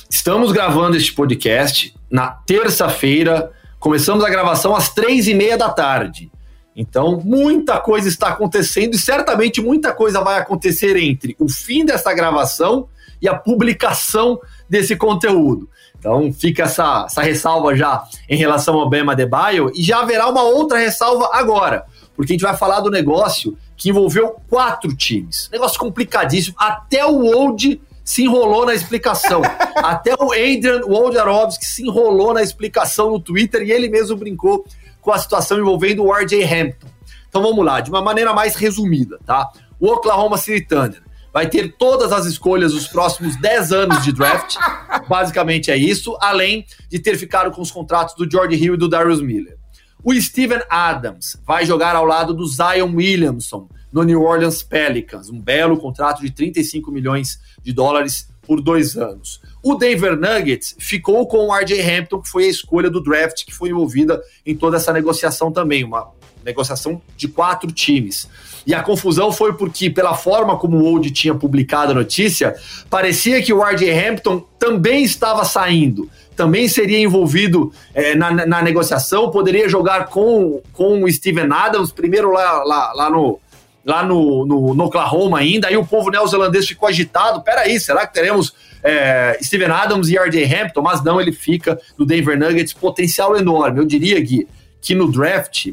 Estamos 0.08 0.52
gravando 0.52 0.96
este 0.96 1.12
podcast 1.12 1.92
na 2.08 2.28
terça-feira. 2.28 3.50
Começamos 3.86 4.24
a 4.24 4.28
gravação 4.28 4.74
às 4.74 4.88
três 4.88 5.28
e 5.28 5.32
meia 5.32 5.56
da 5.56 5.70
tarde. 5.70 6.28
Então, 6.74 7.20
muita 7.24 7.78
coisa 7.78 8.08
está 8.08 8.30
acontecendo 8.30 8.94
e 8.94 8.98
certamente 8.98 9.62
muita 9.62 9.92
coisa 9.92 10.20
vai 10.22 10.40
acontecer 10.40 10.96
entre 10.96 11.36
o 11.38 11.48
fim 11.48 11.84
dessa 11.84 12.12
gravação 12.12 12.88
e 13.22 13.28
a 13.28 13.34
publicação 13.36 14.40
desse 14.68 14.96
conteúdo. 14.96 15.70
Então, 15.96 16.32
fica 16.32 16.64
essa, 16.64 17.04
essa 17.06 17.22
ressalva 17.22 17.76
já 17.76 18.02
em 18.28 18.36
relação 18.36 18.74
ao 18.74 18.90
Bema 18.90 19.14
Debaio 19.14 19.70
e 19.72 19.84
já 19.84 20.00
haverá 20.00 20.28
uma 20.28 20.42
outra 20.42 20.78
ressalva 20.78 21.30
agora, 21.32 21.84
porque 22.16 22.32
a 22.32 22.34
gente 22.34 22.42
vai 22.42 22.56
falar 22.56 22.80
do 22.80 22.90
negócio 22.90 23.56
que 23.76 23.90
envolveu 23.90 24.34
quatro 24.48 24.96
times. 24.96 25.48
Negócio 25.52 25.78
complicadíssimo. 25.78 26.56
Até 26.58 27.06
o 27.06 27.24
Old 27.24 27.80
se 28.06 28.22
enrolou 28.22 28.64
na 28.64 28.72
explicação. 28.72 29.42
Até 29.76 30.14
o 30.14 30.32
Adrian 30.32 30.80
Wojnarowski 30.86 31.66
se 31.66 31.82
enrolou 31.82 32.32
na 32.32 32.40
explicação 32.40 33.10
no 33.10 33.20
Twitter 33.20 33.62
e 33.62 33.72
ele 33.72 33.88
mesmo 33.88 34.16
brincou 34.16 34.64
com 35.00 35.10
a 35.10 35.18
situação 35.18 35.58
envolvendo 35.58 36.04
o 36.04 36.12
RJ 36.12 36.44
Hampton. 36.44 36.86
Então 37.28 37.42
vamos 37.42 37.64
lá, 37.64 37.80
de 37.80 37.90
uma 37.90 38.00
maneira 38.00 38.32
mais 38.32 38.54
resumida, 38.54 39.18
tá? 39.26 39.50
O 39.78 39.88
Oklahoma 39.88 40.38
City 40.38 40.66
Thunder 40.66 41.02
vai 41.32 41.48
ter 41.48 41.74
todas 41.76 42.12
as 42.12 42.24
escolhas 42.24 42.72
dos 42.72 42.86
próximos 42.86 43.36
10 43.40 43.72
anos 43.72 44.04
de 44.04 44.12
draft. 44.12 44.56
Basicamente 45.06 45.70
é 45.70 45.76
isso, 45.76 46.16
além 46.20 46.64
de 46.88 46.98
ter 46.98 47.18
ficado 47.18 47.50
com 47.50 47.60
os 47.60 47.70
contratos 47.70 48.14
do 48.14 48.30
George 48.30 48.56
Hill 48.56 48.74
e 48.74 48.78
do 48.78 48.88
Darius 48.88 49.20
Miller. 49.20 49.58
O 50.02 50.14
Steven 50.14 50.62
Adams 50.70 51.36
vai 51.44 51.66
jogar 51.66 51.96
ao 51.96 52.04
lado 52.04 52.32
do 52.32 52.46
Zion 52.46 52.94
Williamson 52.94 53.68
no 53.92 54.02
New 54.02 54.22
Orleans 54.22 54.62
Pelicans, 54.62 55.28
um 55.28 55.40
belo 55.40 55.76
contrato 55.76 56.22
de 56.22 56.30
35 56.30 56.90
milhões 56.90 57.38
de 57.66 57.72
dólares 57.72 58.28
por 58.46 58.60
dois 58.60 58.96
anos. 58.96 59.40
O 59.60 59.74
Denver 59.74 60.16
Nuggets 60.16 60.76
ficou 60.78 61.26
com 61.26 61.48
o 61.48 61.52
RJ 61.52 61.80
Hampton, 61.80 62.20
que 62.22 62.28
foi 62.28 62.44
a 62.44 62.48
escolha 62.48 62.88
do 62.88 63.02
draft 63.02 63.44
que 63.44 63.52
foi 63.52 63.70
envolvida 63.70 64.22
em 64.46 64.54
toda 64.54 64.76
essa 64.76 64.92
negociação 64.92 65.50
também, 65.50 65.82
uma 65.82 66.12
negociação 66.44 67.02
de 67.16 67.26
quatro 67.26 67.72
times. 67.72 68.28
E 68.64 68.72
a 68.72 68.84
confusão 68.84 69.32
foi 69.32 69.54
porque, 69.54 69.90
pela 69.90 70.14
forma 70.14 70.56
como 70.56 70.76
o 70.76 70.84
Old 70.84 71.10
tinha 71.10 71.34
publicado 71.34 71.90
a 71.90 71.94
notícia, 71.94 72.54
parecia 72.88 73.42
que 73.42 73.52
o 73.52 73.60
RJ 73.60 73.90
Hampton 73.90 74.44
também 74.56 75.02
estava 75.02 75.44
saindo, 75.44 76.08
também 76.36 76.68
seria 76.68 77.00
envolvido 77.00 77.72
é, 77.92 78.14
na, 78.14 78.46
na, 78.46 78.62
negociação, 78.62 79.30
poderia 79.30 79.68
jogar 79.68 80.06
com, 80.06 80.62
com 80.72 81.02
o 81.02 81.12
Steven 81.12 81.48
Adams, 81.50 81.90
primeiro 81.90 82.30
lá, 82.30 82.62
lá, 82.62 82.92
lá 82.92 83.10
no, 83.10 83.40
lá 83.86 84.02
no, 84.02 84.44
no, 84.44 84.74
no, 84.74 84.84
Oklahoma 84.84 85.38
ainda. 85.38 85.68
Aí 85.68 85.76
o 85.76 85.86
povo 85.86 86.10
neozelandês 86.10 86.66
ficou 86.66 86.88
agitado. 86.88 87.42
Peraí, 87.42 87.78
será 87.78 88.04
que 88.04 88.12
teremos 88.12 88.52
é, 88.82 89.38
Steven 89.40 89.70
Adams 89.70 90.08
e 90.08 90.18
RJ 90.18 90.44
Hampton? 90.44 90.82
Mas 90.82 91.04
não, 91.04 91.20
ele 91.20 91.30
fica 91.30 91.80
no 91.96 92.04
Denver 92.04 92.36
Nuggets. 92.36 92.72
Potencial 92.72 93.36
enorme. 93.36 93.78
Eu 93.78 93.84
diria, 93.84 94.20
Gui, 94.20 94.48
que 94.80 94.94
no 94.94 95.10
draft 95.10 95.72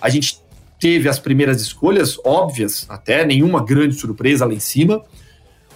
a 0.00 0.08
gente 0.08 0.38
teve 0.78 1.08
as 1.08 1.18
primeiras 1.18 1.60
escolhas 1.60 2.16
óbvias, 2.24 2.86
até 2.88 3.26
nenhuma 3.26 3.64
grande 3.64 3.96
surpresa 3.96 4.46
lá 4.46 4.54
em 4.54 4.60
cima. 4.60 5.02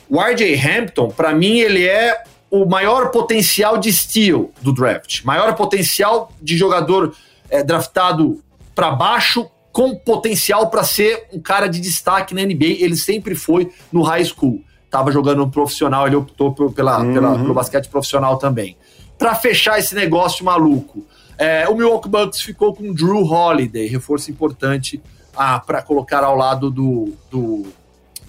O 0.08 0.20
RJ 0.20 0.54
Hampton, 0.54 1.08
para 1.08 1.34
mim, 1.34 1.58
ele 1.58 1.84
é 1.84 2.22
o 2.48 2.64
maior 2.64 3.10
potencial 3.10 3.78
de 3.78 3.92
steal 3.92 4.52
do 4.60 4.72
draft, 4.72 5.24
maior 5.24 5.54
potencial 5.56 6.30
de 6.40 6.56
jogador 6.56 7.12
é, 7.50 7.64
draftado 7.64 8.40
para 8.74 8.90
baixo 8.92 9.50
com 9.72 9.96
potencial 9.96 10.68
para 10.68 10.84
ser 10.84 11.26
um 11.32 11.40
cara 11.40 11.66
de 11.66 11.80
destaque 11.80 12.34
na 12.34 12.42
NBA. 12.42 12.76
Ele 12.80 12.96
sempre 12.96 13.34
foi 13.34 13.72
no 13.90 14.02
high 14.02 14.24
school. 14.24 14.62
Tava 14.90 15.10
jogando 15.10 15.38
no 15.38 15.50
profissional, 15.50 16.06
ele 16.06 16.16
optou 16.16 16.52
pela, 16.52 17.00
uhum. 17.00 17.14
pela, 17.14 17.38
pelo 17.38 17.54
basquete 17.54 17.88
profissional 17.88 18.36
também. 18.36 18.76
Para 19.18 19.34
fechar 19.34 19.78
esse 19.78 19.94
negócio 19.94 20.44
maluco, 20.44 21.06
é, 21.38 21.66
o 21.68 21.74
Milwaukee 21.74 22.08
Bucks 22.08 22.42
ficou 22.42 22.74
com 22.74 22.92
Drew 22.92 23.24
Holiday, 23.24 23.86
reforço 23.86 24.30
importante 24.30 25.02
ah, 25.34 25.58
para 25.58 25.80
colocar 25.80 26.22
ao 26.22 26.36
lado 26.36 26.70
do, 26.70 27.14
do, 27.30 27.66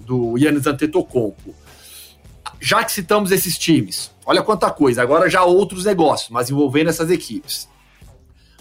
do 0.00 0.38
Yannis 0.38 0.66
Antetokounmpo. 0.66 1.54
Já 2.60 2.82
que 2.82 2.92
citamos 2.92 3.30
esses 3.30 3.58
times, 3.58 4.10
olha 4.24 4.42
quanta 4.42 4.70
coisa, 4.70 5.02
agora 5.02 5.28
já 5.28 5.44
outros 5.44 5.84
negócios, 5.84 6.30
mas 6.30 6.48
envolvendo 6.48 6.88
essas 6.88 7.10
equipes. 7.10 7.68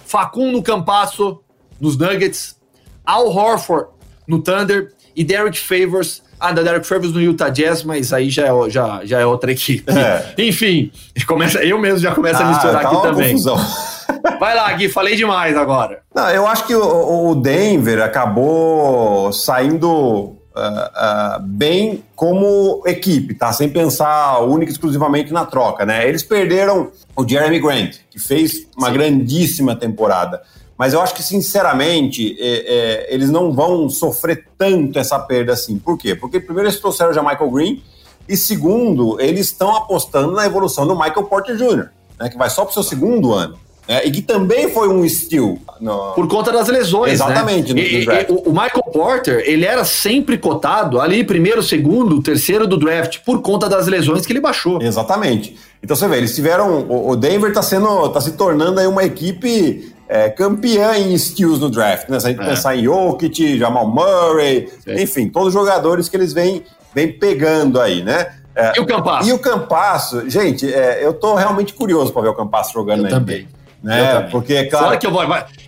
Facundo 0.05 0.61
Campasso 0.61 1.39
nos 1.79 1.97
Nuggets, 1.97 2.59
Al 3.05 3.27
Horford 3.27 3.89
no 4.27 4.41
Thunder 4.41 4.91
e 5.15 5.23
Derek 5.23 5.57
Favors. 5.59 6.21
Ah, 6.39 6.51
da 6.51 6.61
Derek 6.61 6.85
Favors 6.85 7.13
no 7.13 7.21
Utah 7.21 7.49
Jazz, 7.49 7.83
mas 7.83 8.11
aí 8.11 8.29
já 8.29 8.47
é, 8.47 8.69
já, 8.69 9.01
já 9.05 9.19
é 9.19 9.25
outra 9.25 9.51
equipe. 9.51 9.89
É. 9.91 10.33
Enfim, 10.43 10.91
começa, 11.25 11.63
eu 11.63 11.79
mesmo 11.79 11.99
já 11.99 12.13
começo 12.13 12.41
ah, 12.41 12.45
a 12.45 12.49
misturar 12.49 12.81
tá 12.81 12.89
aqui 12.89 13.01
também. 13.01 13.31
Confusão. 13.31 13.57
Vai 14.39 14.55
lá, 14.55 14.71
Gui, 14.73 14.89
falei 14.89 15.15
demais 15.15 15.55
agora. 15.55 16.01
Não, 16.13 16.29
eu 16.29 16.45
acho 16.47 16.65
que 16.65 16.75
o, 16.75 17.29
o 17.29 17.35
Denver 17.35 18.01
acabou 18.01 19.31
saindo 19.31 19.89
uh, 19.89 20.37
uh, 20.55 21.41
bem 21.41 22.03
como 22.15 22.83
equipe, 22.85 23.33
tá? 23.33 23.51
Sem 23.51 23.69
pensar 23.69 24.39
única 24.39 24.71
e 24.71 24.73
exclusivamente 24.73 25.31
na 25.33 25.45
troca, 25.45 25.85
né? 25.85 26.07
Eles 26.07 26.23
perderam 26.23 26.91
o 27.15 27.27
Jeremy 27.27 27.59
Grant, 27.59 27.95
que 28.09 28.19
fez 28.19 28.67
uma 28.77 28.87
Sim. 28.87 28.93
grandíssima 28.93 29.75
temporada. 29.75 30.41
Mas 30.77 30.93
eu 30.93 31.01
acho 31.01 31.13
que, 31.13 31.23
sinceramente, 31.23 32.35
é, 32.39 33.07
é, 33.07 33.13
eles 33.13 33.29
não 33.29 33.51
vão 33.53 33.89
sofrer 33.89 34.45
tanto 34.57 34.97
essa 34.97 35.19
perda 35.19 35.53
assim. 35.53 35.77
Por 35.77 35.97
quê? 35.97 36.15
Porque, 36.15 36.39
primeiro, 36.39 36.67
eles 36.67 36.79
trouxeram 36.79 37.13
já 37.13 37.21
Michael 37.21 37.51
Green, 37.51 37.83
e 38.27 38.37
segundo, 38.37 39.19
eles 39.19 39.47
estão 39.47 39.75
apostando 39.75 40.31
na 40.31 40.45
evolução 40.45 40.87
do 40.87 40.95
Michael 40.95 41.23
Porter 41.23 41.55
Jr., 41.55 41.89
né, 42.19 42.29
que 42.29 42.37
vai 42.37 42.49
só 42.49 42.63
para 42.63 42.71
o 42.71 42.73
seu 42.73 42.83
segundo 42.83 43.33
ano. 43.33 43.57
É, 43.85 44.07
e 44.07 44.11
que 44.11 44.21
também 44.21 44.69
foi 44.69 44.87
um 44.87 45.07
steal. 45.07 45.57
No... 45.81 46.13
Por 46.13 46.25
conta 46.27 46.53
das 46.53 46.69
lesões. 46.69 47.19
Né? 47.19 47.25
Exatamente. 47.25 47.73
Né? 47.73 47.81
E, 47.81 48.05
e, 48.05 48.25
o 48.29 48.51
Michael 48.51 48.83
Porter, 48.93 49.43
ele 49.45 49.65
era 49.65 49.83
sempre 49.83 50.37
cotado 50.37 51.01
ali, 51.01 51.21
primeiro, 51.21 51.61
segundo, 51.61 52.21
terceiro 52.21 52.65
do 52.65 52.77
draft, 52.77 53.19
por 53.25 53.41
conta 53.41 53.67
das 53.67 53.87
lesões 53.87 54.25
que 54.25 54.31
ele 54.31 54.39
baixou. 54.39 54.81
Exatamente. 54.81 55.57
Então 55.83 55.97
você 55.97 56.07
vê, 56.07 56.15
eles 56.15 56.33
tiveram. 56.33 56.87
O 56.89 57.13
Denver 57.17 57.49
está 57.49 57.61
sendo. 57.61 58.07
tá 58.07 58.21
se 58.21 58.31
tornando 58.31 58.79
aí 58.79 58.87
uma 58.87 59.03
equipe 59.03 59.93
é, 60.13 60.29
campeã 60.29 60.95
em 60.95 61.17
steals 61.17 61.59
no 61.59 61.71
draft, 61.71 62.07
né? 62.07 62.19
Se 62.19 62.27
a 62.27 62.29
gente 62.29 62.43
é. 62.43 62.45
pensar 62.45 62.75
em 62.75 62.83
Jokic, 62.83 63.57
Jamal 63.57 63.87
Murray, 63.87 64.69
Sim. 64.83 65.01
enfim, 65.01 65.27
todos 65.27 65.47
os 65.47 65.53
jogadores 65.55 66.07
que 66.07 66.15
eles 66.15 66.31
vêm, 66.31 66.63
vêm 66.93 67.11
pegando 67.11 67.81
aí, 67.81 68.03
né? 68.03 68.27
É, 68.55 68.73
e 68.77 68.79
o 68.79 68.85
Campasso? 68.85 69.27
E 69.27 69.33
o 69.33 69.39
Campasso, 69.39 70.29
gente, 70.29 70.71
é, 70.71 71.03
eu 71.03 71.15
tô 71.15 71.33
realmente 71.33 71.73
curioso 71.73 72.13
para 72.13 72.21
ver 72.21 72.27
o 72.27 72.35
Campasso 72.35 72.71
jogando 72.71 72.99
eu 72.99 73.03
na 73.05 73.09
também. 73.09 73.47
NBA. 73.81 73.95
Né? 73.95 74.21
Porque, 74.29 74.65
claro. 74.65 74.85
Fora 74.85 74.97
que 74.97 75.07
eu 75.07 75.11
vou, 75.11 75.23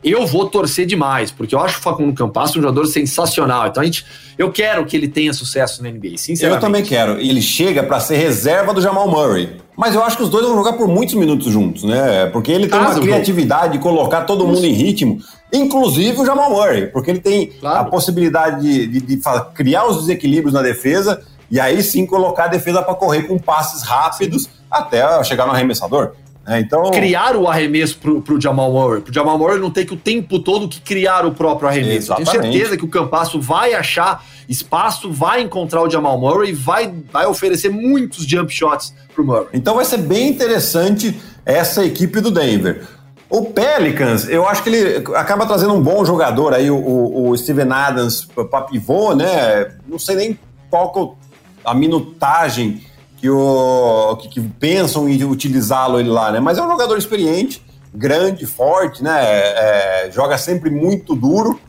eu 0.06 0.28
vou 0.28 0.48
torcer 0.48 0.86
demais, 0.86 1.32
porque 1.32 1.56
eu 1.56 1.60
acho 1.60 1.80
o 1.80 1.82
Facundo 1.82 2.14
Campasso 2.14 2.60
um 2.60 2.62
jogador 2.62 2.86
sensacional. 2.86 3.68
Então 3.68 3.82
a 3.82 3.86
gente, 3.86 4.06
eu 4.38 4.52
quero 4.52 4.86
que 4.86 4.96
ele 4.96 5.08
tenha 5.08 5.34
sucesso 5.34 5.82
na 5.82 5.90
NBA, 5.90 6.18
sinceramente. 6.18 6.64
Eu 6.64 6.68
também 6.68 6.84
quero. 6.84 7.20
Ele 7.20 7.42
chega 7.42 7.82
para 7.82 8.00
ser 8.00 8.18
reserva 8.18 8.74
do 8.74 8.82
Jamal 8.82 9.10
Murray. 9.10 9.58
Mas 9.76 9.96
eu 9.96 10.04
acho 10.04 10.16
que 10.16 10.24
os 10.24 10.30
dois 10.30 10.46
vão 10.46 10.56
jogar 10.56 10.74
por 10.74 10.88
muitos 10.88 11.16
minutos 11.16 11.52
juntos, 11.52 11.84
né? 11.84 12.28
Porque 12.28 12.52
ele 12.52 12.68
tem 12.68 12.80
Caso, 12.80 13.00
uma 13.00 13.02
criatividade 13.02 13.74
de 13.74 13.80
colocar 13.80 14.22
todo 14.22 14.48
mundo 14.48 14.66
em 14.66 14.72
ritmo, 14.72 15.20
inclusive 15.52 16.22
o 16.22 16.26
Jamal 16.26 16.52
Murray, 16.52 16.88
porque 16.88 17.12
ele 17.12 17.20
tem 17.20 17.48
claro. 17.48 17.80
a 17.80 17.84
possibilidade 17.86 18.62
de, 18.62 18.88
de, 18.88 19.02
de, 19.02 19.22
criar 19.54 19.86
os 19.86 19.98
desequilíbrios 19.98 20.54
na 20.54 20.62
defesa 20.62 21.22
e 21.52 21.60
aí 21.60 21.82
sim 21.84 22.06
colocar 22.06 22.46
a 22.46 22.48
defesa 22.48 22.82
para 22.82 22.96
correr 22.96 23.24
com 23.24 23.38
passes 23.38 23.84
rápidos 23.84 24.48
até 24.70 25.24
chegar 25.24 25.46
no 25.46 25.52
arremessador. 25.52 26.14
É, 26.48 26.60
então... 26.60 26.92
Criar 26.92 27.36
o 27.36 27.48
arremesso 27.48 27.98
pro, 27.98 28.22
pro 28.22 28.40
Jamal 28.40 28.72
Murray. 28.72 29.02
Pro 29.02 29.14
Jamal 29.14 29.38
Murray 29.38 29.60
não 29.60 29.72
ter 29.72 29.86
que 29.86 29.94
o 29.94 29.98
tempo 29.98 30.40
todo 30.40 30.70
que 30.70 30.80
criar 30.80 31.26
o 31.26 31.32
próprio 31.32 31.68
arremesso. 31.68 32.14
Exatamente. 32.14 32.32
Tenho 32.32 32.44
certeza 32.44 32.78
que 32.78 32.86
o 32.86 32.88
Campasso 32.88 33.42
vai 33.42 33.74
achar 33.74 34.24
espaço, 34.48 35.12
vai 35.12 35.42
encontrar 35.42 35.82
o 35.82 35.90
Jamal 35.90 36.20
Murray 36.20 36.52
e 36.52 36.54
vai, 36.54 36.94
vai 37.12 37.26
oferecer 37.26 37.70
muitos 37.70 38.26
jump 38.26 38.54
shots 38.54 38.94
pro 39.14 39.26
Murray. 39.26 39.48
Então 39.54 39.76
vai 39.76 39.86
ser 39.86 39.98
bem 39.98 40.30
interessante 40.30 41.20
essa 41.46 41.84
equipe 41.84 42.22
do 42.22 42.30
Denver. 42.30 42.86
O 43.28 43.46
Pelicans, 43.46 44.30
eu 44.30 44.48
acho 44.48 44.62
que 44.62 44.70
ele 44.70 45.04
acaba 45.16 45.48
trazendo 45.48 45.74
um 45.74 45.82
bom 45.82 46.06
jogador 46.06 46.54
aí, 46.54 46.70
o, 46.70 46.78
o, 46.78 47.30
o 47.30 47.38
Steven 47.38 47.72
Adams 47.72 48.28
para 48.50 48.62
pivô, 48.62 49.16
né? 49.16 49.76
Não 49.88 49.98
sei 49.98 50.16
nem 50.16 50.40
qual 50.70 51.18
a 51.64 51.74
minutagem 51.74 52.84
que, 53.26 53.30
o, 53.30 54.16
que, 54.18 54.28
que 54.30 54.40
pensam 54.40 55.10
em 55.10 55.24
utilizá-lo 55.24 56.00
ele 56.00 56.10
lá, 56.10 56.32
né? 56.32 56.40
Mas 56.40 56.60
é 56.60 56.62
um 56.62 56.70
jogador 56.70 56.96
experiente, 56.96 57.60
grande, 57.92 58.46
forte, 58.46 59.04
né? 59.04 59.20
É, 59.20 60.12
joga 60.12 60.38
sempre 60.38 60.70
muito 60.70 61.16
duro. 61.16 61.60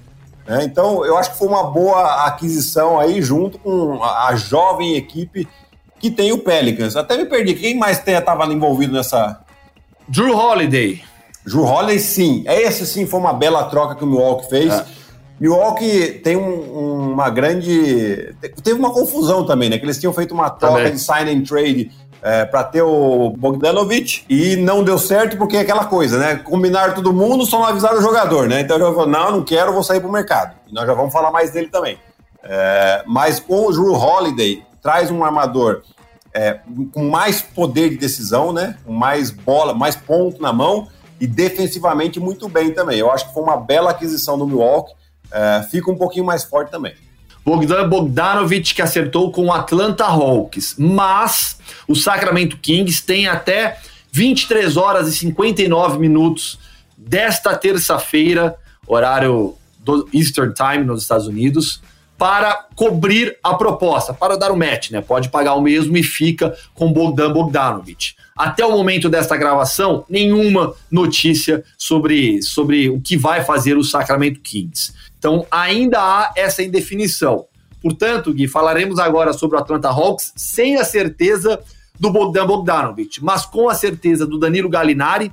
Né? 0.46 0.64
Então, 0.64 1.02
eu 1.06 1.16
acho 1.16 1.32
que 1.32 1.38
foi 1.38 1.48
uma 1.48 1.64
boa 1.64 2.26
aquisição 2.26 3.00
aí, 3.00 3.22
junto 3.22 3.58
com 3.58 4.02
a, 4.02 4.28
a 4.28 4.36
jovem 4.36 4.96
equipe 4.96 5.48
que 5.98 6.10
tem 6.10 6.30
o 6.30 6.38
Pelicans. 6.38 6.94
Até 6.94 7.16
me 7.16 7.24
perdi. 7.24 7.54
Quem 7.54 7.78
mais 7.78 8.06
estava 8.06 8.44
envolvido 8.52 8.92
nessa? 8.92 9.40
Drew 10.06 10.36
Holiday. 10.36 11.02
Drew 11.46 11.64
Holiday, 11.64 11.98
sim. 11.98 12.44
Esse 12.46 12.86
sim 12.86 13.06
foi 13.06 13.18
uma 13.18 13.32
bela 13.32 13.64
troca 13.64 13.94
que 13.94 14.04
o 14.04 14.06
Milwaukee 14.06 14.50
fez. 14.50 14.74
É. 14.74 14.84
Milwaukee 15.38 16.20
tem 16.22 16.36
um, 16.36 17.12
uma 17.12 17.28
grande. 17.28 18.34
Teve 18.62 18.78
uma 18.78 18.90
confusão 18.90 19.44
também, 19.44 19.68
né? 19.68 19.78
Que 19.78 19.84
eles 19.84 19.98
tinham 19.98 20.12
feito 20.12 20.32
uma 20.32 20.50
troca 20.50 20.76
também. 20.76 20.92
de 20.92 20.98
sign 20.98 21.30
and 21.30 21.42
trade 21.42 21.90
é, 22.22 22.44
para 22.44 22.64
ter 22.64 22.82
o 22.82 23.30
Bogdanovich 23.36 24.24
e 24.28 24.56
não 24.56 24.82
deu 24.82 24.98
certo 24.98 25.36
porque 25.36 25.56
é 25.56 25.60
aquela 25.60 25.84
coisa, 25.84 26.18
né? 26.18 26.36
Combinaram 26.36 26.94
todo 26.94 27.12
mundo, 27.12 27.44
só 27.44 27.58
não 27.58 27.66
avisaram 27.66 27.98
o 27.98 28.02
jogador, 28.02 28.48
né? 28.48 28.60
Então 28.60 28.76
ele 28.76 28.86
falou: 28.86 29.06
não, 29.06 29.30
não 29.30 29.44
quero, 29.44 29.72
vou 29.72 29.82
sair 29.82 30.00
pro 30.00 30.10
mercado. 30.10 30.54
E 30.68 30.74
nós 30.74 30.86
já 30.86 30.94
vamos 30.94 31.12
falar 31.12 31.30
mais 31.30 31.50
dele 31.50 31.68
também. 31.68 31.98
É, 32.42 33.02
mas 33.06 33.38
com 33.38 33.66
o 33.66 33.72
Drew 33.72 33.92
Holiday, 33.92 34.62
traz 34.82 35.10
um 35.10 35.22
armador 35.22 35.82
é, 36.32 36.60
com 36.92 37.08
mais 37.08 37.42
poder 37.42 37.90
de 37.90 37.96
decisão, 37.96 38.52
né? 38.52 38.76
Com 38.84 38.92
mais 38.92 39.30
bola, 39.30 39.74
mais 39.74 39.96
ponto 39.96 40.40
na 40.40 40.52
mão 40.52 40.88
e 41.20 41.26
defensivamente 41.26 42.20
muito 42.20 42.48
bem 42.48 42.72
também. 42.72 42.98
Eu 42.98 43.10
acho 43.10 43.28
que 43.28 43.34
foi 43.34 43.42
uma 43.42 43.56
bela 43.56 43.90
aquisição 43.90 44.38
do 44.38 44.46
Milwaukee 44.46 44.94
é, 45.32 45.66
fica 45.70 45.90
um 45.90 45.96
pouquinho 45.96 46.24
mais 46.24 46.44
forte 46.44 46.70
também. 46.70 46.94
Bogdan 47.44 47.88
Bogdanovic 47.88 48.74
que 48.74 48.82
acertou 48.82 49.30
com 49.30 49.46
o 49.46 49.52
Atlanta 49.52 50.04
Hawks, 50.04 50.74
mas 50.76 51.58
o 51.86 51.94
Sacramento 51.94 52.56
Kings 52.56 53.04
tem 53.04 53.28
até 53.28 53.78
23 54.10 54.76
horas 54.76 55.08
e 55.08 55.12
59 55.16 55.98
minutos 55.98 56.58
desta 56.96 57.54
terça-feira, 57.56 58.56
horário 58.86 59.54
do 59.78 60.08
Eastern 60.12 60.52
Time 60.52 60.84
nos 60.84 61.02
Estados 61.02 61.28
Unidos, 61.28 61.80
para 62.18 62.66
cobrir 62.74 63.36
a 63.44 63.54
proposta, 63.54 64.12
para 64.12 64.36
dar 64.36 64.50
o 64.50 64.56
match, 64.56 64.90
né? 64.90 65.00
Pode 65.00 65.28
pagar 65.28 65.54
o 65.54 65.60
mesmo 65.60 65.96
e 65.96 66.02
fica 66.02 66.56
com 66.74 66.92
Bogdan 66.92 67.32
Bogdanovic. 67.32 68.14
Até 68.36 68.64
o 68.64 68.72
momento 68.72 69.08
desta 69.08 69.36
gravação, 69.36 70.04
nenhuma 70.08 70.74
notícia 70.90 71.62
sobre, 71.78 72.42
sobre 72.42 72.88
o 72.88 73.00
que 73.00 73.16
vai 73.16 73.44
fazer 73.44 73.76
o 73.76 73.84
Sacramento 73.84 74.40
Kings. 74.40 74.92
Então, 75.26 75.44
ainda 75.50 75.98
há 75.98 76.32
essa 76.36 76.62
indefinição. 76.62 77.46
Portanto, 77.82 78.32
Gui, 78.32 78.46
falaremos 78.46 79.00
agora 79.00 79.32
sobre 79.32 79.56
o 79.56 79.60
Atlanta 79.60 79.88
Hawks 79.88 80.32
sem 80.36 80.76
a 80.76 80.84
certeza 80.84 81.58
do 81.98 82.12
Bogdan 82.12 82.46
Bogdanovic, 82.46 83.18
mas 83.24 83.44
com 83.44 83.68
a 83.68 83.74
certeza 83.74 84.24
do 84.24 84.38
Danilo 84.38 84.68
Gallinari, 84.68 85.32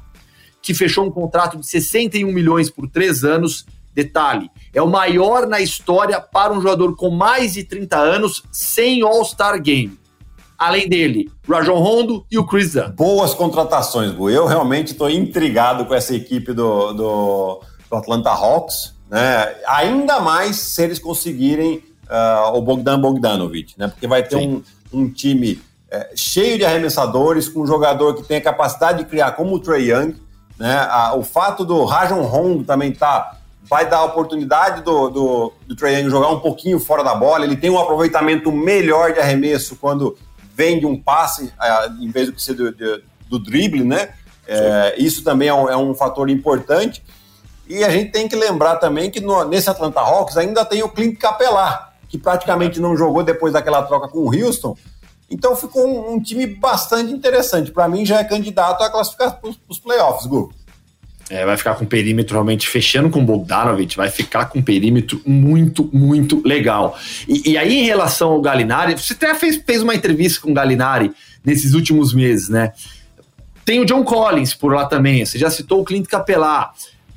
que 0.64 0.74
fechou 0.74 1.06
um 1.06 1.12
contrato 1.12 1.60
de 1.60 1.68
61 1.68 2.32
milhões 2.32 2.72
por 2.72 2.90
três 2.90 3.24
anos. 3.24 3.68
Detalhe, 3.94 4.50
é 4.74 4.82
o 4.82 4.88
maior 4.88 5.46
na 5.46 5.62
história 5.62 6.20
para 6.20 6.52
um 6.52 6.60
jogador 6.60 6.96
com 6.96 7.12
mais 7.12 7.54
de 7.54 7.64
30 7.64 7.96
anos 7.96 8.42
sem 8.52 9.04
All-Star 9.04 9.62
Game. 9.62 9.96
Além 10.58 10.90
dele, 10.90 11.30
Rajon 11.48 11.78
Rondo 11.78 12.26
e 12.32 12.40
o 12.40 12.48
Chris 12.48 12.74
Dunn. 12.74 12.94
Boas 12.96 13.36
contratações, 13.36 14.12
Bu. 14.12 14.32
Eu 14.32 14.48
realmente 14.48 14.94
estou 14.94 15.08
intrigado 15.08 15.86
com 15.86 15.94
essa 15.94 16.16
equipe 16.16 16.52
do, 16.52 16.94
do, 16.94 17.62
do 17.92 17.96
Atlanta 17.96 18.32
Hawks. 18.32 18.94
Né? 19.10 19.56
Ainda 19.68 20.20
mais 20.20 20.58
se 20.58 20.84
eles 20.84 21.00
conseguirem 21.00 21.84
uh, 22.10 22.56
o 22.56 22.62
Bogdan 22.62 23.00
Bogdanovic, 23.00 23.76
né? 23.78 23.88
Porque 23.88 24.08
vai 24.08 24.24
ter 24.24 24.36
um, 24.38 24.64
um 24.92 25.10
time 25.10 25.62
é, 25.94 26.10
cheio 26.16 26.58
de 26.58 26.66
arremessadores, 26.66 27.48
com 27.48 27.62
um 27.62 27.68
jogador 27.68 28.16
que 28.16 28.24
tem 28.24 28.38
a 28.38 28.42
capacidade 28.42 29.04
de 29.04 29.06
criar, 29.06 29.34
como 29.34 29.56
o 29.56 29.60
Trey 29.60 29.92
Young. 29.92 30.16
Né? 30.58 30.76
A, 30.90 31.16
o 31.16 31.24
fato 31.24 31.64
do 31.64 31.86
Rajon 31.86 32.22
Rondo 32.22 32.64
também 32.64 32.92
tá 32.92 33.38
vai 33.64 33.90
dar 33.90 34.00
a 34.00 34.04
oportunidade 34.04 34.82
do, 34.82 35.10
do, 35.10 35.54
do 35.68 35.76
Trey 35.76 35.96
Young 35.96 36.10
jogar 36.10 36.30
um 36.30 36.40
pouquinho 36.40 36.80
fora 36.80 37.04
da 37.04 37.16
bola. 37.16 37.46
Ele 37.46 37.56
tem 37.56 37.70
um 37.70 37.80
aproveitamento 37.80 38.52
melhor 38.52 39.14
de 39.14 39.20
arremesso 39.20 39.76
quando 39.76 40.18
vem 40.56 40.80
de 40.80 40.86
um 40.86 41.00
passe, 41.00 41.54
é, 41.62 41.88
em 42.02 42.10
vez 42.10 42.28
do 42.28 42.34
que 42.34 42.42
ser 42.42 42.56
do, 42.56 42.72
do, 42.72 43.04
do 43.30 43.40
drible, 43.40 43.84
né? 43.84 44.10
É, 44.48 44.96
isso 44.98 45.24
também 45.24 45.48
é 45.48 45.54
um, 45.54 45.70
é 45.70 45.78
um, 45.78 45.94
fator 45.94 46.30
importante. 46.30 47.04
E 47.74 47.84
a 47.84 47.90
gente 47.90 48.12
tem 48.12 48.28
que 48.28 48.36
lembrar 48.36 48.76
também 48.76 49.10
que 49.10 49.20
no, 49.20 49.44
nesse 49.46 49.68
Atlanta 49.68 50.00
Hawks 50.00 50.38
ainda 50.38 50.64
tem 50.64 50.84
o 50.84 50.90
Clint 50.90 51.18
Capela, 51.18 51.92
que 52.08 52.20
praticamente 52.20 52.80
não 52.80 52.96
jogou 52.96 53.24
depois 53.24 53.54
daquela 53.54 53.82
troca 53.82 54.08
com 54.08 54.20
o 54.20 54.32
Houston. 54.32 54.78
Então 55.28 55.56
ficou 55.56 55.88
um, 55.88 56.14
um 56.14 56.22
time 56.22 56.46
bastante 56.46 57.12
interessante. 57.12 57.72
Para 57.72 57.90
mim 57.90 58.06
já 58.06 58.20
é 58.20 58.24
candidato 58.24 58.84
a 58.84 58.92
classificar 58.92 59.40
para 59.42 59.50
os 59.68 59.80
playoffs, 59.80 60.28
Gu. 60.28 60.54
É, 61.32 61.44
vai 61.48 61.58
ficar 61.58 61.74
com 61.74 61.84
perímetro 61.84 62.36
realmente 62.36 62.68
fechando 62.68 63.10
com 63.10 63.22
o 63.22 63.26
Bogdanovich, 63.26 63.98
vai 63.98 64.12
ficar 64.12 64.46
com 64.46 64.60
um 64.60 64.62
perímetro 64.62 65.20
muito, 65.26 65.90
muito 65.92 66.46
legal. 66.46 66.96
E, 67.28 67.54
e, 67.54 67.58
aí, 67.58 67.80
em 67.80 67.86
relação 67.86 68.34
ao 68.34 68.42
Galinari, 68.42 68.96
você 68.96 69.14
até 69.14 69.34
fez, 69.34 69.60
fez 69.66 69.82
uma 69.82 69.96
entrevista 69.96 70.42
com 70.42 70.52
o 70.52 70.54
Galinari 70.54 71.12
nesses 71.44 71.74
últimos 71.74 72.14
meses, 72.14 72.50
né? 72.50 72.72
Tem 73.66 73.80
o 73.80 73.86
John 73.86 74.04
Collins 74.04 74.54
por 74.54 74.74
lá 74.74 74.86
também, 74.86 75.26
você 75.26 75.40
já 75.40 75.50
citou 75.50 75.82
o 75.82 75.84
Clint 75.84 76.06
Capelá. 76.06 76.72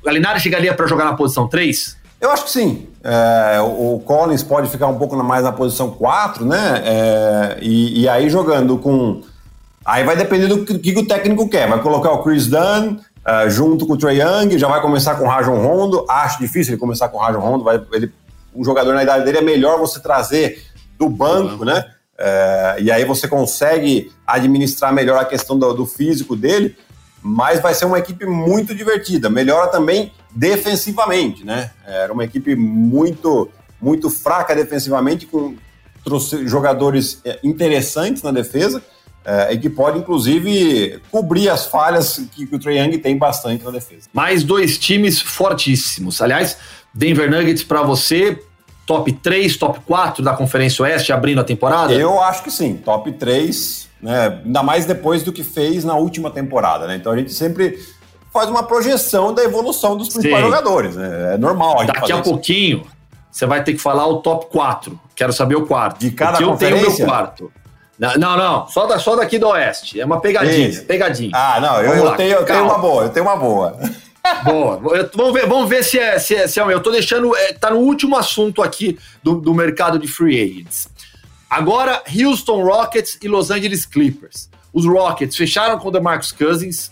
O 0.07 0.09
Galinari 0.09 0.39
chegaria 0.39 0.73
para 0.73 0.87
jogar 0.87 1.03
na 1.03 1.15
posição 1.15 1.49
3? 1.49 1.97
Eu 2.21 2.31
acho 2.31 2.45
que 2.45 2.51
sim. 2.51 2.87
É, 3.03 3.59
o 3.59 4.01
Collins 4.05 4.41
pode 4.41 4.69
ficar 4.69 4.87
um 4.87 4.97
pouco 4.97 5.17
mais 5.17 5.43
na 5.43 5.51
posição 5.51 5.91
4, 5.91 6.45
né? 6.45 6.81
É, 6.85 7.57
e, 7.61 8.03
e, 8.03 8.07
aí 8.07 8.29
jogando 8.29 8.77
com. 8.77 9.21
Aí 9.85 10.05
vai 10.05 10.15
depender 10.15 10.47
do 10.47 10.63
que, 10.63 10.79
que 10.79 10.97
o 10.97 11.05
técnico 11.05 11.49
quer. 11.49 11.67
Vai 11.67 11.81
colocar 11.81 12.11
o 12.11 12.23
Chris 12.23 12.47
Dunn 12.47 12.93
uh, 12.95 13.49
junto 13.49 13.85
com 13.85 13.93
o 13.93 13.97
Trey 13.97 14.21
Young, 14.21 14.57
já 14.57 14.69
vai 14.69 14.81
começar 14.81 15.15
com 15.15 15.25
o 15.25 15.27
Rajon 15.27 15.61
Rondo. 15.61 16.05
Acho 16.09 16.39
difícil 16.39 16.73
ele 16.73 16.79
começar 16.79 17.09
com 17.09 17.17
o 17.17 17.19
Rajon 17.19 17.41
Rondo. 17.41 17.65
Vai, 17.65 17.81
ele, 17.91 18.09
um 18.55 18.63
jogador 18.63 18.93
na 18.93 19.03
idade 19.03 19.25
dele 19.25 19.39
é 19.39 19.41
melhor 19.41 19.77
você 19.77 19.99
trazer 19.99 20.63
do 20.97 21.09
banco, 21.09 21.65
né? 21.65 21.83
É, 22.17 22.77
e 22.79 22.89
aí 22.89 23.03
você 23.03 23.27
consegue 23.27 24.09
administrar 24.25 24.93
melhor 24.93 25.19
a 25.19 25.25
questão 25.25 25.59
do, 25.59 25.73
do 25.73 25.85
físico 25.85 26.33
dele 26.33 26.77
mas 27.27 27.61
vai 27.61 27.73
ser 27.73 27.85
uma 27.85 27.99
equipe 27.99 28.25
muito 28.25 28.73
divertida. 28.73 29.29
Melhora 29.29 29.67
também 29.67 30.13
defensivamente, 30.31 31.45
né? 31.45 31.71
Era 31.85 32.13
uma 32.13 32.23
equipe 32.23 32.55
muito, 32.55 33.49
muito 33.81 34.09
fraca 34.09 34.55
defensivamente, 34.55 35.25
com 35.25 35.55
jogadores 36.45 37.19
é, 37.25 37.37
interessantes 37.43 38.23
na 38.23 38.31
defesa 38.31 38.81
é, 39.25 39.51
e 39.53 39.57
que 39.57 39.69
pode, 39.69 39.99
inclusive, 39.99 41.01
cobrir 41.11 41.49
as 41.49 41.65
falhas 41.65 42.21
que, 42.33 42.47
que 42.47 42.55
o 42.55 42.59
Trae 42.59 42.77
Young 42.77 42.97
tem 42.97 43.17
bastante 43.17 43.63
na 43.65 43.71
defesa. 43.71 44.07
Mais 44.13 44.41
dois 44.41 44.77
times 44.77 45.19
fortíssimos. 45.19 46.21
Aliás, 46.21 46.57
Denver 46.93 47.29
Nuggets 47.29 47.63
para 47.63 47.81
você, 47.81 48.41
top 48.87 49.13
3, 49.13 49.55
top 49.57 49.79
4 49.81 50.23
da 50.23 50.33
Conferência 50.33 50.81
Oeste 50.81 51.13
abrindo 51.13 51.41
a 51.41 51.43
temporada? 51.43 51.93
Eu 51.93 52.19
acho 52.19 52.41
que 52.41 52.49
sim, 52.49 52.75
top 52.75 53.11
3 53.11 53.87
né? 54.01 54.41
Ainda 54.45 54.63
mais 54.63 54.85
depois 54.85 55.23
do 55.23 55.33
que 55.33 55.43
fez 55.43 55.83
na 55.83 55.95
última 55.95 56.29
temporada, 56.29 56.87
né? 56.87 56.95
Então 56.95 57.11
a 57.11 57.17
gente 57.17 57.33
sempre 57.33 57.79
faz 58.31 58.49
uma 58.49 58.63
projeção 58.63 59.33
da 59.33 59.43
evolução 59.43 59.97
dos 59.97 60.09
principais 60.09 60.43
Sim. 60.43 60.49
jogadores, 60.49 60.95
né? 60.95 61.33
É 61.33 61.37
normal. 61.37 61.81
A 61.81 61.85
Daqui 61.85 62.11
a 62.11 62.21
pouquinho 62.21 62.85
você 63.31 63.45
vai 63.45 63.63
ter 63.63 63.73
que 63.73 63.79
falar 63.79 64.07
o 64.07 64.17
top 64.17 64.47
4. 64.51 64.99
Quero 65.15 65.33
saber 65.33 65.55
o 65.55 65.65
quarto. 65.65 65.99
De 65.99 66.11
cada 66.11 66.37
Porque 66.37 66.45
conferência? 66.45 66.85
eu 66.85 66.91
tenho 66.91 66.97
meu 66.97 67.07
quarto. 67.07 67.51
Não, 67.99 68.37
não, 68.37 68.67
só, 68.67 68.85
da, 68.85 68.99
só 68.99 69.15
daqui 69.15 69.39
do 69.39 69.47
Oeste. 69.47 69.99
É 69.99 70.05
uma 70.05 70.21
pegadinha, 70.21 70.67
Isso. 70.67 70.85
pegadinha. 70.85 71.31
Ah, 71.33 71.59
não, 71.59 71.81
eu, 71.81 72.05
eu 72.05 72.15
tenho, 72.15 72.35
eu 72.35 72.45
tenho 72.45 72.63
uma 72.63 72.77
boa, 72.77 73.03
eu 73.03 73.09
tenho 73.09 73.25
uma 73.25 73.35
boa. 73.35 73.75
Boa. 74.43 74.79
vamos 75.13 75.33
ver, 75.33 75.47
vamos 75.47 75.69
ver 75.69 75.83
se 75.83 75.99
é, 75.99 76.19
se 76.19 76.35
é, 76.35 76.47
se 76.47 76.59
é. 76.59 76.63
Eu 76.63 76.81
tô 76.81 76.91
deixando. 76.91 77.35
É, 77.35 77.53
tá 77.53 77.69
no 77.69 77.77
último 77.77 78.15
assunto 78.15 78.61
aqui 78.61 78.97
do, 79.23 79.39
do 79.39 79.53
mercado 79.53 79.97
de 79.99 80.07
free 80.07 80.41
agents. 80.41 80.89
Agora, 81.49 82.03
Houston 82.13 82.63
Rockets 82.63 83.17
e 83.21 83.27
Los 83.27 83.51
Angeles 83.51 83.85
Clippers. 83.85 84.49
Os 84.73 84.85
Rockets 84.85 85.35
fecharam 85.35 85.79
com 85.79 85.87
o 85.87 85.91
DeMarcus 85.91 86.31
Cousins, 86.31 86.91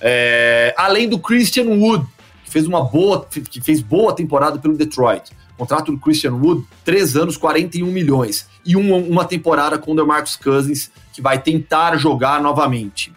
é, 0.00 0.74
além 0.76 1.08
do 1.08 1.18
Christian 1.18 1.66
Wood, 1.66 2.04
que 2.44 2.50
fez 2.50 2.66
uma 2.66 2.82
boa, 2.82 3.24
que 3.26 3.60
fez 3.60 3.80
boa 3.80 4.14
temporada 4.14 4.58
pelo 4.58 4.76
Detroit. 4.76 5.30
contrato 5.56 5.92
do 5.92 5.98
Christian 5.98 6.34
Wood, 6.34 6.66
três 6.84 7.16
anos, 7.16 7.36
41 7.36 7.86
milhões. 7.86 8.48
E 8.66 8.74
uma, 8.74 8.96
uma 8.96 9.24
temporada 9.24 9.78
com 9.78 9.92
o 9.92 9.96
DeMarcus 9.96 10.36
Cousins, 10.36 10.90
que 11.12 11.22
vai 11.22 11.40
tentar 11.40 11.96
jogar 11.96 12.42
novamente. 12.42 13.12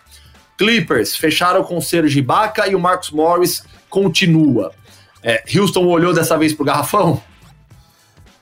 Clippers 0.57 1.15
fecharam 1.15 1.63
com 1.63 1.77
o 1.77 1.81
Serge 1.81 2.19
Ibaka 2.19 2.67
e 2.67 2.75
o 2.75 2.79
Marcus 2.79 3.11
Morris 3.11 3.63
continua. 3.89 4.71
É, 5.23 5.43
Houston 5.55 5.85
olhou 5.85 6.13
dessa 6.13 6.37
vez 6.37 6.53
pro 6.53 6.65
garrafão? 6.65 7.21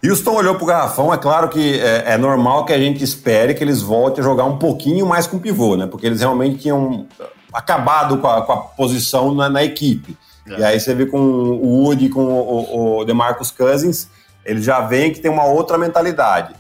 Houston 0.03 0.35
olhou 0.35 0.55
para 0.55 0.63
o 0.63 0.67
garrafão, 0.67 1.13
é 1.13 1.17
claro 1.17 1.49
que 1.49 1.79
é, 1.79 2.13
é, 2.13 2.17
normal 2.17 2.65
que 2.65 2.73
a 2.73 2.77
gente 2.77 3.03
espere 3.03 3.53
que 3.53 3.63
eles 3.63 3.81
voltem 3.81 4.21
a 4.21 4.23
jogar 4.23 4.45
um 4.45 4.57
pouquinho 4.57 5.05
mais 5.05 5.25
com 5.25 5.39
pivô, 5.39 5.75
né? 5.75 5.87
Porque 5.87 6.05
eles 6.05 6.19
realmente 6.19 6.59
tinham 6.59 7.07
acabado 7.51 8.17
com 8.17 8.27
a, 8.27 8.41
com 8.43 8.51
a 8.51 8.57
posição 8.57 9.33
na, 9.33 9.49
na 9.49 9.63
equipe. 9.63 10.15
É. 10.47 10.59
E 10.59 10.63
aí 10.63 10.79
você 10.79 10.93
vê 10.93 11.07
com 11.07 11.17
o 11.17 11.83
Woody, 11.83 12.09
com 12.09 12.23
o, 12.23 12.99
o 12.99 13.05
DeMarcus 13.05 13.49
Cousins, 13.49 14.07
eles 14.45 14.63
já 14.63 14.81
veem 14.81 15.11
que 15.11 15.19
tem 15.19 15.31
uma 15.31 15.45
outra 15.45 15.77
mentalidade. 15.77 16.53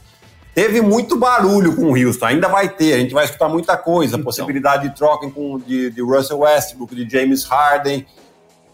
Teve 0.55 0.81
muito 0.81 1.17
barulho 1.17 1.75
com 1.75 1.91
o 1.91 1.97
Houston, 1.97 2.25
ainda 2.25 2.47
vai 2.47 2.69
ter, 2.69 2.93
a 2.93 2.97
gente 2.97 3.13
vai 3.13 3.25
escutar 3.25 3.49
muita 3.49 3.75
coisa, 3.75 4.15
então. 4.15 4.23
possibilidade 4.23 4.89
de 4.89 4.95
troca 4.95 5.29
com, 5.29 5.59
de, 5.59 5.91
de 5.91 6.01
Russell 6.01 6.39
Westbrook, 6.39 6.95
de 6.95 7.07
James 7.07 7.43
Harden, 7.43 8.05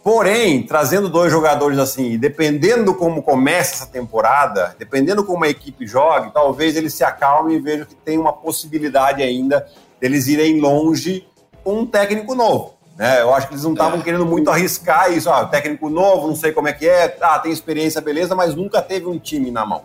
Porém, 0.03 0.63
trazendo 0.63 1.07
dois 1.07 1.31
jogadores 1.31 1.77
assim, 1.77 2.17
dependendo 2.17 2.95
como 2.95 3.21
começa 3.21 3.75
essa 3.75 3.85
temporada, 3.85 4.75
dependendo 4.79 5.23
como 5.23 5.43
a 5.43 5.49
equipe 5.49 5.85
jogue, 5.85 6.33
talvez 6.33 6.75
eles 6.75 6.95
se 6.95 7.03
acalmem 7.03 7.57
e 7.57 7.59
vejam 7.59 7.85
que 7.85 7.93
tem 7.93 8.17
uma 8.17 8.33
possibilidade 8.33 9.21
ainda 9.21 9.67
deles 9.99 10.25
irem 10.25 10.59
longe 10.59 11.27
com 11.63 11.81
um 11.81 11.85
técnico 11.85 12.33
novo. 12.33 12.73
Né? 12.97 13.21
Eu 13.21 13.31
acho 13.33 13.47
que 13.47 13.53
eles 13.53 13.63
não 13.63 13.73
estavam 13.73 13.99
é. 13.99 14.01
querendo 14.01 14.25
muito 14.25 14.49
arriscar 14.49 15.13
isso. 15.13 15.29
Ah, 15.29 15.45
técnico 15.45 15.87
novo, 15.87 16.27
não 16.27 16.35
sei 16.35 16.51
como 16.51 16.67
é 16.67 16.73
que 16.73 16.87
é, 16.87 17.15
ah, 17.21 17.37
tem 17.37 17.51
experiência, 17.51 18.01
beleza, 18.01 18.33
mas 18.33 18.55
nunca 18.55 18.81
teve 18.81 19.05
um 19.05 19.19
time 19.19 19.51
na 19.51 19.63
mão. 19.63 19.83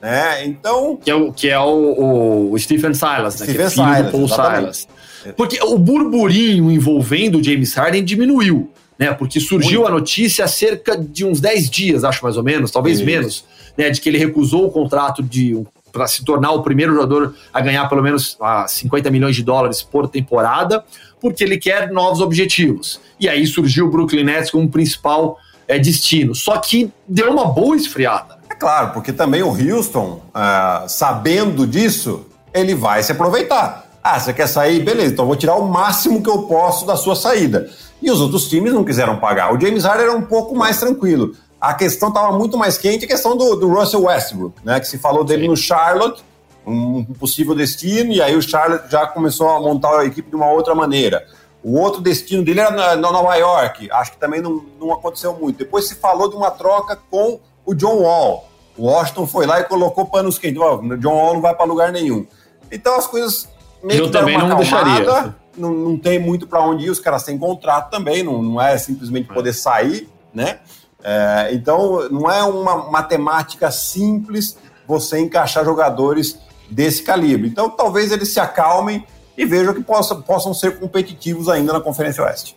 Né? 0.00 0.46
Então. 0.46 0.96
Que 0.96 1.10
é 1.10 1.14
o, 1.14 1.32
que 1.32 1.48
é 1.48 1.58
o, 1.58 2.50
o 2.52 2.58
Stephen 2.58 2.94
Silas, 2.94 3.40
né? 3.40 3.46
Stephen 3.46 3.54
que 3.54 3.62
é 3.62 3.70
filho 3.70 3.84
Silas, 3.86 4.06
do 4.06 4.12
Paul. 4.12 4.28
Silas. 4.28 4.88
Porque 5.36 5.58
o 5.62 5.76
burburinho 5.76 6.70
envolvendo 6.70 7.38
o 7.38 7.42
James 7.42 7.74
Harden 7.74 8.04
diminuiu 8.04 8.70
né? 8.98 9.12
Porque 9.12 9.38
surgiu 9.40 9.80
Muito. 9.80 9.92
a 9.92 9.98
notícia 9.98 10.44
há 10.44 10.48
cerca 10.48 10.96
de 10.96 11.24
uns 11.24 11.40
10 11.40 11.70
dias, 11.70 12.04
acho 12.04 12.22
mais 12.22 12.36
ou 12.36 12.42
menos, 12.42 12.70
talvez 12.70 12.98
Isso. 12.98 13.06
menos, 13.06 13.44
né? 13.76 13.90
De 13.90 14.00
que 14.00 14.08
ele 14.08 14.18
recusou 14.18 14.66
o 14.66 14.70
contrato 14.70 15.22
de 15.22 15.62
para 15.92 16.06
se 16.06 16.22
tornar 16.24 16.52
o 16.52 16.62
primeiro 16.62 16.92
jogador 16.92 17.34
a 17.50 17.60
ganhar 17.60 17.88
pelo 17.88 18.02
menos 18.02 18.36
ah, 18.38 18.68
50 18.68 19.10
milhões 19.10 19.34
de 19.34 19.42
dólares 19.42 19.82
por 19.82 20.06
temporada, 20.06 20.84
porque 21.18 21.42
ele 21.42 21.56
quer 21.56 21.90
novos 21.90 22.20
objetivos. 22.20 23.00
E 23.18 23.26
aí 23.26 23.46
surgiu 23.46 23.86
o 23.86 23.90
Brooklyn 23.90 24.24
Nets 24.24 24.50
como 24.50 24.68
principal 24.68 25.38
é, 25.66 25.78
destino. 25.78 26.34
Só 26.34 26.58
que 26.58 26.90
deu 27.08 27.32
uma 27.32 27.46
boa 27.46 27.74
esfriada. 27.74 28.35
Claro, 28.58 28.92
porque 28.92 29.12
também 29.12 29.42
o 29.42 29.48
Houston, 29.48 30.22
ah, 30.34 30.84
sabendo 30.88 31.66
disso, 31.66 32.26
ele 32.54 32.74
vai 32.74 33.02
se 33.02 33.12
aproveitar. 33.12 33.86
Ah, 34.02 34.18
você 34.18 34.32
quer 34.32 34.46
sair? 34.46 34.82
Beleza, 34.82 35.12
então 35.12 35.24
eu 35.24 35.28
vou 35.28 35.36
tirar 35.36 35.56
o 35.56 35.68
máximo 35.68 36.22
que 36.22 36.30
eu 36.30 36.42
posso 36.42 36.86
da 36.86 36.96
sua 36.96 37.16
saída 37.16 37.68
e 38.00 38.10
os 38.10 38.20
outros 38.20 38.48
times 38.48 38.72
não 38.72 38.84
quiseram 38.84 39.18
pagar. 39.18 39.52
O 39.54 39.60
James 39.60 39.84
Harden 39.84 40.06
era 40.06 40.16
um 40.16 40.22
pouco 40.22 40.54
mais 40.54 40.78
tranquilo. 40.78 41.34
A 41.60 41.74
questão 41.74 42.08
estava 42.08 42.36
muito 42.36 42.56
mais 42.56 42.78
quente, 42.78 43.04
a 43.04 43.08
questão 43.08 43.36
do, 43.36 43.56
do, 43.56 43.68
Russell 43.68 44.04
Westbrook, 44.04 44.54
né? 44.64 44.78
Que 44.78 44.86
se 44.86 44.98
falou 44.98 45.24
dele 45.24 45.42
Sim. 45.42 45.48
no 45.48 45.56
Charlotte, 45.56 46.24
um 46.66 47.04
possível 47.04 47.54
destino, 47.54 48.12
e 48.12 48.20
aí 48.20 48.36
o 48.36 48.42
Charlotte 48.42 48.90
já 48.90 49.06
começou 49.06 49.48
a 49.48 49.60
montar 49.60 49.98
a 49.98 50.04
equipe 50.04 50.28
de 50.28 50.36
uma 50.36 50.50
outra 50.50 50.74
maneira. 50.74 51.26
O 51.62 51.78
outro 51.80 52.00
destino 52.00 52.44
dele 52.44 52.60
era 52.60 52.70
na, 52.70 52.94
na 52.94 53.10
Nova 53.10 53.34
York, 53.34 53.90
acho 53.90 54.12
que 54.12 54.18
também 54.18 54.40
não, 54.40 54.64
não 54.78 54.92
aconteceu 54.92 55.32
muito. 55.34 55.58
Depois 55.58 55.88
se 55.88 55.96
falou 55.96 56.28
de 56.28 56.36
uma 56.36 56.50
troca 56.50 56.96
com 57.10 57.40
o 57.66 57.74
John 57.74 57.96
Wall. 57.96 58.48
O 58.78 58.86
Washington 58.86 59.26
foi 59.26 59.46
lá 59.46 59.60
e 59.60 59.64
colocou 59.64 60.06
panos 60.06 60.38
quentes. 60.38 60.60
O 60.60 60.96
John 60.96 61.14
Wall 61.14 61.34
não 61.34 61.40
vai 61.40 61.54
para 61.54 61.66
lugar 61.66 61.92
nenhum. 61.92 62.26
Então 62.70 62.96
as 62.96 63.06
coisas 63.06 63.48
meio 63.82 64.00
Eu 64.00 64.06
que 64.06 64.12
também 64.12 64.38
não 64.38 64.56
deixaria 64.56 65.34
não, 65.56 65.72
não 65.72 65.98
tem 65.98 66.18
muito 66.18 66.46
para 66.46 66.60
onde 66.60 66.84
ir, 66.84 66.90
os 66.90 67.00
caras 67.00 67.22
têm 67.22 67.38
contrato 67.38 67.90
também, 67.90 68.22
não, 68.22 68.42
não 68.42 68.60
é 68.60 68.76
simplesmente 68.76 69.28
poder 69.28 69.52
sair, 69.52 70.08
né? 70.32 70.58
É, 71.02 71.50
então, 71.52 72.08
não 72.10 72.30
é 72.30 72.42
uma 72.42 72.90
matemática 72.90 73.70
simples 73.70 74.56
você 74.86 75.18
encaixar 75.18 75.64
jogadores 75.64 76.38
desse 76.70 77.02
calibre. 77.02 77.48
Então, 77.48 77.70
talvez 77.70 78.12
eles 78.12 78.28
se 78.28 78.40
acalmem 78.40 79.04
e 79.36 79.44
vejam 79.44 79.74
que 79.74 79.82
possam, 79.82 80.20
possam 80.22 80.52
ser 80.52 80.78
competitivos 80.78 81.48
ainda 81.48 81.72
na 81.72 81.80
Conferência 81.80 82.24
Oeste. 82.24 82.56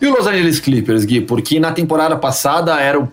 E 0.00 0.06
o 0.06 0.16
Los 0.16 0.26
Angeles 0.26 0.60
Clippers, 0.60 1.04
Gui? 1.04 1.20
Porque 1.22 1.58
na 1.58 1.72
temporada 1.72 2.16
passada 2.16 2.78
era 2.80 3.00
o 3.00 3.10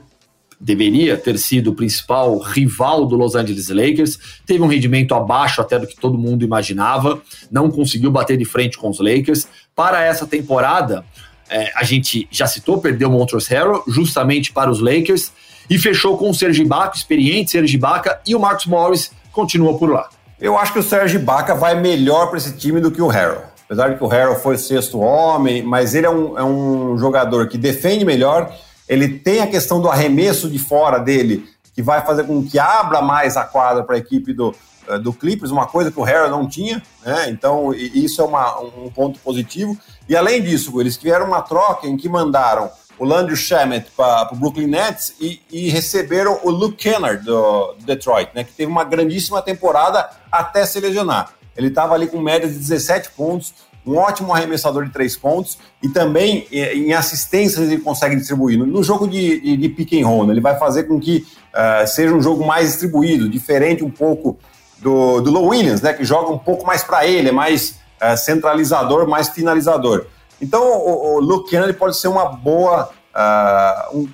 deveria 0.61 1.17
ter 1.17 1.37
sido 1.39 1.71
o 1.71 1.75
principal 1.75 2.37
rival 2.37 3.05
do 3.05 3.15
Los 3.15 3.35
Angeles 3.35 3.69
Lakers, 3.69 4.19
teve 4.45 4.63
um 4.63 4.67
rendimento 4.67 5.15
abaixo 5.15 5.59
até 5.59 5.79
do 5.79 5.87
que 5.87 5.95
todo 5.95 6.17
mundo 6.17 6.45
imaginava, 6.45 7.19
não 7.51 7.71
conseguiu 7.71 8.11
bater 8.11 8.37
de 8.37 8.45
frente 8.45 8.77
com 8.77 8.89
os 8.89 8.99
Lakers. 8.99 9.47
Para 9.75 10.03
essa 10.03 10.27
temporada, 10.27 11.03
é, 11.49 11.71
a 11.75 11.83
gente 11.83 12.27
já 12.29 12.45
citou, 12.45 12.77
perdeu 12.77 13.09
o 13.09 13.11
Montrezl 13.11 13.53
Harrell 13.53 13.83
justamente 13.87 14.53
para 14.53 14.69
os 14.69 14.79
Lakers 14.79 15.31
e 15.69 15.79
fechou 15.79 16.17
com 16.17 16.29
o 16.29 16.33
Serge 16.33 16.61
Ibaka, 16.61 16.95
experiente 16.95 17.51
Serge 17.51 17.75
Ibaka, 17.75 18.21
e 18.25 18.35
o 18.35 18.39
Marcus 18.39 18.67
Morris 18.67 19.11
continua 19.31 19.77
por 19.77 19.89
lá. 19.89 20.09
Eu 20.39 20.57
acho 20.57 20.73
que 20.73 20.79
o 20.79 20.83
Serge 20.83 21.15
Ibaka 21.15 21.55
vai 21.55 21.79
melhor 21.79 22.27
para 22.27 22.37
esse 22.37 22.55
time 22.55 22.79
do 22.79 22.91
que 22.91 23.01
o 23.01 23.07
Harrell. 23.07 23.43
Apesar 23.65 23.89
de 23.89 23.97
que 23.97 24.03
o 24.03 24.07
Harrell 24.07 24.35
foi 24.35 24.57
sexto 24.57 24.99
homem, 24.99 25.63
mas 25.63 25.95
ele 25.95 26.05
é 26.05 26.09
um, 26.09 26.37
é 26.37 26.43
um 26.43 26.97
jogador 26.97 27.47
que 27.47 27.57
defende 27.57 28.03
melhor, 28.03 28.53
ele 28.91 29.07
tem 29.07 29.39
a 29.39 29.47
questão 29.47 29.81
do 29.81 29.87
arremesso 29.87 30.49
de 30.49 30.59
fora 30.59 30.99
dele, 30.99 31.49
que 31.73 31.81
vai 31.81 32.05
fazer 32.05 32.25
com 32.25 32.45
que 32.45 32.59
abra 32.59 33.01
mais 33.01 33.37
a 33.37 33.45
quadra 33.45 33.85
para 33.85 33.95
a 33.95 33.97
equipe 33.97 34.33
do, 34.33 34.53
eh, 34.85 34.99
do 34.99 35.13
Clippers, 35.13 35.49
uma 35.49 35.65
coisa 35.65 35.89
que 35.89 35.97
o 35.97 36.03
Harrell 36.03 36.29
não 36.29 36.45
tinha, 36.45 36.83
né? 37.01 37.29
Então, 37.29 37.73
isso 37.73 38.21
é 38.21 38.25
uma, 38.25 38.59
um 38.59 38.91
ponto 38.93 39.17
positivo. 39.21 39.77
E 40.09 40.15
além 40.15 40.41
disso, 40.41 40.81
eles 40.81 40.97
tiveram 40.97 41.25
uma 41.25 41.41
troca 41.41 41.87
em 41.87 41.95
que 41.95 42.09
mandaram 42.09 42.69
o 42.99 43.05
Landry 43.05 43.37
Shamet 43.37 43.87
para 43.95 44.33
o 44.33 44.35
Brooklyn 44.35 44.67
Nets 44.67 45.13
e, 45.21 45.41
e, 45.49 45.69
receberam 45.69 46.41
o 46.43 46.49
Luke 46.49 46.75
Kennard 46.75 47.23
do, 47.23 47.73
do 47.79 47.85
Detroit, 47.85 48.31
né? 48.35 48.43
Que 48.43 48.51
teve 48.51 48.69
uma 48.69 48.83
grandíssima 48.83 49.41
temporada 49.41 50.09
até 50.29 50.65
se 50.65 50.81
lesionar. 50.81 51.31
Ele 51.55 51.67
estava 51.67 51.93
ali 51.93 52.07
com 52.07 52.19
média 52.19 52.49
de 52.49 52.55
17 52.55 53.11
pontos, 53.11 53.53
um 53.85 53.97
ótimo 53.97 54.33
arremessador 54.33 54.85
de 54.85 54.91
três 54.91 55.15
pontos 55.15 55.57
e 55.81 55.89
também 55.89 56.47
em 56.51 56.93
assistências 56.93 57.69
ele 57.69 57.81
consegue 57.81 58.15
distribuir. 58.15 58.57
No 58.57 58.83
jogo 58.83 59.07
de, 59.07 59.39
de, 59.41 59.57
de 59.57 59.69
pick 59.69 59.93
and 59.93 60.07
roll, 60.07 60.25
né, 60.25 60.33
ele 60.33 60.41
vai 60.41 60.57
fazer 60.57 60.83
com 60.83 60.99
que 60.99 61.25
uh, 61.53 61.87
seja 61.87 62.13
um 62.13 62.21
jogo 62.21 62.45
mais 62.45 62.67
distribuído, 62.67 63.27
diferente 63.27 63.83
um 63.83 63.89
pouco 63.89 64.37
do, 64.79 65.21
do 65.21 65.31
Low 65.31 65.47
Williams, 65.47 65.81
né, 65.81 65.93
que 65.93 66.03
joga 66.03 66.31
um 66.31 66.37
pouco 66.37 66.65
mais 66.65 66.83
para 66.83 67.05
ele, 67.05 67.29
é 67.29 67.31
mais 67.31 67.79
uh, 68.01 68.15
centralizador, 68.17 69.07
mais 69.07 69.29
finalizador. 69.29 70.05
Então 70.39 70.63
o, 70.63 71.15
o 71.15 71.19
Luke 71.19 71.49
Kennedy 71.49 71.73
pode 71.73 71.97
ser 71.97 72.07
uma 72.07 72.25
boa, 72.25 72.89
uh, 73.15 73.97
um, 73.97 74.09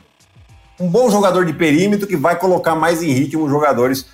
um 0.80 0.88
bom 0.88 1.10
jogador 1.10 1.46
de 1.46 1.54
perímetro 1.54 2.08
que 2.08 2.16
vai 2.16 2.38
colocar 2.38 2.76
mais 2.76 3.04
em 3.04 3.12
ritmo 3.12 3.46
os 3.46 3.52
jogadores. 3.52 4.06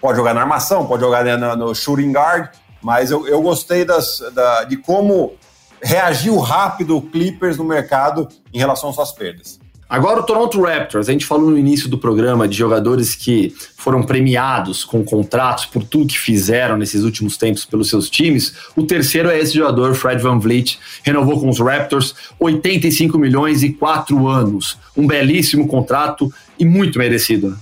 Pode 0.00 0.16
jogar 0.16 0.32
na 0.32 0.42
armação, 0.42 0.86
pode 0.86 1.02
jogar 1.02 1.24
né, 1.24 1.36
no, 1.36 1.56
no 1.56 1.74
shooting 1.74 2.12
guard, 2.12 2.50
mas 2.82 3.10
eu, 3.10 3.26
eu 3.26 3.40
gostei 3.42 3.84
das, 3.84 4.22
da, 4.34 4.64
de 4.64 4.76
como 4.76 5.34
reagiu 5.82 6.36
rápido 6.38 6.96
o 6.96 7.02
Clippers 7.02 7.56
no 7.56 7.64
mercado 7.64 8.28
em 8.52 8.58
relação 8.58 8.90
às 8.90 8.96
suas 8.96 9.12
perdas. 9.12 9.58
Agora 9.88 10.20
o 10.20 10.22
Toronto 10.22 10.60
Raptors, 10.60 11.08
a 11.08 11.12
gente 11.12 11.24
falou 11.24 11.50
no 11.50 11.56
início 11.56 11.88
do 11.88 11.96
programa 11.96 12.46
de 12.46 12.54
jogadores 12.54 13.14
que 13.14 13.54
foram 13.74 14.02
premiados 14.02 14.84
com 14.84 15.02
contratos 15.02 15.64
por 15.64 15.82
tudo 15.82 16.08
que 16.08 16.18
fizeram 16.18 16.76
nesses 16.76 17.04
últimos 17.04 17.38
tempos 17.38 17.64
pelos 17.64 17.88
seus 17.88 18.10
times. 18.10 18.52
O 18.76 18.82
terceiro 18.82 19.30
é 19.30 19.38
esse 19.38 19.54
jogador, 19.54 19.94
Fred 19.94 20.22
Van 20.22 20.38
Vliet, 20.38 20.78
renovou 21.02 21.40
com 21.40 21.48
os 21.48 21.58
Raptors 21.58 22.14
85 22.38 23.16
milhões 23.16 23.62
e 23.62 23.72
4 23.72 24.28
anos. 24.28 24.76
Um 24.94 25.06
belíssimo 25.06 25.66
contrato 25.66 26.30
e 26.58 26.66
muito 26.66 26.98
merecido. 26.98 27.56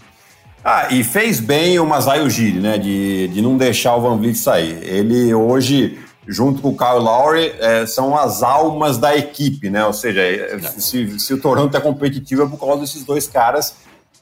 Ah, 0.68 0.88
e 0.90 1.04
fez 1.04 1.38
bem 1.38 1.78
o 1.78 1.86
Masai 1.86 2.22
Ujiri, 2.22 2.58
né? 2.58 2.76
De, 2.76 3.28
de 3.28 3.40
não 3.40 3.56
deixar 3.56 3.94
o 3.94 4.00
Van 4.00 4.16
Vliet 4.16 4.36
sair. 4.36 4.82
Ele 4.82 5.32
hoje, 5.32 5.96
junto 6.26 6.60
com 6.60 6.70
o 6.70 6.76
Kyle 6.76 6.98
Lowry, 6.98 7.54
é, 7.60 7.86
são 7.86 8.18
as 8.18 8.42
almas 8.42 8.98
da 8.98 9.16
equipe, 9.16 9.70
né? 9.70 9.86
Ou 9.86 9.92
seja, 9.92 10.20
é, 10.20 10.58
se, 10.58 11.20
se 11.20 11.32
o 11.32 11.40
Toronto 11.40 11.76
é 11.76 11.80
competitivo 11.80 12.42
é 12.42 12.48
por 12.48 12.58
causa 12.58 12.80
desses 12.80 13.04
dois 13.04 13.28
caras 13.28 13.76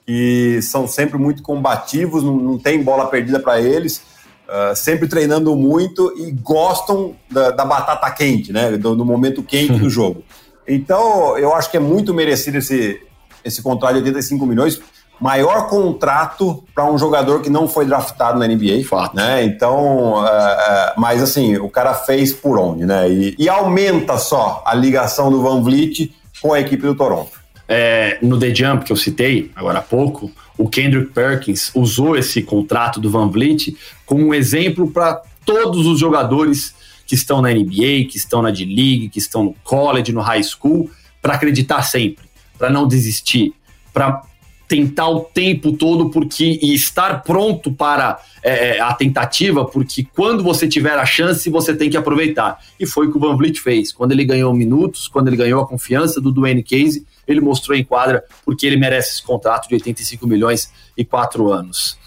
que 0.07 0.61
são 0.61 0.87
sempre 0.87 1.17
muito 1.17 1.43
combativos, 1.43 2.23
não, 2.23 2.37
não 2.37 2.59
tem 2.59 2.83
bola 2.83 3.07
perdida 3.07 3.41
para 3.41 3.59
eles, 3.59 4.03
uh, 4.47 4.77
sempre 4.77 5.09
treinando 5.09 5.57
muito 5.57 6.13
e 6.19 6.31
gostam 6.31 7.17
da, 7.31 7.53
da 7.53 7.65
batata 7.65 8.11
quente, 8.11 8.53
né? 8.53 8.77
Do, 8.77 8.95
do 8.95 9.03
momento 9.07 9.43
quente 9.43 9.79
do 9.79 9.89
jogo. 9.89 10.23
Então, 10.69 11.39
eu 11.39 11.55
acho 11.55 11.71
que 11.71 11.79
é 11.79 11.81
muito 11.81 12.13
merecido 12.13 12.59
esse, 12.59 13.01
esse 13.43 13.63
contrato 13.63 13.95
de 13.95 14.01
85 14.01 14.45
milhões 14.45 14.83
maior 15.21 15.69
contrato 15.69 16.63
para 16.75 16.91
um 16.91 16.99
jogador 16.99 17.41
que 17.41 17.49
não 17.49 17.69
foi 17.69 17.87
draftado 17.87 18.39
na 18.39 18.47
NBA. 18.47 18.85
Fato. 18.89 19.17
Né? 19.17 19.45
Então, 19.45 20.15
uh, 20.15 20.25
uh, 20.25 20.93
mas 20.97 21.23
assim, 21.23 21.57
o 21.57 21.69
cara 21.69 21.95
fez 21.95 22.33
por 22.33 22.59
onde, 22.59 22.85
né? 22.85 23.11
E, 23.11 23.35
e, 23.39 23.49
aumenta 23.49 24.19
só 24.19 24.63
a 24.67 24.75
ligação 24.75 25.31
do 25.31 25.43
Van 25.43 25.63
Vliet 25.63 26.13
com 26.41 26.53
a 26.53 26.61
equipe 26.61 26.83
do 26.83 26.95
Toronto. 26.95 27.33
É, 27.67 28.19
no 28.21 28.39
The 28.39 28.55
Jump 28.55 28.85
que 28.85 28.93
eu 28.93 28.97
citei 28.97 29.51
agora 29.57 29.79
há 29.79 29.83
pouco, 29.83 30.31
o 30.59 30.69
Kendrick 30.69 31.13
Perkins 31.13 31.71
usou 31.75 32.17
esse 32.17 32.43
contrato 32.43 33.01
do 33.01 33.11
Van 33.11 33.29
Vliet 33.29 33.75
como 34.05 34.27
um 34.27 34.35
exemplo 34.35 34.91
para 34.91 35.23
todos 35.45 35.87
os 35.87 35.99
jogadores 35.99 36.75
que 37.07 37.15
estão 37.15 37.41
na 37.41 37.51
NBA, 37.51 38.09
que 38.11 38.17
estão 38.17 38.43
na 38.43 38.51
D-League, 38.51 39.09
que 39.09 39.19
estão 39.19 39.45
no 39.45 39.57
college, 39.63 40.13
no 40.13 40.21
high 40.21 40.43
school, 40.43 40.91
para 41.21 41.35
acreditar 41.35 41.83
sempre, 41.83 42.25
para 42.59 42.71
não 42.71 42.87
desistir, 42.87 43.55
para 43.93 44.23
tentar 44.69 45.09
o 45.09 45.21
tempo 45.21 45.73
todo 45.73 46.11
porque 46.11 46.59
e 46.63 46.75
estar 46.75 47.23
pronto 47.23 47.73
para 47.73 48.19
é, 48.43 48.77
é, 48.77 48.81
a 48.81 48.93
tentativa, 48.93 49.65
porque 49.65 50.07
quando 50.15 50.43
você 50.43 50.69
tiver 50.69 50.99
a 50.99 51.07
chance, 51.07 51.49
você 51.51 51.75
tem 51.75 51.91
que 51.91 51.97
aproveitar. 51.97 52.59
E 52.79 52.87
foi 52.87 53.07
o 53.07 53.11
que 53.11 53.17
o 53.17 53.21
Van 53.21 53.37
Vliet 53.37 53.61
fez. 53.61 53.93
Quando 53.93 54.13
ele 54.13 54.25
ganhou 54.25 54.53
minutos, 54.55 55.09
quando 55.09 55.29
ele 55.29 55.37
ganhou 55.37 55.63
a 55.63 55.67
confiança 55.67 56.21
do 56.21 56.33
Dwayne 56.33 56.63
Casey, 56.63 57.05
ele 57.27 57.41
mostrou 57.41 57.77
em 57.77 57.85
quadra 57.85 58.25
porque 58.45 58.67
ele 58.67 58.77
merece 58.77 59.15
esse 59.15 59.23
contrato 59.23 59.69
de 59.69 59.75
85 59.75 60.27
milhões 60.27 60.71
e 60.97 61.05
quatro 61.05 61.51
anos. 61.51 61.99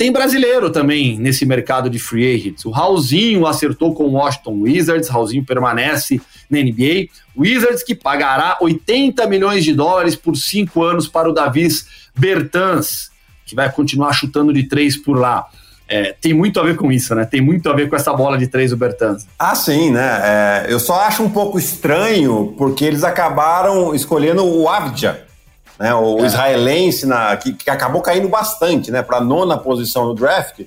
Tem 0.00 0.10
brasileiro 0.10 0.70
também 0.70 1.18
nesse 1.18 1.44
mercado 1.44 1.90
de 1.90 1.98
free 1.98 2.34
agents. 2.34 2.64
O 2.64 2.70
Raulzinho 2.70 3.46
acertou 3.46 3.92
com 3.92 4.04
o 4.04 4.12
Washington 4.12 4.62
Wizards, 4.62 5.10
Raulzinho 5.10 5.44
permanece 5.44 6.18
na 6.48 6.58
NBA. 6.58 7.10
Wizards 7.36 7.82
que 7.82 7.94
pagará 7.94 8.56
80 8.62 9.26
milhões 9.26 9.62
de 9.62 9.74
dólares 9.74 10.16
por 10.16 10.34
cinco 10.38 10.82
anos 10.82 11.06
para 11.06 11.28
o 11.28 11.34
Davis 11.34 11.86
Bertans, 12.16 13.10
que 13.44 13.54
vai 13.54 13.70
continuar 13.70 14.14
chutando 14.14 14.54
de 14.54 14.62
três 14.62 14.96
por 14.96 15.18
lá. 15.18 15.46
É, 15.86 16.14
tem 16.18 16.32
muito 16.32 16.58
a 16.58 16.62
ver 16.62 16.76
com 16.76 16.90
isso, 16.90 17.14
né? 17.14 17.26
Tem 17.26 17.42
muito 17.42 17.68
a 17.68 17.74
ver 17.74 17.86
com 17.90 17.94
essa 17.94 18.14
bola 18.14 18.38
de 18.38 18.46
três 18.46 18.70
do 18.70 18.78
Bertans. 18.78 19.26
Ah, 19.38 19.54
sim, 19.54 19.90
né? 19.90 20.20
É, 20.22 20.66
eu 20.70 20.80
só 20.80 20.98
acho 21.02 21.22
um 21.22 21.28
pouco 21.28 21.58
estranho 21.58 22.54
porque 22.56 22.86
eles 22.86 23.04
acabaram 23.04 23.94
escolhendo 23.94 24.46
o 24.46 24.66
Avdija 24.66 25.28
né? 25.80 25.94
O 25.94 26.18
é. 26.18 26.26
israelense 26.26 27.06
na, 27.06 27.34
que, 27.38 27.54
que, 27.54 27.70
acabou 27.70 28.02
caindo 28.02 28.28
bastante, 28.28 28.90
né? 28.90 29.02
Para 29.02 29.18
nona 29.18 29.56
posição 29.56 30.04
no 30.04 30.14
draft 30.14 30.60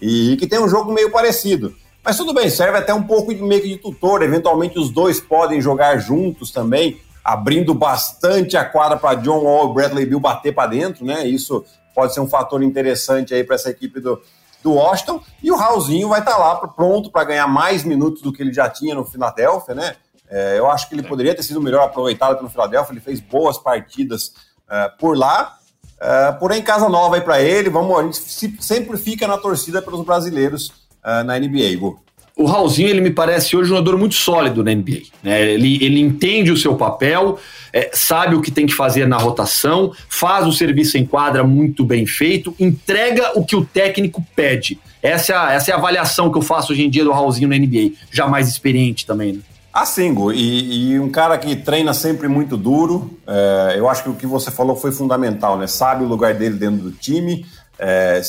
e 0.00 0.36
que 0.36 0.46
tem 0.46 0.60
um 0.60 0.68
jogo 0.68 0.92
meio 0.92 1.10
parecido. 1.10 1.74
Mas 2.04 2.18
tudo 2.18 2.34
bem, 2.34 2.50
serve 2.50 2.76
até 2.76 2.92
um 2.92 3.02
pouco 3.02 3.34
de 3.34 3.42
meio 3.42 3.62
que 3.62 3.68
de 3.68 3.76
tutor. 3.78 4.22
Eventualmente 4.22 4.78
os 4.78 4.90
dois 4.90 5.20
podem 5.20 5.58
jogar 5.58 5.96
juntos 5.96 6.50
também, 6.50 7.00
abrindo 7.24 7.72
bastante 7.72 8.58
a 8.58 8.64
quadra 8.64 8.98
para 8.98 9.14
John 9.20 9.38
Wall 9.38 9.70
e 9.70 9.74
Bradley 9.74 10.04
Bill 10.04 10.20
bater 10.20 10.54
para 10.54 10.68
dentro, 10.68 11.02
né? 11.02 11.26
Isso 11.26 11.64
pode 11.94 12.12
ser 12.12 12.20
um 12.20 12.28
fator 12.28 12.62
interessante 12.62 13.32
aí 13.32 13.42
para 13.42 13.54
essa 13.54 13.70
equipe 13.70 14.00
do, 14.00 14.20
do 14.62 14.74
Washington. 14.74 15.22
E 15.42 15.50
o 15.50 15.56
Raulzinho 15.56 16.10
vai 16.10 16.20
estar 16.20 16.32
tá 16.32 16.38
lá 16.38 16.56
pronto 16.68 17.10
para 17.10 17.24
ganhar 17.24 17.46
mais 17.48 17.84
minutos 17.84 18.20
do 18.20 18.34
que 18.34 18.42
ele 18.42 18.52
já 18.52 18.68
tinha 18.68 18.94
no 18.94 19.04
Philadelphia, 19.04 19.74
né? 19.74 19.96
É, 20.30 20.58
eu 20.58 20.70
acho 20.70 20.86
que 20.90 20.94
ele 20.94 21.02
poderia 21.02 21.34
ter 21.34 21.42
sido 21.42 21.58
melhor 21.58 21.84
aproveitado 21.84 22.36
pelo 22.36 22.50
Philadelphia. 22.50 22.92
Ele 22.92 23.00
fez 23.00 23.18
boas 23.18 23.56
partidas 23.56 24.32
uh, 24.68 24.96
por 24.98 25.16
lá. 25.16 25.56
Uh, 26.00 26.38
porém, 26.38 26.62
casa 26.62 26.88
nova 26.88 27.16
aí 27.16 27.20
para 27.20 27.40
ele. 27.40 27.68
Vamos, 27.68 27.98
a 27.98 28.02
gente 28.02 28.62
sempre 28.62 28.96
fica 28.96 29.26
na 29.26 29.36
torcida 29.36 29.82
pelos 29.82 30.04
brasileiros 30.04 30.68
uh, 31.04 31.24
na 31.24 31.38
NBA, 31.38 31.76
Gu. 31.78 31.98
O 32.36 32.46
Raulzinho, 32.46 32.88
ele 32.88 33.00
me 33.00 33.10
parece 33.10 33.56
hoje 33.56 33.72
um 33.72 33.74
jogador 33.76 33.98
muito 33.98 34.14
sólido 34.14 34.62
na 34.62 34.72
NBA. 34.72 35.02
Né? 35.24 35.42
Ele, 35.42 35.84
ele 35.84 35.98
entende 35.98 36.52
o 36.52 36.56
seu 36.56 36.76
papel, 36.76 37.36
é, 37.72 37.90
sabe 37.92 38.36
o 38.36 38.40
que 38.40 38.52
tem 38.52 38.64
que 38.64 38.74
fazer 38.74 39.08
na 39.08 39.16
rotação, 39.16 39.92
faz 40.08 40.46
o 40.46 40.52
serviço 40.52 40.96
em 40.96 41.04
quadra 41.04 41.42
muito 41.42 41.84
bem 41.84 42.06
feito, 42.06 42.54
entrega 42.60 43.32
o 43.36 43.44
que 43.44 43.56
o 43.56 43.64
técnico 43.64 44.24
pede. 44.36 44.78
Essa 45.02 45.32
é 45.32 45.36
a, 45.36 45.52
essa 45.52 45.70
é 45.72 45.74
a 45.74 45.78
avaliação 45.78 46.30
que 46.30 46.38
eu 46.38 46.42
faço 46.42 46.72
hoje 46.72 46.84
em 46.84 46.90
dia 46.90 47.02
do 47.02 47.10
Raulzinho 47.10 47.48
na 47.48 47.58
NBA. 47.58 47.94
Já 48.08 48.28
mais 48.28 48.46
experiente 48.46 49.04
também, 49.04 49.32
né? 49.32 49.40
Assim, 49.80 50.12
e, 50.34 50.90
e, 50.90 50.98
um 50.98 51.08
cara 51.08 51.38
que 51.38 51.54
treina 51.54 51.94
sempre 51.94 52.26
muito 52.26 52.56
duro, 52.56 53.16
é, 53.24 53.74
eu 53.76 53.88
acho 53.88 54.02
que 54.02 54.08
o 54.08 54.14
que 54.14 54.26
você 54.26 54.50
falou 54.50 54.74
foi 54.74 54.90
fundamental, 54.90 55.56
né? 55.56 55.68
Sabe 55.68 56.02
o 56.02 56.08
lugar 56.08 56.34
dele 56.34 56.56
dentro 56.56 56.78
do 56.78 56.90
time, 56.90 57.46
é, 57.78 58.20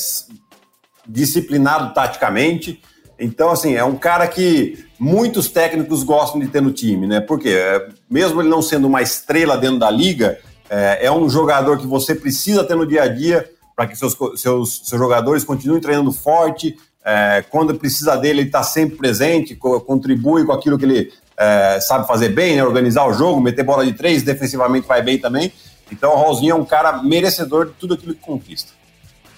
disciplinado 1.04 1.92
taticamente. 1.92 2.80
Então, 3.18 3.50
assim, 3.50 3.74
é 3.74 3.82
um 3.82 3.96
cara 3.96 4.28
que 4.28 4.84
muitos 4.96 5.48
técnicos 5.48 6.04
gostam 6.04 6.40
de 6.40 6.46
ter 6.46 6.62
no 6.62 6.70
time, 6.70 7.08
né? 7.08 7.20
Porque, 7.20 7.48
é, 7.48 7.88
mesmo 8.08 8.40
ele 8.40 8.48
não 8.48 8.62
sendo 8.62 8.86
uma 8.86 9.02
estrela 9.02 9.56
dentro 9.58 9.80
da 9.80 9.90
liga, 9.90 10.38
é, 10.70 11.06
é 11.06 11.10
um 11.10 11.28
jogador 11.28 11.78
que 11.78 11.86
você 11.86 12.14
precisa 12.14 12.62
ter 12.62 12.76
no 12.76 12.86
dia 12.86 13.02
a 13.02 13.08
dia 13.08 13.50
para 13.74 13.88
que 13.88 13.96
seus, 13.96 14.16
seus, 14.36 14.82
seus 14.84 15.00
jogadores 15.00 15.42
continuem 15.42 15.80
treinando 15.80 16.12
forte, 16.12 16.76
é, 17.04 17.42
quando 17.48 17.74
precisa 17.74 18.16
dele, 18.16 18.40
ele 18.40 18.48
está 18.48 18.62
sempre 18.62 18.96
presente, 18.96 19.56
co 19.56 19.80
contribui 19.80 20.44
com 20.44 20.52
aquilo 20.52 20.78
que 20.78 20.84
ele 20.84 21.12
é, 21.40 21.80
sabe 21.80 22.06
fazer 22.06 22.28
bem, 22.28 22.56
né, 22.56 22.62
organizar 22.62 23.06
o 23.06 23.14
jogo, 23.14 23.40
meter 23.40 23.64
bola 23.64 23.86
de 23.86 23.94
três, 23.94 24.22
defensivamente 24.22 24.86
vai 24.86 25.00
bem 25.00 25.18
também. 25.18 25.50
Então 25.90 26.12
o 26.12 26.16
Raulzinho 26.16 26.52
é 26.52 26.54
um 26.54 26.66
cara 26.66 27.02
merecedor 27.02 27.66
de 27.66 27.72
tudo 27.72 27.94
aquilo 27.94 28.14
que 28.14 28.20
conquista. 28.20 28.72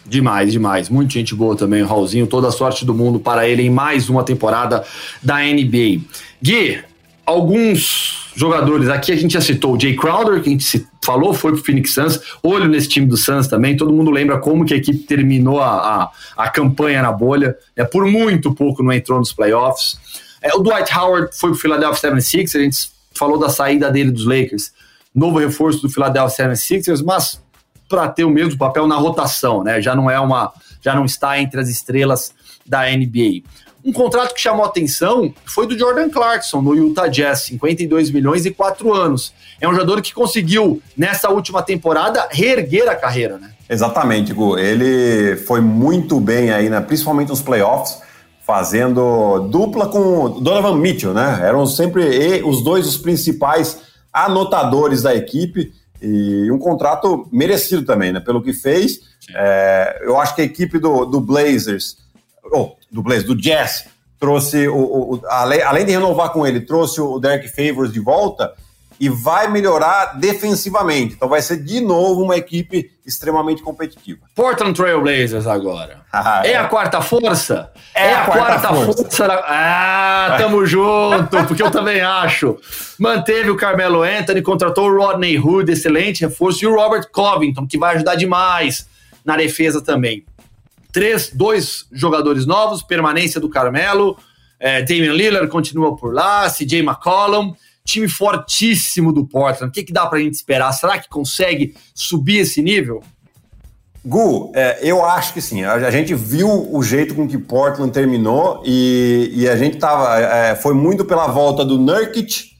Demais, 0.04 0.50
demais. 0.50 0.88
Muita 0.88 1.12
gente 1.12 1.32
boa 1.32 1.56
também, 1.56 1.80
o 1.80 1.86
Raulzinho. 1.86 2.26
Toda 2.26 2.48
a 2.48 2.52
sorte 2.52 2.84
do 2.84 2.92
mundo 2.92 3.20
para 3.20 3.48
ele 3.48 3.62
em 3.62 3.70
mais 3.70 4.08
uma 4.08 4.24
temporada 4.24 4.84
da 5.22 5.38
NBA. 5.38 6.00
Gui, 6.42 6.82
alguns 7.24 8.32
jogadores 8.34 8.88
aqui 8.88 9.12
a 9.12 9.16
gente 9.16 9.34
já 9.34 9.40
citou 9.40 9.76
o 9.76 9.80
Jay 9.80 9.94
Crowder, 9.94 10.42
que 10.42 10.48
a 10.48 10.52
gente 10.52 10.86
falou, 11.04 11.32
foi 11.32 11.52
pro 11.52 11.64
Phoenix 11.64 11.94
Suns. 11.94 12.20
Olho 12.42 12.68
nesse 12.68 12.88
time 12.88 13.06
do 13.06 13.16
Suns 13.16 13.46
também. 13.46 13.76
Todo 13.76 13.92
mundo 13.92 14.10
lembra 14.10 14.38
como 14.38 14.64
que 14.64 14.74
a 14.74 14.76
equipe 14.76 14.98
terminou 15.04 15.60
a, 15.60 16.10
a, 16.36 16.44
a 16.44 16.50
campanha 16.50 17.00
na 17.00 17.12
bolha. 17.12 17.56
É, 17.76 17.84
por 17.84 18.04
muito 18.06 18.52
pouco 18.52 18.82
não 18.82 18.92
entrou 18.92 19.20
nos 19.20 19.32
playoffs. 19.32 19.96
É, 20.42 20.54
o 20.54 20.58
Dwight 20.58 20.92
Howard 20.96 21.30
foi 21.36 21.50
pro 21.50 21.58
Philadelphia 21.58 22.00
76 22.00 22.56
a 22.56 22.58
gente 22.58 22.92
falou 23.14 23.38
da 23.38 23.48
saída 23.48 23.90
dele 23.90 24.10
dos 24.10 24.24
Lakers. 24.24 24.72
Novo 25.14 25.38
reforço 25.38 25.82
do 25.82 25.90
Philadelphia 25.90 26.48
76ers, 26.48 27.04
mas 27.04 27.40
para 27.88 28.08
ter 28.08 28.24
o 28.24 28.30
mesmo 28.30 28.58
papel 28.58 28.86
na 28.86 28.96
rotação, 28.96 29.62
né? 29.62 29.80
Já 29.80 29.94
não 29.94 30.10
é 30.10 30.18
uma, 30.18 30.52
já 30.80 30.94
não 30.94 31.04
está 31.04 31.38
entre 31.38 31.60
as 31.60 31.68
estrelas 31.68 32.32
da 32.66 32.84
NBA. 32.90 33.42
Um 33.84 33.92
contrato 33.92 34.32
que 34.32 34.40
chamou 34.40 34.64
atenção 34.64 35.34
foi 35.44 35.66
do 35.66 35.76
Jordan 35.76 36.08
Clarkson 36.08 36.62
no 36.62 36.74
Utah 36.74 37.08
Jazz, 37.08 37.42
52 37.42 38.10
milhões 38.10 38.46
e 38.46 38.50
4 38.50 38.94
anos. 38.94 39.34
É 39.60 39.68
um 39.68 39.72
jogador 39.72 40.00
que 40.00 40.14
conseguiu, 40.14 40.80
nessa 40.96 41.28
última 41.30 41.62
temporada, 41.62 42.28
reerguer 42.30 42.88
a 42.88 42.94
carreira, 42.94 43.38
né? 43.38 43.50
Exatamente, 43.68 44.32
Gu. 44.32 44.56
Ele 44.56 45.36
foi 45.36 45.60
muito 45.60 46.20
bem 46.20 46.52
aí, 46.52 46.70
né? 46.70 46.80
principalmente 46.80 47.30
nos 47.30 47.42
playoffs, 47.42 47.98
fazendo 48.52 49.48
dupla 49.48 49.88
com 49.88 50.38
Donovan 50.42 50.76
Mitchell, 50.76 51.14
né? 51.14 51.40
Eram 51.42 51.64
sempre 51.64 52.42
os 52.42 52.62
dois 52.62 52.86
os 52.86 52.98
principais 52.98 53.80
anotadores 54.12 55.00
da 55.00 55.14
equipe. 55.14 55.72
E 56.02 56.50
um 56.50 56.58
contrato 56.58 57.26
merecido 57.32 57.82
também, 57.82 58.12
né? 58.12 58.20
Pelo 58.20 58.42
que 58.42 58.52
fez. 58.52 59.00
É, 59.34 60.02
eu 60.02 60.20
acho 60.20 60.34
que 60.34 60.42
a 60.42 60.44
equipe 60.44 60.78
do, 60.78 61.06
do 61.06 61.18
Blazers, 61.18 61.96
ou 62.52 62.76
oh, 62.76 62.94
do 62.94 63.02
Blazers, 63.02 63.26
do 63.26 63.34
Jazz, 63.34 63.86
trouxe 64.20 64.68
o, 64.68 64.76
o, 64.76 65.20
além, 65.28 65.62
além 65.62 65.86
de 65.86 65.92
renovar 65.92 66.30
com 66.30 66.46
ele, 66.46 66.60
trouxe 66.60 67.00
o 67.00 67.18
Derek 67.18 67.48
Favors 67.48 67.90
de 67.90 68.00
volta 68.00 68.52
e 69.02 69.08
vai 69.08 69.50
melhorar 69.50 70.16
defensivamente. 70.16 71.14
Então 71.14 71.28
vai 71.28 71.42
ser 71.42 71.56
de 71.56 71.80
novo 71.80 72.22
uma 72.22 72.36
equipe 72.36 72.88
extremamente 73.04 73.60
competitiva. 73.60 74.20
Portland 74.32 74.76
Trail 74.76 75.02
Blazers 75.02 75.48
agora. 75.48 76.00
Ah, 76.14 76.42
é. 76.44 76.52
é. 76.52 76.56
a 76.56 76.68
quarta 76.68 77.00
força? 77.00 77.72
É, 77.94 78.08
é 78.08 78.14
a, 78.14 78.26
quarta, 78.26 78.44
quarta 78.44 78.68
força. 78.68 79.02
força 79.02 79.26
da... 79.26 79.34
Ah, 79.48 80.34
tamo 80.36 80.64
junto, 80.66 81.42
porque 81.48 81.62
eu 81.62 81.70
também 81.70 82.02
acho. 82.02 82.58
Manteve 82.98 83.48
o 83.48 83.56
Carmelo 83.56 84.02
Anthony, 84.02 84.42
contratou 84.42 84.90
o 84.90 84.94
Rodney 84.94 85.38
Hood, 85.38 85.72
excelente 85.72 86.20
reforço, 86.20 86.62
e 86.64 86.66
o 86.66 86.74
Robert 86.74 87.08
Covington, 87.10 87.66
que 87.66 87.78
vai 87.78 87.94
ajudar 87.94 88.14
demais 88.16 88.86
na 89.24 89.38
defesa 89.38 89.80
também. 89.80 90.26
Três, 90.92 91.30
dois 91.32 91.86
jogadores 91.90 92.44
novos, 92.44 92.82
permanência 92.82 93.40
do 93.40 93.48
Carmelo, 93.48 94.18
é, 94.60 94.82
Damian 94.82 95.14
Lillard 95.14 95.48
continua 95.48 95.96
por 95.96 96.12
lá, 96.12 96.50
CJ 96.50 96.80
McCollum, 96.80 97.54
time 97.84 98.08
fortíssimo 98.08 99.12
do 99.12 99.26
Portland. 99.26 99.70
O 99.70 99.72
que, 99.72 99.82
que 99.82 99.92
dá 99.92 100.06
pra 100.06 100.18
gente 100.18 100.34
esperar? 100.34 100.72
Será 100.72 100.98
que 100.98 101.08
consegue 101.08 101.74
subir 101.94 102.38
esse 102.38 102.62
nível? 102.62 103.02
Gu, 104.04 104.50
é, 104.54 104.78
eu 104.82 105.04
acho 105.04 105.32
que 105.32 105.40
sim. 105.40 105.62
A, 105.62 105.74
a, 105.74 105.90
gente 105.90 106.14
viu 106.14 106.48
o 106.48 106.82
jeito 106.82 107.14
com 107.14 107.28
que 107.28 107.38
Portland 107.38 107.92
terminou 107.92 108.62
e, 108.64 109.30
e 109.32 109.48
a 109.48 109.56
gente 109.56 109.78
tava. 109.78 110.18
É, 110.18 110.56
foi 110.56 110.74
muito 110.74 111.04
pela 111.04 111.28
volta 111.28 111.64
do 111.64 111.78
Nurkic 111.78 112.51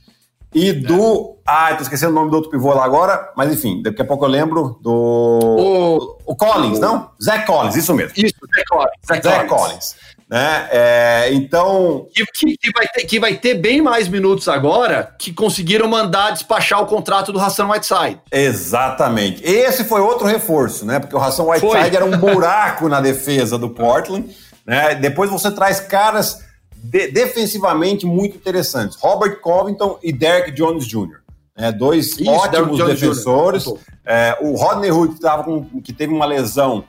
e 0.55 0.73
do. 0.73 1.37
Ah, 1.47 1.75
tô 1.75 1.83
esquecendo 1.83 2.13
o 2.13 2.15
nome 2.15 2.31
do 2.31 2.37
outro 2.37 2.51
pivô 2.51 2.73
lá 2.73 2.85
agora, 2.85 3.33
mas 3.37 3.53
enfim, 3.53 3.83
daqui 3.83 4.03
a 4.03 4.05
pouco 4.05 4.25
eu 4.25 4.29
lembro 4.29 4.79
do. 4.81 4.91
O, 4.93 6.33
o 6.33 6.37
Collins, 6.37 6.79
o... 6.79 6.81
não? 6.81 7.11
Zach 7.23 7.47
Collins, 7.47 7.77
isso 7.77 7.95
mesmo. 7.95 8.13
Isso, 8.17 8.35
Zach 8.55 8.65
Collins. 8.69 8.93
Zach, 9.07 9.23
Zach 9.23 9.49
Collins. 9.49 9.63
Collins. 9.63 10.03
Né? 10.33 10.69
É, 10.71 11.29
então. 11.33 12.07
Que, 12.15 12.25
que, 12.25 12.57
que, 12.57 12.73
vai 12.73 12.87
ter, 12.89 13.05
que 13.05 13.21
vai 13.21 13.35
ter 13.35 13.55
bem 13.55 13.83
mais 13.83 14.09
minutos 14.09 14.49
agora 14.49 15.15
que 15.19 15.31
conseguiram 15.31 15.87
mandar 15.87 16.31
despachar 16.31 16.81
o 16.83 16.87
contrato 16.87 17.33
do 17.33 17.39
Hassan 17.39 17.69
Whiteside. 17.69 18.19
Exatamente. 18.31 19.45
Esse 19.45 19.85
foi 19.85 20.01
outro 20.01 20.27
reforço, 20.27 20.87
né? 20.87 20.99
Porque 20.99 21.15
o 21.15 21.19
Hassan 21.19 21.45
Whiteside 21.45 21.71
foi. 21.71 21.97
era 21.97 22.05
um 22.07 22.17
buraco 22.17 22.89
na 22.89 22.99
defesa 23.03 23.59
do 23.59 23.69
Portland. 23.69 24.35
Né? 24.67 24.95
Depois 24.95 25.29
você 25.29 25.51
traz 25.51 25.81
caras 25.81 26.39
de, 26.83 27.09
defensivamente 27.09 28.05
muito 28.05 28.37
interessantes: 28.37 28.99
Robert 29.01 29.41
Covington 29.41 29.99
e 30.03 30.13
Derek 30.13 30.51
Jones 30.53 30.87
Jr. 30.87 31.21
Né? 31.57 31.71
Dois 31.73 32.19
Isso, 32.19 32.31
ótimos 32.31 32.85
defensores. 32.85 33.65
É, 34.05 34.37
o 34.41 34.57
Rodney 34.57 34.91
Hood, 34.91 35.15
que, 35.15 35.81
que 35.83 35.93
teve 35.93 36.13
uma 36.13 36.27
lesão 36.27 36.85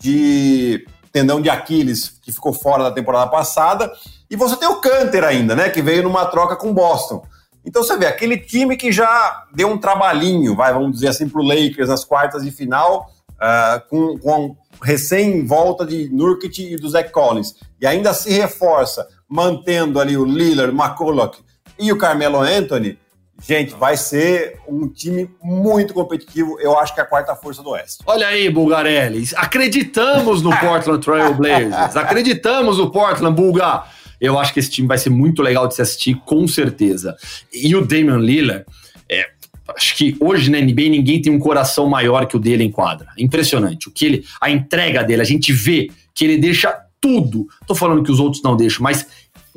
de 0.00 0.86
tendão 1.12 1.40
de 1.40 1.48
Aquiles, 1.48 2.10
que 2.22 2.30
ficou 2.30 2.52
fora 2.52 2.84
da 2.84 2.90
temporada 2.90 3.30
passada. 3.30 3.90
E 4.30 4.36
você 4.36 4.56
tem 4.56 4.68
o 4.68 4.80
Canter 4.80 5.24
ainda, 5.24 5.56
né? 5.56 5.70
Que 5.70 5.80
veio 5.80 6.02
numa 6.02 6.26
troca 6.26 6.54
com 6.54 6.72
Boston. 6.72 7.24
Então 7.64 7.82
você 7.82 7.96
vê, 7.96 8.06
aquele 8.06 8.38
time 8.38 8.76
que 8.76 8.92
já 8.92 9.44
deu 9.54 9.68
um 9.68 9.78
trabalhinho, 9.78 10.54
vai, 10.54 10.72
vamos 10.72 10.92
dizer 10.92 11.08
assim, 11.08 11.28
para 11.28 11.40
o 11.40 11.44
Lakers 11.44 11.88
nas 11.88 12.04
quartas 12.04 12.42
de 12.42 12.50
final, 12.50 13.10
uh, 13.34 13.88
com, 13.88 14.18
com 14.18 14.56
recém-volta 14.82 15.84
de 15.84 16.08
Nurkic 16.10 16.72
e 16.72 16.76
do 16.76 16.88
Zach 16.88 17.10
Collins, 17.10 17.54
e 17.80 17.86
ainda 17.86 18.14
se 18.14 18.30
reforça, 18.30 19.06
mantendo 19.28 20.00
ali 20.00 20.16
o 20.16 20.24
Lillard, 20.24 20.74
McCulloch 20.74 21.38
e 21.78 21.92
o 21.92 21.98
Carmelo 21.98 22.40
Anthony, 22.40 22.98
Gente, 23.46 23.72
vai 23.74 23.96
ser 23.96 24.58
um 24.66 24.88
time 24.88 25.30
muito 25.40 25.94
competitivo. 25.94 26.58
Eu 26.60 26.76
acho 26.76 26.92
que 26.92 26.98
é 26.98 27.04
a 27.04 27.06
quarta 27.06 27.36
força 27.36 27.62
do 27.62 27.70
Oeste. 27.70 27.98
Olha 28.04 28.26
aí, 28.26 28.50
Bulgarelli. 28.50 29.28
Acreditamos 29.36 30.42
no 30.42 30.50
Portland 30.58 31.04
Trail 31.04 31.34
Blazers. 31.34 31.96
Acreditamos 31.96 32.78
no 32.78 32.90
Portland, 32.90 33.36
Bulgar. 33.36 33.92
Eu 34.20 34.36
acho 34.40 34.52
que 34.52 34.58
esse 34.58 34.70
time 34.70 34.88
vai 34.88 34.98
ser 34.98 35.10
muito 35.10 35.40
legal 35.40 35.68
de 35.68 35.76
se 35.76 35.82
assistir, 35.82 36.16
com 36.26 36.48
certeza. 36.48 37.16
E 37.54 37.76
o 37.76 37.86
Damian 37.86 38.18
Lillard, 38.18 38.64
é, 39.08 39.28
acho 39.76 39.94
que 39.94 40.16
hoje 40.18 40.50
na 40.50 40.60
NBA 40.60 40.88
ninguém 40.88 41.22
tem 41.22 41.32
um 41.32 41.38
coração 41.38 41.88
maior 41.88 42.26
que 42.26 42.36
o 42.36 42.40
dele 42.40 42.64
em 42.64 42.72
quadra. 42.72 43.06
Impressionante. 43.16 43.88
O 43.88 43.92
que 43.92 44.04
ele, 44.04 44.24
a 44.40 44.50
entrega 44.50 45.04
dele, 45.04 45.22
a 45.22 45.24
gente 45.24 45.52
vê 45.52 45.88
que 46.12 46.24
ele 46.24 46.38
deixa 46.38 46.76
tudo. 47.00 47.46
Tô 47.68 47.74
falando 47.76 48.02
que 48.02 48.10
os 48.10 48.18
outros 48.18 48.42
não 48.42 48.56
deixam, 48.56 48.82
mas 48.82 49.06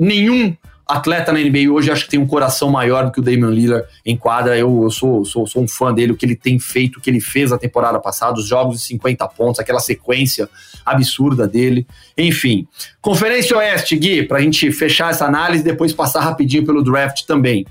nenhum 0.01 0.55
atleta 0.87 1.31
na 1.31 1.39
NBA 1.39 1.71
hoje 1.71 1.91
acho 1.91 2.05
que 2.05 2.11
tem 2.11 2.19
um 2.19 2.25
coração 2.25 2.69
maior 2.69 3.05
do 3.05 3.11
que 3.11 3.19
o 3.19 3.23
Damian 3.23 3.51
Lillard 3.51 3.87
em 4.05 4.17
quadra. 4.17 4.57
Eu, 4.57 4.83
eu 4.83 4.89
sou, 4.89 5.23
sou, 5.23 5.45
sou 5.47 5.63
um 5.63 5.67
fã 5.67 5.93
dele, 5.93 6.11
o 6.11 6.17
que 6.17 6.25
ele 6.25 6.35
tem 6.35 6.59
feito, 6.59 6.97
o 6.97 7.01
que 7.01 7.09
ele 7.09 7.21
fez 7.21 7.51
na 7.51 7.57
temporada 7.57 7.99
passada, 7.99 8.39
os 8.39 8.47
jogos 8.47 8.79
de 8.79 8.85
50 8.87 9.27
pontos, 9.29 9.59
aquela 9.59 9.79
sequência 9.79 10.49
absurda 10.85 11.47
dele. 11.47 11.85
Enfim, 12.17 12.67
Conferência 12.99 13.55
Oeste, 13.57 13.95
Gui, 13.95 14.23
para 14.23 14.39
a 14.39 14.41
gente 14.41 14.71
fechar 14.71 15.11
essa 15.11 15.25
análise 15.25 15.63
depois 15.63 15.93
passar 15.93 16.21
rapidinho 16.21 16.65
pelo 16.65 16.83
draft 16.83 17.25
também. 17.25 17.65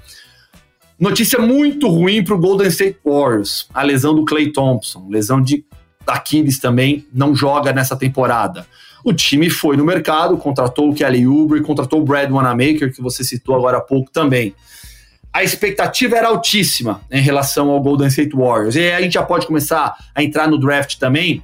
Notícia 0.99 1.39
muito 1.39 1.89
ruim 1.89 2.23
para 2.23 2.35
o 2.35 2.39
Golden 2.39 2.69
State 2.69 2.99
Warriors, 3.05 3.67
a 3.75 3.83
lesão 3.83 4.15
do 4.15 4.25
Clay 4.25 4.53
Thompson, 4.53 5.09
lesão 5.09 5.41
de 5.43 5.65
Aquiles 6.07 6.59
também, 6.59 7.07
não 7.13 7.35
joga 7.35 7.73
nessa 7.73 7.97
temporada. 7.97 8.67
O 9.05 9.13
time 9.13 9.49
foi 9.49 9.77
no 9.77 9.85
mercado, 9.85 10.37
contratou 10.37 10.91
o 10.91 10.95
Kelly 10.95 11.27
Oubre, 11.27 11.63
contratou 11.63 12.01
o 12.01 12.05
Brad 12.05 12.31
Wanamaker, 12.31 12.93
que 12.93 13.01
você 13.01 13.25
citou 13.25 13.55
agora 13.55 13.79
há 13.79 13.81
pouco 13.81 14.11
também. 14.11 14.55
A 15.33 15.45
expectativa 15.45 16.17
era 16.17 16.29
altíssima 16.29 17.03
em 17.11 17.23
relação 17.23 17.71
ao 17.71 17.81
Golden 17.81 18.09
State 18.09 18.35
Warriors. 18.35 18.75
E 18.75 18.91
a 18.91 19.01
gente 19.01 19.15
já 19.15 19.23
pode 19.23 19.47
começar 19.47 19.97
a 20.15 20.23
entrar 20.23 20.49
no 20.49 20.59
draft 20.59 20.99
também, 20.99 21.43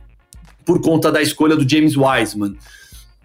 por 0.65 0.81
conta 0.81 1.13
da 1.13 1.23
escolha 1.23 1.57
do 1.57 1.67
James 1.67 1.97
Wiseman. 1.97 2.57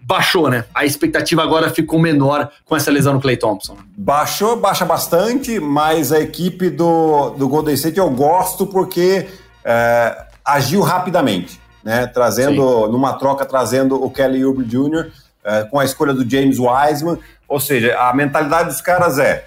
Baixou, 0.00 0.48
né? 0.48 0.64
A 0.74 0.84
expectativa 0.84 1.42
agora 1.42 1.70
ficou 1.70 1.98
menor 1.98 2.50
com 2.64 2.76
essa 2.76 2.90
lesão 2.90 3.14
no 3.14 3.20
Clay 3.20 3.36
Thompson. 3.36 3.76
Baixou, 3.96 4.56
baixa 4.56 4.84
bastante, 4.84 5.58
mas 5.60 6.12
a 6.12 6.20
equipe 6.20 6.70
do, 6.70 7.30
do 7.30 7.48
Golden 7.48 7.74
State 7.74 7.98
eu 7.98 8.10
gosto 8.10 8.66
porque 8.66 9.26
é, 9.64 10.26
agiu 10.44 10.80
rapidamente 10.80 11.61
né? 11.82 12.06
Trazendo, 12.06 12.86
Sim. 12.86 12.92
numa 12.92 13.14
troca, 13.14 13.44
trazendo 13.44 14.02
o 14.02 14.10
Kelly 14.10 14.44
Oubre 14.44 14.64
Jr., 14.64 15.10
é, 15.44 15.64
com 15.64 15.78
a 15.78 15.84
escolha 15.84 16.12
do 16.12 16.28
James 16.28 16.58
Wiseman. 16.58 17.18
Ou 17.48 17.58
seja, 17.58 17.98
a 17.98 18.14
mentalidade 18.14 18.68
dos 18.68 18.80
caras 18.80 19.18
é: 19.18 19.44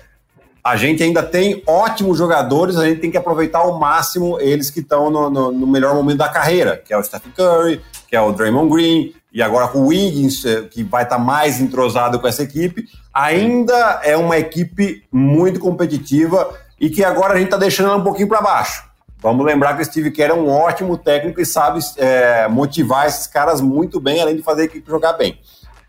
a 0.63 0.75
gente 0.75 1.01
ainda 1.01 1.23
tem 1.23 1.63
ótimos 1.65 2.17
jogadores, 2.17 2.75
a 2.75 2.85
gente 2.85 2.99
tem 2.99 3.11
que 3.11 3.17
aproveitar 3.17 3.59
ao 3.59 3.79
máximo 3.79 4.39
eles 4.39 4.69
que 4.69 4.79
estão 4.81 5.09
no, 5.09 5.29
no, 5.29 5.51
no, 5.51 5.67
melhor 5.67 5.95
momento 5.95 6.17
da 6.17 6.29
carreira, 6.29 6.81
que 6.83 6.93
é 6.93 6.97
o 6.97 7.03
Stephen 7.03 7.31
Curry, 7.31 7.81
que 8.07 8.15
é 8.15 8.21
o 8.21 8.31
Draymond 8.31 8.73
Green, 8.73 9.13
e 9.31 9.41
agora 9.41 9.67
com 9.67 9.79
o 9.79 9.87
Wiggins, 9.87 10.43
é, 10.45 10.63
que 10.63 10.83
vai 10.83 11.03
estar 11.03 11.17
tá 11.17 11.21
mais 11.21 11.61
entrosado 11.61 12.19
com 12.19 12.27
essa 12.27 12.43
equipe. 12.43 12.85
Ainda 13.13 14.01
é 14.03 14.17
uma 14.17 14.37
equipe 14.37 15.03
muito 15.11 15.59
competitiva 15.59 16.53
e 16.79 16.89
que 16.89 17.03
agora 17.03 17.33
a 17.33 17.37
gente 17.37 17.47
está 17.47 17.57
deixando 17.57 17.89
ela 17.89 17.97
um 17.97 18.03
pouquinho 18.03 18.27
para 18.27 18.41
baixo. 18.41 18.83
Vamos 19.25 19.43
lembrar 19.43 19.75
que 19.75 19.81
o 19.81 19.85
Steve 19.85 20.11
Kerr 20.11 20.29
é 20.29 20.33
um 20.35 20.47
ótimo 20.47 20.95
técnico 20.99 21.41
e 21.41 21.45
sabe 21.47 21.79
é, 21.97 22.47
motivar 22.47 23.07
esses 23.07 23.25
caras 23.25 23.59
muito 23.59 23.99
bem, 23.99 24.21
além 24.21 24.35
de 24.35 24.43
fazer 24.43 24.61
a 24.61 24.65
equipe 24.65 24.87
jogar 24.87 25.13
bem. 25.13 25.39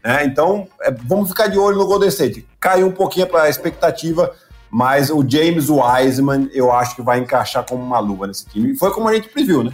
É, 0.02 0.24
então, 0.24 0.66
é, 0.80 0.90
vamos 0.90 1.28
ficar 1.28 1.48
de 1.48 1.58
olho 1.58 1.76
no 1.76 1.86
Golden 1.86 2.08
State. 2.08 2.48
Caiu 2.58 2.86
um 2.86 2.92
pouquinho 2.92 3.26
para 3.26 3.42
a 3.42 3.48
expectativa, 3.50 4.32
mas 4.70 5.10
o 5.10 5.22
James 5.28 5.68
Wiseman 5.68 6.48
eu 6.54 6.72
acho 6.72 6.96
que 6.96 7.02
vai 7.02 7.18
encaixar 7.18 7.62
como 7.66 7.84
uma 7.84 7.98
luva 7.98 8.26
nesse 8.26 8.46
time. 8.46 8.74
Foi 8.74 8.90
como 8.90 9.06
a 9.06 9.12
gente 9.12 9.28
previu, 9.28 9.62
né? 9.62 9.72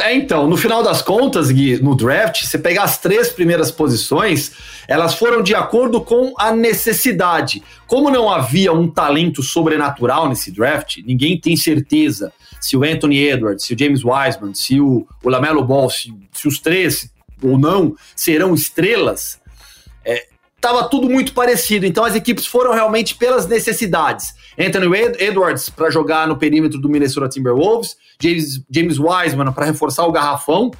É, 0.00 0.14
então, 0.14 0.46
no 0.46 0.56
final 0.56 0.82
das 0.82 1.02
contas, 1.02 1.50
Gui, 1.50 1.82
no 1.82 1.94
draft, 1.94 2.44
você 2.44 2.58
pegar 2.58 2.84
as 2.84 2.96
três 2.98 3.28
primeiras 3.28 3.70
posições, 3.70 4.52
elas 4.88 5.14
foram 5.14 5.42
de 5.42 5.54
acordo 5.54 6.00
com 6.00 6.32
a 6.38 6.52
necessidade. 6.52 7.62
Como 7.86 8.10
não 8.10 8.30
havia 8.30 8.72
um 8.72 8.88
talento 8.88 9.42
sobrenatural 9.42 10.28
nesse 10.28 10.50
draft, 10.50 10.98
ninguém 11.04 11.38
tem 11.38 11.54
certeza 11.56 12.32
se 12.60 12.78
o 12.78 12.82
Anthony 12.82 13.18
Edwards, 13.18 13.66
se 13.66 13.74
o 13.74 13.78
James 13.78 14.02
Wiseman, 14.02 14.54
se 14.54 14.80
o, 14.80 15.06
o 15.22 15.28
Lamelo 15.28 15.62
Ball, 15.62 15.90
se, 15.90 16.14
se, 16.32 16.48
os 16.48 16.58
três 16.58 17.10
ou 17.42 17.58
não 17.58 17.94
serão 18.16 18.54
estrelas, 18.54 19.38
estava 20.56 20.80
é, 20.80 20.88
tudo 20.88 21.10
muito 21.10 21.34
parecido. 21.34 21.84
Então 21.84 22.04
as 22.06 22.14
equipes 22.14 22.46
foram 22.46 22.72
realmente 22.72 23.16
pelas 23.16 23.46
necessidades. 23.46 24.34
Anthony 24.58 24.86
Edwards 25.18 25.68
para 25.68 25.90
jogar 25.90 26.26
no 26.26 26.38
perímetro 26.38 26.80
do 26.80 26.88
Minnesota 26.88 27.28
Timberwolves, 27.28 27.96
James, 28.20 28.62
James 28.70 28.98
Wiseman 28.98 29.52
para 29.52 29.66
reforçar 29.66 30.06
o 30.06 30.12
garrafão 30.12 30.70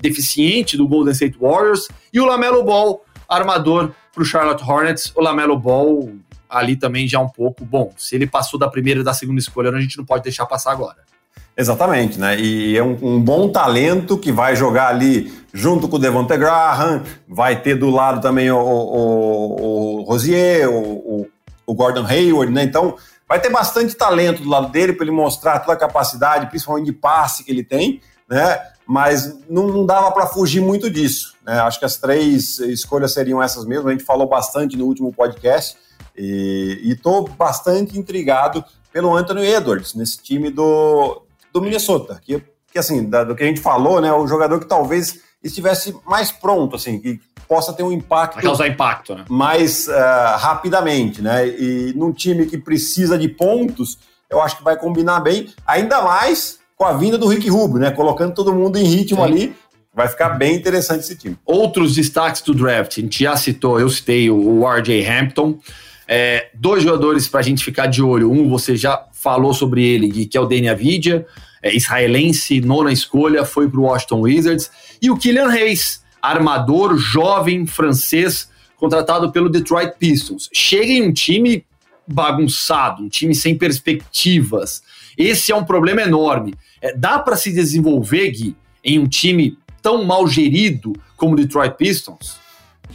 deficiente 0.00 0.76
do 0.76 0.86
Golden 0.86 1.12
State 1.12 1.36
Warriors 1.38 1.88
e 2.12 2.20
o 2.20 2.24
Lamelo 2.24 2.62
Ball, 2.62 3.04
armador 3.28 3.90
para 4.12 4.22
o 4.22 4.24
Charlotte 4.24 4.62
Hornets. 4.62 5.12
O 5.14 5.20
Lamelo 5.20 5.58
Ball 5.58 6.10
ali 6.48 6.76
também 6.76 7.06
já 7.06 7.20
um 7.20 7.28
pouco 7.28 7.64
bom. 7.64 7.92
Se 7.96 8.14
ele 8.14 8.26
passou 8.26 8.58
da 8.58 8.68
primeira 8.68 9.00
e 9.00 9.04
da 9.04 9.12
segunda 9.12 9.38
escolha, 9.40 9.70
a 9.70 9.80
gente 9.80 9.98
não 9.98 10.04
pode 10.04 10.22
deixar 10.22 10.46
passar 10.46 10.72
agora. 10.72 11.08
Exatamente, 11.56 12.20
né? 12.20 12.38
E 12.38 12.76
é 12.76 12.82
um, 12.82 12.96
um, 13.02 13.20
bom 13.20 13.48
talento 13.48 14.16
que 14.16 14.30
vai 14.30 14.54
jogar 14.54 14.88
ali 14.88 15.32
junto 15.52 15.88
com 15.88 15.96
o 15.96 15.98
Devonte 15.98 16.36
Graham, 16.36 17.02
vai 17.26 17.60
ter 17.60 17.74
do 17.74 17.90
lado 17.90 18.20
também 18.20 18.48
o, 18.48 18.56
o, 18.56 19.98
o 19.98 20.02
Rosier, 20.02 20.70
o, 20.70 21.26
o, 21.66 21.74
Gordon 21.74 22.06
Hayward, 22.06 22.52
né? 22.52 22.62
Então 22.62 22.94
vai 23.28 23.40
ter 23.40 23.50
bastante 23.50 23.94
talento 23.94 24.42
do 24.42 24.48
lado 24.48 24.68
dele 24.68 24.94
para 24.94 25.04
ele 25.04 25.14
mostrar 25.14 25.58
toda 25.60 25.74
a 25.74 25.76
capacidade, 25.76 26.46
principalmente 26.46 26.86
de 26.86 26.92
passe 26.92 27.44
que 27.44 27.50
ele 27.50 27.62
tem, 27.62 28.00
né? 28.28 28.60
Mas 28.86 29.38
não, 29.48 29.66
não 29.66 29.84
dava 29.84 30.10
para 30.12 30.26
fugir 30.26 30.62
muito 30.62 30.90
disso. 30.90 31.34
Né? 31.44 31.60
Acho 31.60 31.78
que 31.78 31.84
as 31.84 31.98
três 31.98 32.58
escolhas 32.58 33.12
seriam 33.12 33.42
essas 33.42 33.66
mesmo. 33.66 33.88
A 33.88 33.92
gente 33.92 34.04
falou 34.04 34.26
bastante 34.26 34.78
no 34.78 34.86
último 34.86 35.12
podcast 35.12 35.76
e 36.16 36.80
estou 36.90 37.28
bastante 37.28 37.98
intrigado 37.98 38.64
pelo 38.90 39.14
Anthony 39.14 39.46
Edwards 39.46 39.94
nesse 39.94 40.22
time 40.22 40.50
do, 40.50 41.22
do 41.52 41.60
Minnesota, 41.60 42.18
que, 42.22 42.42
que 42.72 42.78
assim, 42.78 43.08
da, 43.08 43.24
do 43.24 43.36
que 43.36 43.44
a 43.44 43.46
gente 43.46 43.60
falou, 43.60 44.00
né, 44.00 44.12
o 44.12 44.26
jogador 44.26 44.58
que 44.58 44.66
talvez 44.66 45.20
estivesse 45.42 45.96
mais 46.04 46.32
pronto, 46.32 46.74
assim, 46.74 46.98
que 46.98 47.20
possa 47.48 47.72
ter 47.72 47.82
um 47.82 47.90
impacto. 47.90 48.34
Vai 48.34 48.44
causar 48.44 48.68
impacto, 48.68 49.14
né? 49.14 49.24
Mais 49.28 49.88
uh, 49.88 50.36
rapidamente, 50.36 51.22
né? 51.22 51.48
E 51.48 51.92
num 51.96 52.12
time 52.12 52.46
que 52.46 52.58
precisa 52.58 53.18
de 53.18 53.28
pontos, 53.28 53.98
eu 54.30 54.40
acho 54.40 54.58
que 54.58 54.64
vai 54.64 54.76
combinar 54.76 55.20
bem, 55.20 55.48
ainda 55.66 56.02
mais 56.02 56.58
com 56.76 56.84
a 56.84 56.92
vinda 56.92 57.16
do 57.16 57.26
Rick 57.26 57.48
Rubio, 57.48 57.78
né? 57.78 57.90
Colocando 57.90 58.34
todo 58.34 58.54
mundo 58.54 58.78
em 58.78 58.84
ritmo 58.84 59.18
Sim. 59.18 59.24
ali. 59.24 59.56
Vai 59.94 60.06
ficar 60.06 60.28
bem 60.30 60.54
interessante 60.54 61.00
esse 61.00 61.16
time. 61.16 61.36
Outros 61.44 61.94
destaques 61.94 62.42
do 62.42 62.54
draft, 62.54 62.98
a 62.98 63.00
gente 63.00 63.24
já 63.24 63.36
citou, 63.36 63.80
eu 63.80 63.88
citei 63.88 64.30
o 64.30 64.64
RJ 64.68 65.04
Hampton. 65.08 65.58
É, 66.06 66.50
dois 66.54 66.82
jogadores 66.84 67.26
para 67.26 67.40
a 67.40 67.42
gente 67.42 67.64
ficar 67.64 67.86
de 67.86 68.02
olho. 68.02 68.30
Um, 68.30 68.48
você 68.48 68.76
já 68.76 69.06
falou 69.12 69.52
sobre 69.52 69.84
ele, 69.84 70.26
que 70.26 70.38
é 70.38 70.40
o 70.40 70.46
Denia 70.46 70.74
Vidia 70.74 71.26
é, 71.62 71.74
israelense, 71.74 72.60
nona 72.60 72.92
escolha, 72.92 73.44
foi 73.44 73.68
para 73.68 73.80
o 73.80 73.84
Washington 73.84 74.20
Wizards. 74.20 74.70
E 75.00 75.10
o 75.10 75.16
Kylian 75.16 75.48
Reis, 75.48 75.97
armador 76.22 76.96
jovem 76.96 77.66
francês, 77.66 78.48
contratado 78.76 79.32
pelo 79.32 79.48
Detroit 79.48 79.94
Pistons. 79.98 80.48
Chega 80.52 80.92
em 80.92 81.02
um 81.02 81.12
time 81.12 81.64
bagunçado, 82.06 83.02
um 83.02 83.08
time 83.08 83.34
sem 83.34 83.56
perspectivas. 83.56 84.82
Esse 85.16 85.52
é 85.52 85.56
um 85.56 85.64
problema 85.64 86.02
enorme. 86.02 86.54
É, 86.80 86.94
dá 86.94 87.18
para 87.18 87.36
se 87.36 87.52
desenvolver, 87.52 88.30
Gui, 88.30 88.56
em 88.84 88.98
um 88.98 89.06
time 89.06 89.58
tão 89.82 90.04
mal 90.04 90.26
gerido 90.26 90.92
como 91.16 91.34
o 91.34 91.36
Detroit 91.36 91.76
Pistons? 91.76 92.36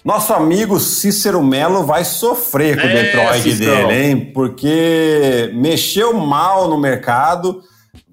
Nosso 0.04 0.34
amigo 0.34 0.80
Cícero 0.80 1.44
Melo 1.44 1.86
vai 1.86 2.04
sofrer 2.04 2.80
com 2.80 2.88
o 2.88 2.90
é, 2.90 3.04
Detroit 3.04 3.54
dele, 3.56 3.94
hein? 3.94 4.32
Porque 4.34 5.52
mexeu 5.54 6.14
mal 6.14 6.68
no 6.68 6.80
mercado 6.80 7.62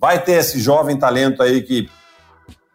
Vai 0.01 0.23
ter 0.23 0.33
esse 0.33 0.59
jovem 0.59 0.97
talento 0.97 1.43
aí 1.43 1.61
que, 1.61 1.91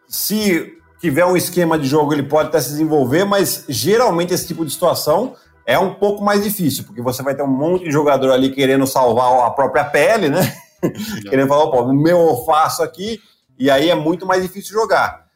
se 0.08 0.72
tiver 1.00 1.24
um 1.24 1.36
esquema 1.36 1.78
de 1.78 1.86
jogo, 1.86 2.12
ele 2.12 2.22
pode 2.22 2.48
até 2.48 2.60
se 2.60 2.70
desenvolver, 2.70 3.24
mas 3.24 3.64
geralmente 3.68 4.32
esse 4.32 4.46
tipo 4.46 4.64
de 4.64 4.72
situação 4.72 5.34
é 5.64 5.78
um 5.78 5.94
pouco 5.94 6.24
mais 6.24 6.42
difícil, 6.42 6.84
porque 6.84 7.02
você 7.02 7.22
vai 7.22 7.34
ter 7.34 7.42
um 7.42 7.48
monte 7.48 7.84
de 7.84 7.90
jogador 7.90 8.30
ali 8.32 8.50
querendo 8.50 8.86
salvar 8.86 9.46
a 9.46 9.50
própria 9.50 9.84
pele, 9.84 10.28
né? 10.28 10.56
querendo 11.28 11.48
falar, 11.48 11.64
o 11.64 11.92
meu 11.92 12.18
eu 12.18 12.44
faço 12.44 12.82
aqui, 12.82 13.20
e 13.58 13.70
aí 13.70 13.90
é 13.90 13.94
muito 13.94 14.24
mais 14.26 14.42
difícil 14.42 14.72
jogar. 14.72 15.26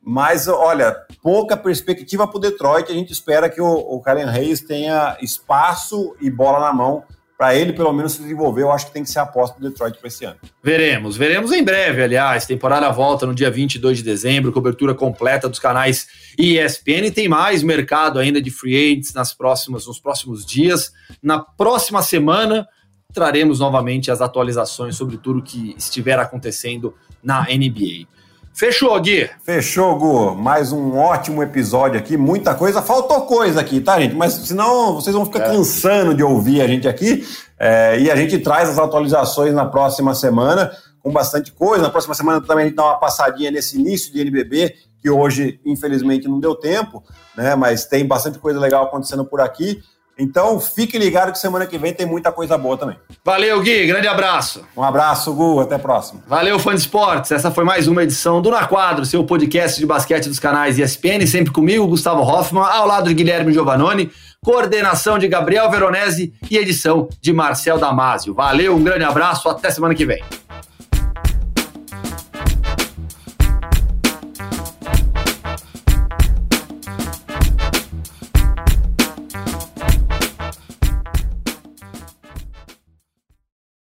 Mas, 0.00 0.48
olha, 0.48 0.96
pouca 1.22 1.54
perspectiva 1.54 2.26
para 2.26 2.38
o 2.38 2.40
Detroit. 2.40 2.90
A 2.90 2.94
gente 2.94 3.12
espera 3.12 3.50
que 3.50 3.60
o, 3.60 3.66
o 3.66 4.00
Karen 4.00 4.24
Reis 4.24 4.62
tenha 4.62 5.18
espaço 5.20 6.16
e 6.18 6.30
bola 6.30 6.60
na 6.60 6.72
mão 6.72 7.04
para 7.38 7.54
ele 7.54 7.72
pelo 7.72 7.92
menos 7.92 8.14
se 8.14 8.22
desenvolver, 8.22 8.62
eu 8.62 8.72
acho 8.72 8.86
que 8.86 8.92
tem 8.92 9.04
que 9.04 9.10
ser 9.10 9.20
a 9.20 9.22
aposta 9.22 9.60
do 9.60 9.68
Detroit 9.68 9.96
para 9.96 10.08
esse 10.08 10.24
ano. 10.24 10.36
Veremos, 10.60 11.16
veremos 11.16 11.52
em 11.52 11.62
breve, 11.62 12.02
aliás. 12.02 12.44
Temporada 12.44 12.90
volta 12.90 13.24
no 13.26 13.32
dia 13.32 13.48
22 13.48 13.98
de 13.98 14.02
dezembro, 14.02 14.50
cobertura 14.50 14.92
completa 14.92 15.48
dos 15.48 15.60
canais 15.60 16.08
ESPN 16.36 17.06
e 17.06 17.10
tem 17.12 17.28
mais 17.28 17.62
mercado 17.62 18.18
ainda 18.18 18.42
de 18.42 18.50
free 18.50 18.74
agents 18.74 19.14
nas 19.14 19.32
próximas, 19.32 19.86
nos 19.86 20.00
próximos 20.00 20.44
dias. 20.44 20.92
Na 21.22 21.38
próxima 21.38 22.02
semana 22.02 22.66
traremos 23.14 23.60
novamente 23.60 24.10
as 24.10 24.20
atualizações 24.20 24.96
sobre 24.96 25.16
tudo 25.16 25.40
que 25.40 25.76
estiver 25.78 26.18
acontecendo 26.18 26.92
na 27.22 27.42
NBA. 27.44 28.17
Fechou, 28.58 29.00
Gui? 29.00 29.30
Fechou, 29.44 29.96
Gu. 29.96 30.34
Mais 30.34 30.72
um 30.72 30.96
ótimo 30.96 31.44
episódio 31.44 31.96
aqui. 31.96 32.16
Muita 32.16 32.56
coisa. 32.56 32.82
Faltou 32.82 33.20
coisa 33.20 33.60
aqui, 33.60 33.80
tá, 33.80 34.00
gente? 34.00 34.16
Mas 34.16 34.32
senão 34.32 34.96
vocês 34.96 35.14
vão 35.14 35.24
ficar 35.24 35.44
é. 35.44 35.52
cansando 35.52 36.12
de 36.12 36.24
ouvir 36.24 36.60
a 36.60 36.66
gente 36.66 36.88
aqui. 36.88 37.24
É, 37.56 38.00
e 38.00 38.10
a 38.10 38.16
gente 38.16 38.36
traz 38.40 38.68
as 38.68 38.76
atualizações 38.76 39.54
na 39.54 39.64
próxima 39.64 40.12
semana 40.12 40.72
com 41.00 41.12
bastante 41.12 41.52
coisa. 41.52 41.84
Na 41.84 41.90
próxima 41.90 42.16
semana 42.16 42.40
também 42.40 42.64
a 42.64 42.66
gente 42.66 42.76
dá 42.76 42.86
uma 42.86 42.98
passadinha 42.98 43.52
nesse 43.52 43.78
início 43.78 44.12
de 44.12 44.20
NBB, 44.20 44.74
que 45.00 45.08
hoje, 45.08 45.60
infelizmente, 45.64 46.26
não 46.26 46.40
deu 46.40 46.56
tempo, 46.56 47.04
né? 47.36 47.54
Mas 47.54 47.84
tem 47.84 48.04
bastante 48.04 48.40
coisa 48.40 48.58
legal 48.58 48.86
acontecendo 48.86 49.24
por 49.24 49.40
aqui. 49.40 49.80
Então, 50.18 50.58
fique 50.58 50.98
ligado 50.98 51.30
que 51.30 51.38
semana 51.38 51.64
que 51.64 51.78
vem 51.78 51.94
tem 51.94 52.04
muita 52.04 52.32
coisa 52.32 52.58
boa 52.58 52.76
também. 52.76 52.96
Valeu, 53.24 53.60
Gui. 53.60 53.86
Grande 53.86 54.08
abraço. 54.08 54.64
Um 54.76 54.82
abraço, 54.82 55.32
Gu. 55.32 55.60
Até 55.60 55.76
a 55.76 55.78
próxima. 55.78 56.20
Valeu, 56.26 56.58
fã 56.58 56.74
de 56.74 56.80
esportes. 56.80 57.30
Essa 57.30 57.52
foi 57.52 57.62
mais 57.62 57.86
uma 57.86 58.02
edição 58.02 58.42
do 58.42 58.50
Na 58.50 58.66
Quadro, 58.66 59.06
seu 59.06 59.22
podcast 59.22 59.78
de 59.78 59.86
basquete 59.86 60.28
dos 60.28 60.40
canais 60.40 60.76
ESPN. 60.76 61.24
Sempre 61.26 61.52
comigo, 61.52 61.86
Gustavo 61.86 62.22
Hoffman, 62.22 62.64
ao 62.64 62.86
lado 62.86 63.08
de 63.08 63.14
Guilherme 63.14 63.52
Giovanoni. 63.52 64.10
Coordenação 64.44 65.18
de 65.18 65.28
Gabriel 65.28 65.70
Veronese 65.70 66.32
e 66.50 66.56
edição 66.56 67.08
de 67.20 67.32
Marcel 67.32 67.78
Damasio. 67.78 68.34
Valeu, 68.34 68.74
um 68.74 68.82
grande 68.82 69.04
abraço. 69.04 69.48
Até 69.48 69.70
semana 69.70 69.94
que 69.94 70.04
vem. 70.04 70.22